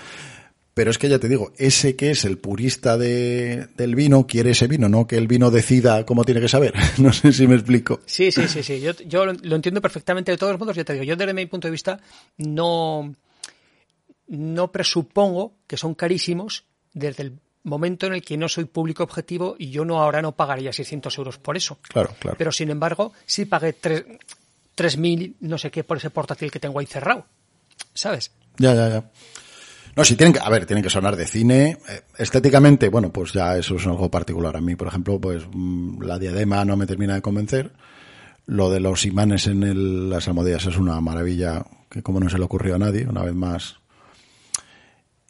Pero 0.77 0.91
es 0.91 0.99
que 0.99 1.09
ya 1.09 1.17
te 1.17 1.27
digo, 1.27 1.53
ese 1.57 1.95
que 1.95 2.11
es 2.11 2.23
el 2.23 2.37
purista 2.37 2.99
de, 2.99 3.67
del 3.75 3.95
vino 3.95 4.27
quiere 4.27 4.51
ese 4.51 4.67
vino, 4.67 4.87
no 4.87 5.07
que 5.07 5.17
el 5.17 5.27
vino 5.27 5.49
decida 5.49 6.05
cómo 6.05 6.23
tiene 6.23 6.39
que 6.39 6.47
saber. 6.47 6.75
No 6.99 7.11
sé 7.11 7.33
si 7.33 7.47
me 7.47 7.55
explico. 7.55 8.01
Sí, 8.05 8.31
sí, 8.31 8.47
sí, 8.47 8.61
sí. 8.61 8.79
Yo, 8.79 8.91
yo 9.07 9.25
lo 9.25 9.55
entiendo 9.55 9.81
perfectamente. 9.81 10.29
De 10.29 10.37
todos 10.37 10.59
modos, 10.59 10.75
ya 10.75 10.83
te 10.83 10.93
digo, 10.93 11.03
yo 11.03 11.15
desde 11.15 11.33
mi 11.33 11.47
punto 11.47 11.67
de 11.67 11.71
vista 11.71 11.99
no, 12.37 13.11
no 14.27 14.71
presupongo 14.71 15.55
que 15.65 15.77
son 15.77 15.95
carísimos 15.95 16.65
desde 16.93 17.23
el 17.23 17.39
momento 17.63 18.05
en 18.05 18.13
el 18.13 18.21
que 18.21 18.37
no 18.37 18.47
soy 18.47 18.65
público 18.65 19.01
objetivo 19.01 19.55
y 19.57 19.71
yo 19.71 19.83
no 19.83 19.99
ahora 19.99 20.21
no 20.21 20.35
pagaría 20.35 20.71
600 20.71 21.17
euros 21.17 21.39
por 21.39 21.57
eso. 21.57 21.79
Claro, 21.81 22.13
claro. 22.19 22.37
Pero 22.37 22.51
sin 22.51 22.69
embargo, 22.69 23.13
sí 23.25 23.45
pagué 23.45 23.75
3.000, 23.81 25.37
no 25.39 25.57
sé 25.57 25.71
qué, 25.71 25.83
por 25.83 25.97
ese 25.97 26.11
portátil 26.11 26.51
que 26.51 26.59
tengo 26.59 26.77
ahí 26.77 26.85
cerrado. 26.85 27.25
¿Sabes? 27.95 28.29
Ya, 28.59 28.75
ya, 28.75 28.89
ya. 28.89 29.11
No, 29.97 30.05
si 30.05 30.15
tienen 30.15 30.31
que, 30.31 30.39
a 30.39 30.49
ver, 30.49 30.67
tienen 30.67 30.83
que 30.83 30.91
sonar 30.91 31.15
de 31.15 31.25
cine. 31.25 31.79
Eh, 31.89 32.01
estéticamente, 32.19 32.87
bueno, 32.89 33.11
pues 33.11 33.33
ya 33.33 33.57
eso 33.57 33.77
es 33.77 33.87
algo 33.87 34.11
particular. 34.11 34.55
A 34.55 34.61
mí, 34.61 34.75
por 34.75 34.87
ejemplo, 34.89 35.19
pues 35.19 35.47
mm, 35.51 36.03
la 36.03 36.19
diadema 36.19 36.63
no 36.65 36.77
me 36.77 36.85
termina 36.85 37.15
de 37.15 37.23
convencer. 37.23 37.71
Lo 38.45 38.69
de 38.69 38.79
los 38.79 39.05
imanes 39.05 39.47
en 39.47 40.07
las 40.11 40.27
almohadillas 40.27 40.67
es 40.67 40.77
una 40.77 41.01
maravilla 41.01 41.65
que 41.89 42.03
como 42.03 42.19
no 42.19 42.29
se 42.29 42.37
le 42.37 42.43
ocurrió 42.43 42.75
a 42.75 42.77
nadie, 42.77 43.07
una 43.09 43.23
vez 43.23 43.33
más. 43.33 43.77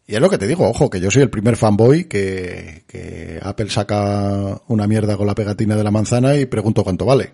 Y 0.06 0.16
es 0.16 0.20
lo 0.20 0.30
que 0.30 0.38
te 0.38 0.48
digo, 0.48 0.68
ojo, 0.68 0.90
que 0.90 1.00
yo 1.00 1.12
soy 1.12 1.22
el 1.22 1.30
primer 1.30 1.56
fanboy 1.56 2.04
que, 2.04 2.84
que 2.88 3.40
Apple 3.42 3.70
saca 3.70 4.62
una 4.68 4.86
mierda 4.86 5.16
con 5.16 5.28
la 5.28 5.36
pegatina 5.36 5.78
de 5.78 5.84
la 5.86 5.92
manzana 5.92 6.36
y 6.36 6.46
pregunto 6.46 6.84
cuánto 6.84 7.06
vale. 7.06 7.32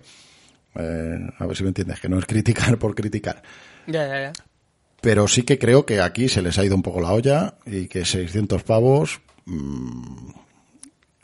Eh, 0.76 1.18
a 1.36 1.46
ver 1.46 1.56
si 1.56 1.64
me 1.64 1.70
entiendes, 1.70 1.98
que 1.98 2.08
no 2.08 2.16
es 2.16 2.26
criticar 2.26 2.78
por 2.78 2.94
criticar. 2.94 3.42
Ya, 3.88 4.06
ya, 4.06 4.20
ya 4.20 4.32
pero 5.04 5.28
sí 5.28 5.42
que 5.42 5.58
creo 5.58 5.84
que 5.84 6.00
aquí 6.00 6.30
se 6.30 6.40
les 6.40 6.56
ha 6.56 6.64
ido 6.64 6.74
un 6.74 6.82
poco 6.82 6.98
la 6.98 7.12
olla 7.12 7.58
y 7.66 7.88
que 7.88 8.06
600 8.06 8.62
pavos 8.62 9.20
mmm, 9.44 10.30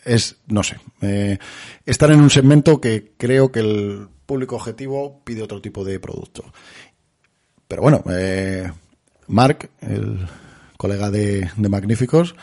es, 0.04 0.36
no 0.48 0.62
sé, 0.62 0.78
eh, 1.00 1.38
estar 1.86 2.10
en 2.10 2.20
un 2.20 2.28
segmento 2.28 2.78
que 2.78 3.12
creo 3.16 3.50
que 3.50 3.60
el 3.60 4.08
público 4.26 4.56
objetivo 4.56 5.22
pide 5.24 5.42
otro 5.42 5.62
tipo 5.62 5.82
de 5.82 5.98
producto. 5.98 6.44
Pero 7.68 7.80
bueno, 7.80 8.04
eh, 8.10 8.70
Mark, 9.28 9.70
el 9.80 10.28
colega 10.76 11.10
de, 11.10 11.50
de 11.56 11.68
Magníficos, 11.70 12.34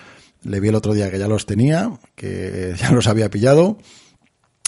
le 0.42 0.60
vi 0.60 0.70
el 0.70 0.76
otro 0.76 0.96
día 0.96 1.12
que 1.12 1.20
ya 1.20 1.28
los 1.28 1.46
tenía, 1.46 1.92
que 2.16 2.74
ya 2.80 2.92
los 2.92 3.06
había 3.06 3.30
pillado, 3.30 3.78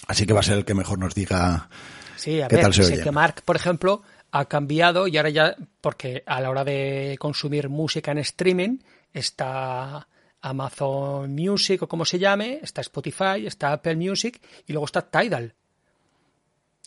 así 0.08 0.28
que 0.28 0.34
va 0.34 0.42
a 0.42 0.44
ser 0.44 0.60
el 0.60 0.66
que 0.66 0.76
mejor 0.76 1.00
nos 1.00 1.16
diga 1.16 1.68
sí, 2.16 2.42
a 2.42 2.48
qué 2.48 2.58
ver, 2.58 2.66
tal 2.66 2.74
se 2.76 2.84
sé 2.84 3.02
que 3.02 3.12
Mark, 3.12 3.42
por 3.44 3.56
ejemplo, 3.56 4.04
ha 4.32 4.46
cambiado 4.46 5.08
y 5.08 5.18
ahora 5.18 5.30
ya, 5.30 5.56
porque 5.82 6.24
a 6.26 6.42
la 6.42 6.50
hora 6.50 6.64
de 6.64 7.16
consumir 7.20 7.70
música 7.70 8.12
en 8.12 8.20
streaming 8.20 8.80
está 9.14 10.08
Amazon 10.42 11.34
Music 11.34 11.82
o 11.84 11.88
como 11.88 12.06
se 12.06 12.20
llame, 12.20 12.60
está 12.62 12.82
Spotify, 12.82 13.46
está 13.46 13.74
Apple 13.74 13.96
Music 13.96 14.42
y 14.68 14.74
luego 14.74 14.86
está 14.86 15.10
Tidal. 15.10 15.56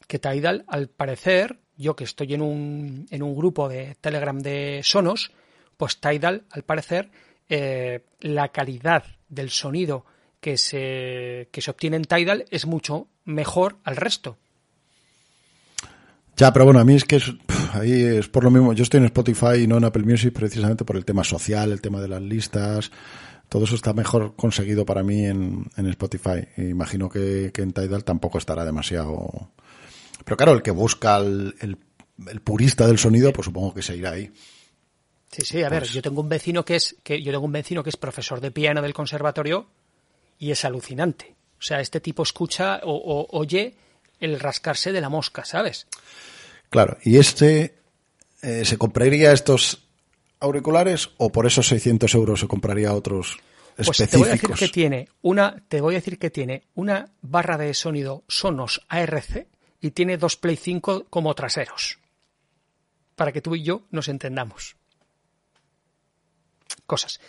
Que 0.07 0.19
Tidal, 0.19 0.65
al 0.69 0.89
parecer, 0.89 1.59
yo 1.77 1.97
que 1.97 2.05
estoy 2.05 2.35
en 2.35 2.43
un, 2.43 3.07
en 3.11 3.23
un 3.23 3.35
grupo 3.35 3.69
de 3.69 3.97
Telegram 4.01 4.39
de 4.39 4.81
Sonos, 4.83 5.33
pues 5.77 6.01
Tidal, 6.01 6.45
al 6.51 6.63
parecer, 6.63 7.11
eh, 7.49 8.05
la 8.21 8.49
calidad 8.49 9.05
del 9.29 9.51
sonido 9.51 10.05
que 10.41 10.57
se, 10.57 11.49
que 11.53 11.61
se 11.61 11.71
obtiene 11.71 11.97
en 11.97 12.05
Tidal 12.05 12.45
es 12.51 12.67
mucho 12.67 13.09
mejor 13.25 13.77
al 13.85 13.97
resto. 13.97 14.39
Ya, 16.43 16.53
pero 16.53 16.65
bueno, 16.65 16.81
a 16.81 16.85
mí 16.85 16.97
es 16.97 17.05
que 17.05 17.15
es, 17.15 17.33
ahí 17.73 17.93
es 17.93 18.27
por 18.27 18.43
lo 18.43 18.51
mismo. 18.51 18.73
Yo 18.73 18.83
estoy 18.83 18.99
en 18.99 19.05
Spotify 19.05 19.63
y 19.63 19.69
no 19.69 19.77
en 19.77 19.85
Apple 19.85 20.03
Music 20.03 20.33
precisamente 20.35 20.85
por 20.85 20.97
el 20.97 21.05
tema 21.05 21.23
social, 21.23 21.71
el 21.71 21.81
tema 21.81 22.01
de 22.01 22.09
las 22.09 22.21
listas. 22.21 22.91
Todo 23.49 23.63
eso 23.63 23.77
está 23.77 23.93
mejor 23.93 24.35
conseguido 24.35 24.85
para 24.85 25.05
mí 25.05 25.25
en, 25.25 25.71
en 25.77 25.87
Spotify. 25.91 26.49
E 26.57 26.65
imagino 26.65 27.09
que, 27.09 27.53
que, 27.55 27.63
en 27.63 27.73
Tidal 27.73 28.03
tampoco 28.03 28.39
estará 28.39 28.65
demasiado. 28.65 29.53
Pero 30.25 30.37
claro, 30.37 30.53
el 30.55 30.63
que 30.63 30.73
busca 30.73 31.19
el, 31.19 31.55
el, 31.61 31.79
el, 32.27 32.41
purista 32.41 32.89
del 32.89 32.99
sonido, 32.99 33.33
pues 33.33 33.45
supongo 33.45 33.73
que 33.73 33.83
se 33.83 33.97
irá 33.97 34.11
ahí. 34.11 34.33
Sí, 35.31 35.43
sí, 35.43 35.63
a 35.63 35.69
pues... 35.69 35.81
ver, 35.81 35.91
yo 35.91 36.03
tengo 36.03 36.23
un 36.23 36.29
vecino 36.29 36.65
que 36.65 36.75
es, 36.75 36.97
que 37.05 37.23
yo 37.23 37.31
tengo 37.31 37.45
un 37.45 37.53
vecino 37.53 37.85
que 37.85 37.91
es 37.91 37.97
profesor 37.97 38.41
de 38.41 38.51
piano 38.51 38.83
del 38.83 38.95
conservatorio 38.95 39.69
y 40.41 40.51
es 40.51 40.65
alucinante. 40.65 41.37
O 41.57 41.63
sea, 41.63 41.79
este 41.79 42.01
tipo 42.01 42.25
escucha 42.25 42.81
o, 42.83 42.97
o 42.97 43.39
oye 43.39 43.77
el 44.19 44.41
rascarse 44.41 44.91
de 44.91 45.01
la 45.01 45.09
mosca, 45.09 45.45
¿sabes? 45.45 45.87
Claro, 46.73 46.97
y 47.05 47.19
este 47.19 47.75
eh, 48.41 48.65
se 48.65 48.79
compraría 48.79 49.33
estos 49.33 49.85
auriculares 50.41 51.11
o 51.19 51.31
por 51.31 51.45
esos 51.45 51.69
600 51.69 52.15
euros 52.15 52.41
se 52.41 52.49
compraría 52.49 52.95
otros 52.95 53.37
pues 53.77 54.01
específicos. 54.01 54.09
te 54.11 54.17
voy 54.17 54.29
a 54.29 54.33
decir 54.33 54.55
que 54.57 54.69
tiene 54.69 55.09
una, 55.21 55.63
te 55.69 55.83
voy 55.83 55.95
a 55.95 55.99
decir 55.99 56.19
que 56.19 56.31
tiene 56.31 56.63
una 56.75 57.11
barra 57.21 57.59
de 57.59 57.75
sonido 57.75 58.25
Sonos 58.27 58.81
ARC 58.89 59.49
y 59.83 59.91
tiene 59.91 60.17
dos 60.17 60.39
Play 60.39 60.57
5 60.57 61.09
como 61.11 61.35
traseros. 61.35 61.99
Para 63.17 63.33
que 63.33 63.43
tú 63.43 63.55
y 63.55 63.63
yo 63.63 63.83
nos 63.91 64.09
entendamos. 64.09 64.77
Cosas. 66.87 67.21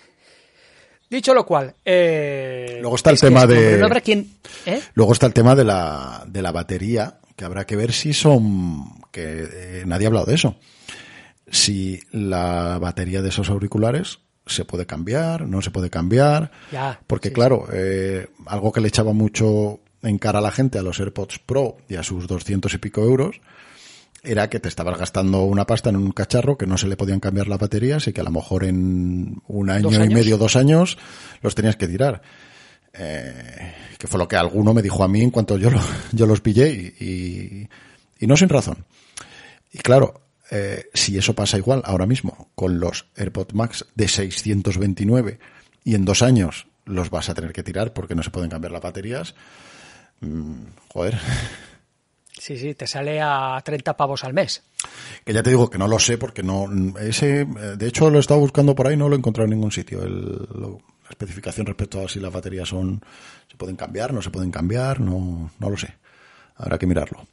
Dicho 1.09 1.33
lo 1.33 1.45
cual, 1.45 1.75
eh, 1.83 2.77
luego 2.79 2.95
está 2.95 3.09
el 3.09 3.19
tema 3.19 3.45
de 3.45 3.77
no 3.77 3.87
habrá 3.87 3.99
quien, 3.99 4.37
¿eh? 4.65 4.81
luego 4.93 5.11
está 5.11 5.25
el 5.25 5.33
tema 5.33 5.53
de 5.53 5.65
la 5.65 6.23
de 6.25 6.41
la 6.41 6.53
batería 6.53 7.19
que 7.35 7.43
habrá 7.43 7.65
que 7.65 7.75
ver 7.75 7.91
si 7.91 8.13
son 8.13 9.02
que 9.13 9.47
eh, 9.51 9.83
nadie 9.85 10.07
ha 10.07 10.09
hablado 10.09 10.25
de 10.25 10.35
eso. 10.35 10.57
Si 11.47 12.01
la 12.11 12.79
batería 12.79 13.21
de 13.21 13.29
esos 13.29 13.49
auriculares 13.49 14.19
se 14.45 14.65
puede 14.65 14.85
cambiar, 14.85 15.47
no 15.47 15.61
se 15.61 15.71
puede 15.71 15.89
cambiar, 15.89 16.51
ya, 16.71 16.99
porque 17.07 17.29
sí, 17.29 17.33
claro, 17.33 17.67
eh, 17.71 18.27
algo 18.45 18.73
que 18.73 18.81
le 18.81 18.89
echaba 18.89 19.13
mucho 19.13 19.79
en 20.01 20.17
cara 20.17 20.39
a 20.39 20.41
la 20.41 20.51
gente 20.51 20.79
a 20.79 20.81
los 20.81 20.99
AirPods 20.99 21.39
Pro 21.39 21.77
y 21.87 21.95
a 21.95 22.03
sus 22.03 22.27
doscientos 22.27 22.73
y 22.73 22.79
pico 22.79 23.03
euros 23.03 23.39
era 24.23 24.49
que 24.49 24.59
te 24.59 24.69
estabas 24.69 24.97
gastando 24.97 25.43
una 25.43 25.65
pasta 25.65 25.89
en 25.89 25.97
un 25.97 26.11
cacharro 26.11 26.57
que 26.57 26.65
no 26.65 26.77
se 26.77 26.87
le 26.87 26.95
podían 26.95 27.19
cambiar 27.19 27.47
las 27.47 27.59
baterías 27.59 28.07
y 28.07 28.13
que 28.13 28.21
a 28.21 28.23
lo 28.23 28.31
mejor 28.31 28.63
en 28.63 29.41
un 29.47 29.69
año 29.69 30.03
y 30.03 30.09
medio, 30.09 30.37
dos 30.37 30.55
años, 30.55 30.97
los 31.41 31.55
tenías 31.55 31.75
que 31.75 31.87
tirar. 31.87 32.21
Eh, 32.93 33.73
que 33.97 34.07
fue 34.07 34.19
lo 34.19 34.27
que 34.27 34.37
alguno 34.37 34.73
me 34.73 34.81
dijo 34.81 35.03
a 35.03 35.07
mí 35.07 35.21
en 35.21 35.31
cuanto 35.31 35.57
yo, 35.57 35.69
lo, 35.69 35.81
yo 36.13 36.25
los 36.25 36.41
pillé 36.41 36.69
y, 36.69 37.05
y, 37.05 37.69
y, 38.19 38.27
no 38.27 38.37
sin 38.37 38.49
razón. 38.49 38.85
Y 39.73 39.79
claro, 39.79 40.21
eh, 40.51 40.85
si 40.93 41.17
eso 41.17 41.33
pasa 41.33 41.57
igual 41.57 41.81
ahora 41.85 42.05
mismo 42.05 42.49
con 42.55 42.79
los 42.79 43.07
AirPods 43.17 43.53
Max 43.55 43.85
de 43.95 44.07
629 44.07 45.39
y 45.83 45.95
en 45.95 46.05
dos 46.05 46.21
años 46.21 46.67
los 46.85 47.09
vas 47.09 47.27
a 47.29 47.33
tener 47.33 47.51
que 47.53 47.63
tirar 47.63 47.91
porque 47.93 48.13
no 48.15 48.23
se 48.23 48.29
pueden 48.31 48.49
cambiar 48.49 48.71
las 48.71 48.81
baterías, 48.81 49.35
Mm, 50.21 50.67
joder. 50.87 51.19
Sí, 52.39 52.57
sí, 52.57 52.73
te 52.75 52.87
sale 52.87 53.19
a 53.21 53.61
30 53.63 53.97
pavos 53.97 54.23
al 54.23 54.33
mes. 54.33 54.63
Que 55.25 55.33
ya 55.33 55.43
te 55.43 55.49
digo 55.49 55.69
que 55.69 55.77
no 55.77 55.87
lo 55.87 55.99
sé 55.99 56.17
porque 56.17 56.43
no 56.43 56.67
ese 56.99 57.45
de 57.45 57.87
hecho 57.87 58.09
lo 58.09 58.17
he 58.17 58.21
estado 58.21 58.39
buscando 58.39 58.73
por 58.73 58.87
ahí 58.87 58.95
no 58.97 59.09
lo 59.09 59.15
he 59.15 59.17
encontrado 59.19 59.45
en 59.45 59.51
ningún 59.55 59.71
sitio 59.71 60.01
el, 60.03 60.21
lo- 60.53 60.79
la 61.03 61.09
especificación 61.09 61.65
respecto 61.65 61.99
a 62.03 62.07
si 62.07 62.19
las 62.21 62.31
baterías 62.31 62.69
son 62.69 63.01
se 63.49 63.57
pueden 63.57 63.75
cambiar 63.75 64.13
no 64.13 64.21
se 64.21 64.29
pueden 64.31 64.49
cambiar 64.51 64.99
no 65.01 65.51
no 65.59 65.69
lo 65.69 65.77
sé 65.77 65.93
habrá 66.55 66.77
que 66.77 66.87
mirarlo 66.87 67.27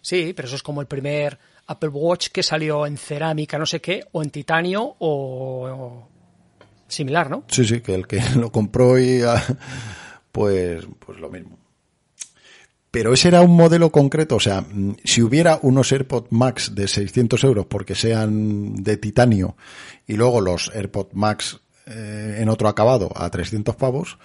Sí, 0.00 0.32
pero 0.34 0.46
eso 0.46 0.56
es 0.56 0.62
como 0.62 0.80
el 0.80 0.86
primer 0.86 1.38
Apple 1.66 1.90
Watch 1.90 2.28
que 2.28 2.42
salió 2.42 2.86
en 2.86 2.96
cerámica, 2.96 3.58
no 3.58 3.66
sé 3.66 3.80
qué, 3.80 4.04
o 4.12 4.22
en 4.22 4.30
titanio 4.30 4.96
o, 4.98 6.08
similar, 6.88 7.30
¿no? 7.30 7.44
sí 7.48 7.64
sí 7.64 7.80
que 7.80 7.94
el 7.94 8.06
que 8.06 8.20
lo 8.36 8.50
compró 8.50 8.98
y 8.98 9.22
ah, 9.22 9.42
pues 10.32 10.86
pues 10.98 11.18
lo 11.18 11.30
mismo 11.30 11.58
pero 12.96 13.12
ese 13.12 13.28
era 13.28 13.42
un 13.42 13.54
modelo 13.54 13.92
concreto, 13.92 14.36
o 14.36 14.40
sea, 14.40 14.62
mm, 14.62 14.96
si 15.04 15.20
hubiera 15.20 15.58
unos 15.60 15.92
AirPods 15.92 16.32
Max 16.32 16.74
de 16.74 16.88
600 16.88 17.44
euros 17.44 17.66
porque 17.66 17.94
sean 17.94 18.82
de 18.82 18.96
titanio 18.96 19.54
y 20.06 20.14
luego 20.14 20.40
los 20.40 20.70
AirPods 20.74 21.12
Max 21.12 21.60
eh, 21.84 22.38
en 22.40 22.48
otro 22.48 22.68
acabado 22.68 23.10
a 23.14 23.28
300 23.28 23.76
pavos, 23.76 24.16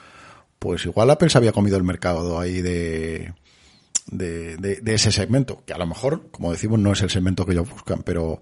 pues 0.58 0.86
igual 0.86 1.10
Apple 1.10 1.30
se 1.30 1.38
había 1.38 1.52
comido 1.52 1.76
el 1.76 1.84
mercado 1.84 2.40
ahí 2.40 2.62
de, 2.62 3.34
de, 4.12 4.58
de- 4.58 4.82
de 4.82 4.94
ese 4.94 5.12
segmento, 5.12 5.64
que 5.66 5.74
a 5.74 5.78
lo 5.78 5.88
mejor, 5.88 6.30
como 6.32 6.52
decimos, 6.52 6.80
no 6.80 6.92
es 6.94 7.02
el 7.02 7.10
segmento 7.10 7.46
que 7.46 7.54
ellos 7.54 7.70
buscan, 7.70 8.04
pero 8.04 8.42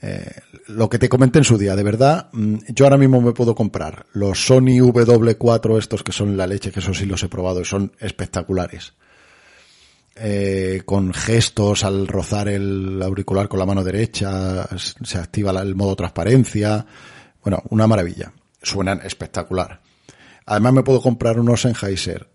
eh, 0.00 0.30
lo 0.68 0.88
que 0.88 0.98
te 1.00 1.08
comenté 1.08 1.38
en 1.38 1.44
su 1.44 1.58
día, 1.58 1.74
de 1.74 1.82
verdad, 1.82 2.28
mm, 2.32 2.56
yo 2.68 2.84
ahora 2.86 2.98
mismo 2.98 3.20
me 3.20 3.32
puedo 3.32 3.54
comprar 3.56 4.06
los 4.12 4.46
Sony 4.46 4.78
W4 4.80 5.78
estos 5.78 6.04
que 6.04 6.12
son 6.12 6.36
la 6.36 6.46
leche, 6.46 6.70
que 6.70 6.78
eso 6.80 6.94
sí 6.94 7.04
los 7.06 7.22
he 7.24 7.28
probado 7.28 7.60
y 7.60 7.64
son 7.64 7.92
espectaculares 7.98 8.92
eh, 10.20 10.82
con 10.84 11.12
gestos 11.14 11.84
al 11.84 12.08
rozar 12.08 12.48
el 12.48 13.00
auricular 13.02 13.48
con 13.48 13.60
la 13.60 13.66
mano 13.66 13.84
derecha, 13.84 14.66
se 14.76 15.18
activa 15.18 15.50
el 15.62 15.74
modo 15.76 15.94
transparencia. 15.94 16.84
Bueno, 17.42 17.62
una 17.70 17.86
maravilla. 17.86 18.32
Suenan 18.60 19.00
espectacular. 19.04 19.80
Además 20.44 20.72
me 20.72 20.82
puedo 20.82 21.00
comprar 21.00 21.38
unos 21.38 21.60
Sennheiser 21.62 22.28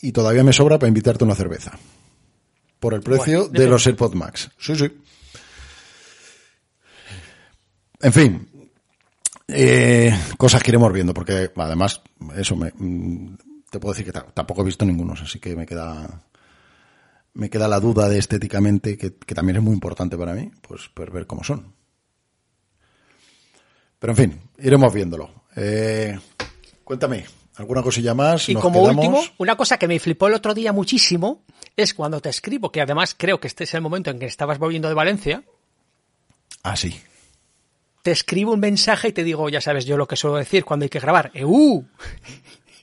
y 0.00 0.12
todavía 0.12 0.44
me 0.44 0.52
sobra 0.52 0.78
para 0.78 0.88
invitarte 0.88 1.24
una 1.24 1.34
cerveza. 1.34 1.78
Por 2.80 2.94
el 2.94 3.00
precio 3.00 3.48
Bueno, 3.48 3.58
de 3.58 3.66
los 3.68 3.86
AirPods 3.86 4.14
Max. 4.14 4.50
Sí, 4.58 4.76
sí. 4.76 4.90
En 8.00 8.12
fin, 8.12 8.48
eh, 9.48 10.12
cosas 10.36 10.62
que 10.62 10.70
iremos 10.70 10.92
viendo, 10.92 11.14
porque 11.14 11.50
además, 11.56 12.02
eso 12.36 12.54
me, 12.56 12.72
mm, 12.76 13.36
te 13.70 13.78
puedo 13.80 13.94
decir 13.94 14.04
que 14.04 14.12
ta- 14.12 14.26
tampoco 14.26 14.60
he 14.62 14.66
visto 14.66 14.84
ningunos, 14.84 15.22
así 15.22 15.38
que 15.38 15.56
me 15.56 15.64
queda, 15.64 16.22
me 17.34 17.48
queda 17.48 17.66
la 17.68 17.80
duda 17.80 18.08
de 18.08 18.18
estéticamente, 18.18 18.98
que, 18.98 19.14
que 19.16 19.34
también 19.34 19.56
es 19.56 19.62
muy 19.62 19.72
importante 19.72 20.18
para 20.18 20.34
mí, 20.34 20.50
pues, 20.60 20.90
pues 20.92 21.10
ver 21.10 21.26
cómo 21.26 21.42
son. 21.42 21.72
Pero 23.98 24.12
en 24.12 24.16
fin, 24.16 24.40
iremos 24.58 24.92
viéndolo. 24.92 25.44
Eh, 25.56 26.18
cuéntame, 26.84 27.24
¿alguna 27.56 27.82
cosilla 27.82 28.14
más? 28.14 28.48
Y 28.48 28.54
¿Nos 28.54 28.62
como 28.62 28.82
quedamos? 28.82 29.04
último, 29.06 29.34
una 29.38 29.56
cosa 29.56 29.78
que 29.78 29.88
me 29.88 29.98
flipó 29.98 30.28
el 30.28 30.34
otro 30.34 30.54
día 30.54 30.72
muchísimo 30.72 31.42
es 31.76 31.94
cuando 31.94 32.20
te 32.20 32.28
escribo, 32.30 32.70
que 32.72 32.80
además 32.80 33.14
creo 33.18 33.40
que 33.40 33.46
este 33.48 33.64
es 33.64 33.74
el 33.74 33.80
momento 33.80 34.10
en 34.10 34.18
que 34.18 34.26
estabas 34.26 34.58
volviendo 34.58 34.88
de 34.88 34.94
Valencia, 34.94 35.42
Ah, 36.62 36.76
sí. 36.76 36.98
te 38.02 38.10
escribo 38.10 38.52
un 38.52 38.60
mensaje 38.60 39.08
y 39.08 39.12
te 39.12 39.22
digo, 39.24 39.48
ya 39.48 39.60
sabes 39.60 39.84
yo 39.84 39.96
lo 39.96 40.06
que 40.08 40.16
suelo 40.16 40.36
decir 40.36 40.64
cuando 40.64 40.84
hay 40.84 40.90
que 40.90 41.00
grabar, 41.00 41.30
¡EU! 41.34 41.84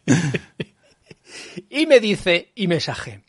y 1.69 1.86
me 1.86 1.99
dice, 1.99 2.51
y 2.55 2.67
mensaje, 2.67 3.22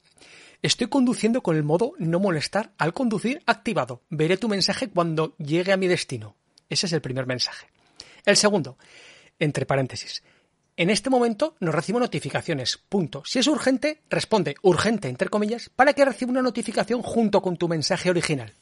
estoy 0.62 0.88
conduciendo 0.88 1.42
con 1.42 1.56
el 1.56 1.62
modo 1.62 1.92
no 1.98 2.20
molestar 2.20 2.72
al 2.78 2.92
conducir 2.92 3.42
activado. 3.46 4.02
Veré 4.10 4.36
tu 4.36 4.48
mensaje 4.48 4.88
cuando 4.90 5.34
llegue 5.38 5.72
a 5.72 5.76
mi 5.76 5.86
destino. 5.88 6.36
Ese 6.68 6.86
es 6.86 6.92
el 6.92 7.00
primer 7.00 7.26
mensaje. 7.26 7.66
El 8.24 8.36
segundo, 8.36 8.78
entre 9.38 9.66
paréntesis, 9.66 10.22
en 10.76 10.90
este 10.90 11.10
momento 11.10 11.56
nos 11.60 11.74
recibo 11.74 12.00
notificaciones. 12.00 12.78
Punto. 12.88 13.22
Si 13.26 13.38
es 13.38 13.46
urgente, 13.46 14.02
responde 14.08 14.56
urgente, 14.62 15.08
entre 15.08 15.28
comillas, 15.28 15.70
para 15.74 15.92
que 15.92 16.04
reciba 16.04 16.30
una 16.30 16.42
notificación 16.42 17.02
junto 17.02 17.42
con 17.42 17.56
tu 17.56 17.68
mensaje 17.68 18.10
original. 18.10 18.54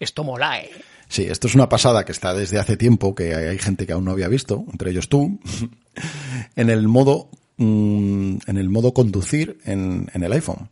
Esto 0.00 0.24
mola, 0.24 0.60
¿eh? 0.60 0.70
Sí, 1.08 1.24
esto 1.24 1.46
es 1.46 1.54
una 1.54 1.68
pasada 1.68 2.04
que 2.04 2.12
está 2.12 2.34
desde 2.34 2.58
hace 2.58 2.76
tiempo, 2.76 3.14
que 3.14 3.34
hay 3.34 3.58
gente 3.58 3.86
que 3.86 3.92
aún 3.92 4.04
no 4.04 4.10
había 4.10 4.28
visto, 4.28 4.64
entre 4.72 4.90
ellos 4.90 5.08
tú, 5.08 5.38
en 6.56 6.70
el 6.70 6.88
modo, 6.88 7.30
mm, 7.58 8.38
en 8.46 8.56
el 8.56 8.70
modo 8.70 8.92
conducir 8.92 9.58
en, 9.64 10.10
el 10.12 10.32
iPhone. 10.32 10.70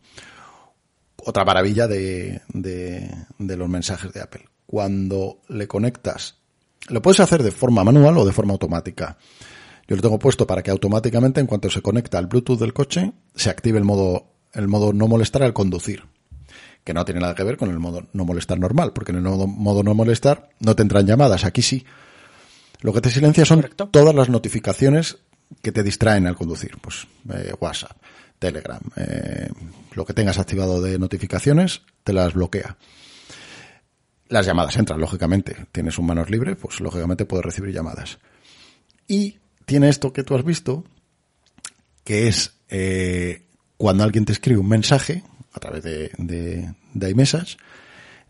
Otra 1.17 1.45
maravilla 1.45 1.87
de, 1.87 2.41
de 2.49 3.57
los 3.57 3.69
mensajes 3.69 4.11
de 4.11 4.21
Apple. 4.21 4.49
Cuando 4.65 5.39
le 5.47 5.67
conectas, 5.67 6.35
lo 6.89 7.01
puedes 7.01 7.21
hacer 7.21 7.43
de 7.43 7.51
forma 7.51 7.83
manual 7.83 8.17
o 8.17 8.25
de 8.25 8.33
forma 8.33 8.53
automática. 8.53 9.17
Yo 9.93 9.97
lo 9.97 10.01
tengo 10.01 10.17
puesto 10.17 10.47
para 10.47 10.63
que 10.63 10.71
automáticamente, 10.71 11.39
en 11.39 11.45
cuanto 11.45 11.69
se 11.69 11.83
conecta 11.83 12.17
al 12.17 12.25
Bluetooth 12.25 12.57
del 12.57 12.73
coche, 12.73 13.13
se 13.35 13.51
active 13.51 13.77
el 13.77 13.83
modo, 13.83 14.25
el 14.51 14.67
modo 14.67 14.91
no 14.91 15.07
molestar 15.07 15.43
al 15.43 15.53
conducir 15.53 16.01
que 16.83 16.95
no 16.95 17.05
tiene 17.05 17.21
nada 17.21 17.35
que 17.35 17.43
ver 17.43 17.57
con 17.57 17.69
el 17.69 17.77
modo 17.77 18.07
no 18.11 18.25
molestar 18.25 18.57
normal, 18.57 18.91
porque 18.91 19.11
en 19.11 19.17
el 19.17 19.23
modo, 19.23 19.45
modo 19.45 19.83
no 19.83 19.93
molestar 19.93 20.49
no 20.59 20.75
te 20.75 20.81
entran 20.81 21.05
llamadas, 21.05 21.45
aquí 21.45 21.61
sí. 21.61 21.85
Lo 22.81 22.91
que 22.91 23.01
te 23.01 23.11
silencia 23.11 23.45
son 23.45 23.59
Correcto. 23.59 23.89
todas 23.89 24.15
las 24.15 24.29
notificaciones 24.29 25.19
que 25.61 25.71
te 25.71 25.83
distraen 25.83 26.25
al 26.25 26.35
conducir, 26.35 26.75
pues 26.81 27.05
eh, 27.31 27.53
WhatsApp, 27.59 27.95
Telegram, 28.39 28.81
eh, 28.95 29.47
lo 29.93 30.05
que 30.05 30.15
tengas 30.15 30.39
activado 30.39 30.81
de 30.81 30.97
notificaciones, 30.97 31.83
te 32.03 32.13
las 32.13 32.33
bloquea. 32.33 32.77
Las 34.29 34.47
llamadas 34.47 34.75
entran, 34.75 34.99
lógicamente. 34.99 35.67
Tienes 35.71 35.99
un 35.99 36.07
manos 36.07 36.31
libre, 36.31 36.55
pues 36.55 36.79
lógicamente 36.79 37.25
puedes 37.25 37.45
recibir 37.45 37.71
llamadas. 37.71 38.17
Y 39.07 39.37
tiene 39.65 39.89
esto 39.89 40.13
que 40.13 40.23
tú 40.23 40.35
has 40.35 40.43
visto, 40.43 40.83
que 42.03 42.27
es 42.27 42.53
eh, 42.69 43.43
cuando 43.77 44.03
alguien 44.03 44.25
te 44.25 44.33
escribe 44.33 44.59
un 44.59 44.67
mensaje 44.67 45.23
a 45.53 45.59
través 45.59 45.83
de, 45.83 46.11
de, 46.17 46.73
de 46.93 47.09
iMessage, 47.09 47.57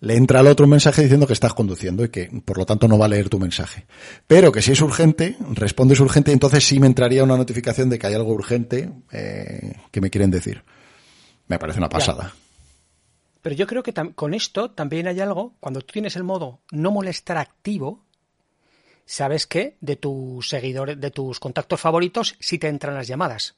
le 0.04 0.18
entra 0.18 0.42
al 0.42 0.48
otro 0.48 0.66
un 0.66 0.72
mensaje 0.72 1.02
diciendo 1.02 1.26
que 1.26 1.32
estás 1.32 1.54
conduciendo 1.54 2.04
y 2.04 2.10
que 2.10 2.30
por 2.44 2.58
lo 2.58 2.66
tanto 2.66 2.90
no 2.90 2.98
va 2.98 3.06
a 3.06 3.08
leer 3.08 3.30
tu 3.30 3.40
mensaje. 3.40 3.86
Pero 4.28 4.52
que 4.52 4.62
si 4.62 4.74
es 4.74 4.82
urgente, 4.82 5.38
respondes 5.52 6.02
urgente 6.02 6.32
y 6.32 6.34
entonces 6.34 6.68
sí 6.68 6.78
me 6.78 6.88
entraría 6.88 7.24
una 7.24 7.38
notificación 7.38 7.90
de 7.90 7.98
que 7.98 8.08
hay 8.08 8.14
algo 8.14 8.34
urgente 8.34 8.92
eh, 9.14 9.78
que 9.92 10.02
me 10.02 10.10
quieren 10.10 10.30
decir. 10.30 10.62
Me 11.48 11.58
parece 11.58 11.80
una 11.80 11.88
pasada. 11.88 12.34
Pero 13.42 13.56
yo 13.56 13.66
creo 13.66 13.82
que 13.82 13.94
con 14.14 14.34
esto 14.34 14.72
también 14.72 15.08
hay 15.08 15.22
algo, 15.22 15.54
cuando 15.62 15.80
tú 15.80 15.94
tienes 15.94 16.18
el 16.18 16.26
modo 16.26 16.60
no 16.72 16.92
molestar 16.92 17.38
activo, 17.38 18.04
sabes 19.06 19.48
que 19.48 19.78
de 19.82 19.96
tus 19.96 20.50
seguidores, 20.50 21.00
de 21.00 21.12
tus 21.12 21.40
contactos 21.40 21.80
favoritos, 21.80 22.36
sí 22.40 22.58
te 22.58 22.68
entran 22.68 22.96
las 22.96 23.08
llamadas. 23.08 23.56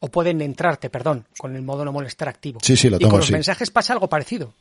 O 0.00 0.08
pueden 0.08 0.40
entrarte, 0.42 0.90
perdón, 0.90 1.26
con 1.38 1.56
el 1.56 1.62
modo 1.62 1.84
no 1.84 1.92
molestar 1.92 2.28
activo. 2.28 2.60
Sí, 2.62 2.76
sí, 2.76 2.90
lo 2.90 2.96
y 2.96 2.98
tengo 2.98 3.12
con 3.12 3.20
los 3.20 3.30
mensajes 3.30 3.70
pasa 3.70 3.92
algo 3.92 4.08
parecido. 4.08 4.54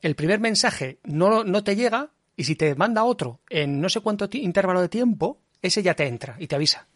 El 0.00 0.14
primer 0.14 0.40
mensaje 0.40 0.98
no, 1.04 1.44
no 1.44 1.64
te 1.64 1.76
llega 1.76 2.10
y 2.36 2.44
si 2.44 2.54
te 2.54 2.74
manda 2.74 3.04
otro 3.04 3.40
en 3.50 3.80
no 3.80 3.88
sé 3.88 4.00
cuánto 4.00 4.28
intervalo 4.32 4.80
de 4.80 4.88
tiempo, 4.88 5.38
ese 5.60 5.82
ya 5.82 5.94
te 5.94 6.06
entra 6.06 6.36
y 6.38 6.46
te 6.46 6.54
avisa. 6.54 6.86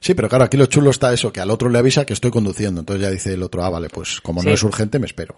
Sí, 0.00 0.14
pero 0.14 0.28
claro, 0.28 0.44
aquí 0.44 0.56
lo 0.56 0.66
chulo 0.66 0.90
está 0.90 1.12
eso, 1.12 1.32
que 1.32 1.40
al 1.40 1.50
otro 1.50 1.68
le 1.68 1.78
avisa 1.78 2.06
que 2.06 2.12
estoy 2.12 2.30
conduciendo. 2.30 2.80
Entonces 2.80 3.02
ya 3.02 3.10
dice 3.10 3.34
el 3.34 3.42
otro, 3.42 3.64
ah, 3.64 3.70
vale, 3.70 3.88
pues 3.88 4.20
como 4.20 4.42
no 4.42 4.50
es 4.50 4.62
urgente, 4.62 4.98
me 4.98 5.06
espero. 5.06 5.36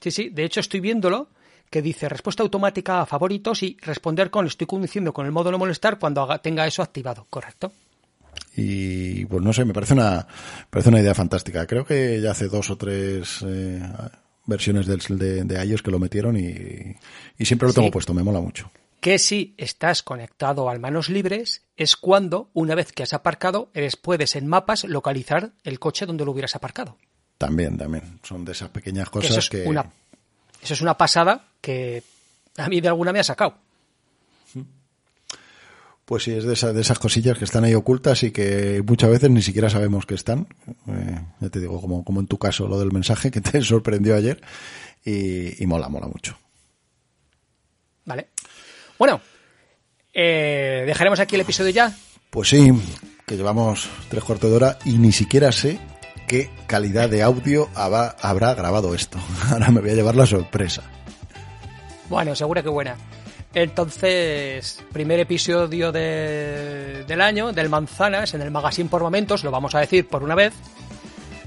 Sí, 0.00 0.10
sí, 0.10 0.28
de 0.30 0.44
hecho 0.44 0.60
estoy 0.60 0.80
viéndolo 0.80 1.28
que 1.70 1.82
dice 1.82 2.08
respuesta 2.08 2.42
automática 2.42 3.00
a 3.00 3.06
favoritos 3.06 3.62
y 3.62 3.76
responder 3.82 4.30
con 4.30 4.46
estoy 4.46 4.66
conduciendo 4.66 5.12
con 5.12 5.26
el 5.26 5.32
modo 5.32 5.50
no 5.50 5.58
molestar 5.58 5.98
cuando 5.98 6.22
haga- 6.22 6.38
tenga 6.40 6.66
eso 6.66 6.82
activado, 6.82 7.26
correcto. 7.30 7.72
Y 8.56 9.24
pues 9.26 9.42
no 9.42 9.52
sé, 9.52 9.64
me 9.64 9.72
parece 9.72 9.94
una, 9.94 10.26
parece 10.70 10.88
una 10.90 11.00
idea 11.00 11.14
fantástica. 11.14 11.66
Creo 11.66 11.84
que 11.84 12.20
ya 12.20 12.32
hace 12.32 12.48
dos 12.48 12.70
o 12.70 12.76
tres 12.76 13.44
eh, 13.46 13.80
versiones 14.46 14.86
del, 14.86 15.00
de, 15.18 15.44
de 15.44 15.64
iOS 15.64 15.82
que 15.82 15.90
lo 15.90 15.98
metieron 15.98 16.36
y, 16.36 16.96
y 17.38 17.44
siempre 17.44 17.68
lo 17.68 17.74
tengo 17.74 17.88
Sí. 17.88 17.92
puesto, 17.92 18.14
me 18.14 18.22
mola 18.22 18.40
mucho. 18.40 18.70
Que 19.00 19.18
si 19.18 19.54
estás 19.58 20.02
conectado 20.02 20.68
al 20.70 20.80
manos 20.80 21.08
libres 21.10 21.62
es 21.76 21.96
cuando, 21.96 22.50
una 22.54 22.74
vez 22.74 22.90
que 22.92 23.02
has 23.02 23.12
aparcado, 23.12 23.70
eres, 23.74 23.96
puedes 23.96 24.34
en 24.34 24.46
mapas 24.46 24.84
localizar 24.84 25.52
el 25.62 25.78
coche 25.78 26.06
donde 26.06 26.24
lo 26.24 26.32
hubieras 26.32 26.56
aparcado. 26.56 26.96
También, 27.36 27.76
también. 27.76 28.20
Son 28.22 28.44
de 28.44 28.52
esas 28.52 28.70
pequeñas 28.70 29.10
Que 29.10 29.18
eso, 29.18 29.28
cosas 29.28 29.44
es 29.44 29.50
que... 29.50 29.64
una, 29.64 29.90
eso 30.64 30.72
es 30.74 30.80
una 30.80 30.96
pasada 30.96 31.44
que 31.60 32.02
a 32.56 32.68
mí 32.68 32.80
de 32.80 32.88
alguna 32.88 33.12
me 33.12 33.20
ha 33.20 33.24
sacado. 33.24 33.58
Pues 36.06 36.24
sí, 36.24 36.32
es 36.32 36.44
de 36.44 36.52
esas, 36.52 36.74
de 36.74 36.80
esas 36.80 36.98
cosillas 36.98 37.38
que 37.38 37.44
están 37.44 37.64
ahí 37.64 37.74
ocultas 37.74 38.22
y 38.22 38.30
que 38.30 38.82
muchas 38.86 39.10
veces 39.10 39.30
ni 39.30 39.40
siquiera 39.40 39.70
sabemos 39.70 40.04
que 40.04 40.14
están. 40.14 40.46
Eh, 40.88 41.20
ya 41.40 41.48
te 41.48 41.60
digo, 41.60 41.80
como, 41.80 42.04
como 42.04 42.20
en 42.20 42.26
tu 42.26 42.38
caso, 42.38 42.66
lo 42.66 42.78
del 42.78 42.92
mensaje 42.92 43.30
que 43.30 43.40
te 43.42 43.62
sorprendió 43.62 44.14
ayer. 44.14 44.40
Y, 45.04 45.62
y 45.62 45.66
mola, 45.66 45.88
mola 45.88 46.06
mucho. 46.06 46.36
¿Vale? 48.06 48.28
Bueno, 48.98 49.20
eh, 50.12 50.84
dejaremos 50.86 51.20
aquí 51.20 51.34
el 51.34 51.42
episodio 51.42 51.70
ya. 51.70 51.94
Pues 52.30 52.48
sí, 52.48 52.70
que 53.26 53.36
llevamos 53.36 53.88
tres 54.08 54.24
cuartos 54.24 54.50
de 54.50 54.56
hora 54.56 54.78
y 54.84 54.98
ni 54.98 55.12
siquiera 55.12 55.52
sé 55.52 55.78
qué 56.26 56.50
calidad 56.66 57.08
de 57.08 57.22
audio 57.22 57.68
habrá, 57.74 58.54
grabado 58.54 58.94
esto. 58.94 59.18
Ahora 59.50 59.70
me 59.70 59.80
voy 59.80 59.90
a 59.90 59.94
llevar 59.94 60.16
la 60.16 60.26
sorpresa. 60.26 60.82
Bueno, 62.08 62.34
seguro 62.34 62.62
que 62.62 62.68
buena. 62.68 62.96
Entonces, 63.54 64.82
primer 64.92 65.20
episodio 65.20 65.92
de- 65.92 67.04
del 67.06 67.20
año, 67.20 67.52
del 67.52 67.68
Manzanas, 67.68 68.34
en 68.34 68.42
el 68.42 68.50
Magazine 68.50 68.88
por 68.88 69.02
Momentos, 69.02 69.44
lo 69.44 69.50
vamos 69.50 69.74
a 69.74 69.80
decir 69.80 70.08
por 70.08 70.22
una 70.24 70.34
vez. 70.34 70.52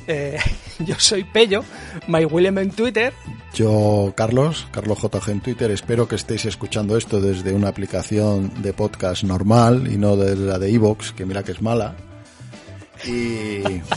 Eh, 0.07 0.37
yo 0.79 0.95
soy 0.97 1.25
Pello, 1.25 1.63
My 2.07 2.23
William 2.25 2.57
en 2.59 2.71
Twitter. 2.71 3.13
Yo, 3.53 4.13
Carlos, 4.15 4.67
Carlos 4.71 4.99
JG 5.01 5.29
en 5.31 5.41
Twitter, 5.41 5.71
espero 5.71 6.07
que 6.07 6.15
estéis 6.15 6.45
escuchando 6.45 6.95
esto 6.97 7.19
desde 7.19 7.51
una 7.53 7.67
aplicación 7.69 8.61
de 8.61 8.71
podcast 8.71 9.23
normal 9.23 9.91
y 9.91 9.97
no 9.97 10.15
de 10.15 10.35
la 10.35 10.59
de 10.59 10.71
Evox, 10.73 11.11
que 11.11 11.25
mira 11.25 11.43
que 11.43 11.51
es 11.53 11.61
mala. 11.61 11.95
Y 13.05 13.61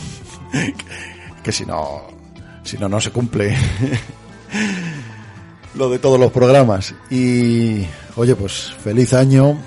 que 1.43 1.51
si 1.51 1.65
no, 1.65 2.03
si 2.63 2.77
no, 2.77 2.87
no 2.89 2.99
se 3.01 3.11
cumple 3.11 3.55
lo 5.75 5.89
de 5.89 5.99
todos 5.99 6.19
los 6.19 6.31
programas. 6.31 6.93
Y 7.09 7.85
oye, 8.15 8.35
pues 8.35 8.73
feliz 8.83 9.13
año, 9.13 9.57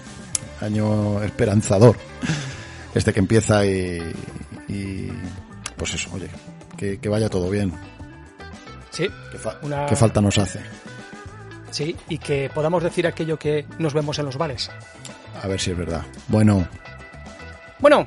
año 0.60 1.22
esperanzador, 1.22 1.96
este 2.94 3.12
que 3.12 3.20
empieza 3.20 3.64
y, 3.64 4.02
y 4.68 5.08
pues 5.76 5.94
eso, 5.94 6.10
oye, 6.12 6.28
que, 6.76 6.98
que 6.98 7.08
vaya 7.08 7.28
todo 7.28 7.50
bien. 7.50 7.72
Sí, 8.90 9.08
¿Qué, 9.32 9.38
fa- 9.38 9.58
Una- 9.62 9.86
qué 9.86 9.96
falta 9.96 10.20
nos 10.20 10.38
hace? 10.38 10.60
sí, 11.70 11.96
y 12.08 12.18
que 12.18 12.48
podamos 12.54 12.84
decir 12.84 13.04
aquello 13.04 13.36
que 13.36 13.66
nos 13.80 13.94
vemos 13.94 14.16
en 14.20 14.26
los 14.26 14.36
bares. 14.38 14.70
A 15.42 15.48
ver 15.48 15.60
si 15.60 15.72
es 15.72 15.76
verdad. 15.76 16.02
Bueno, 16.28 16.68
Bueno, 17.80 18.06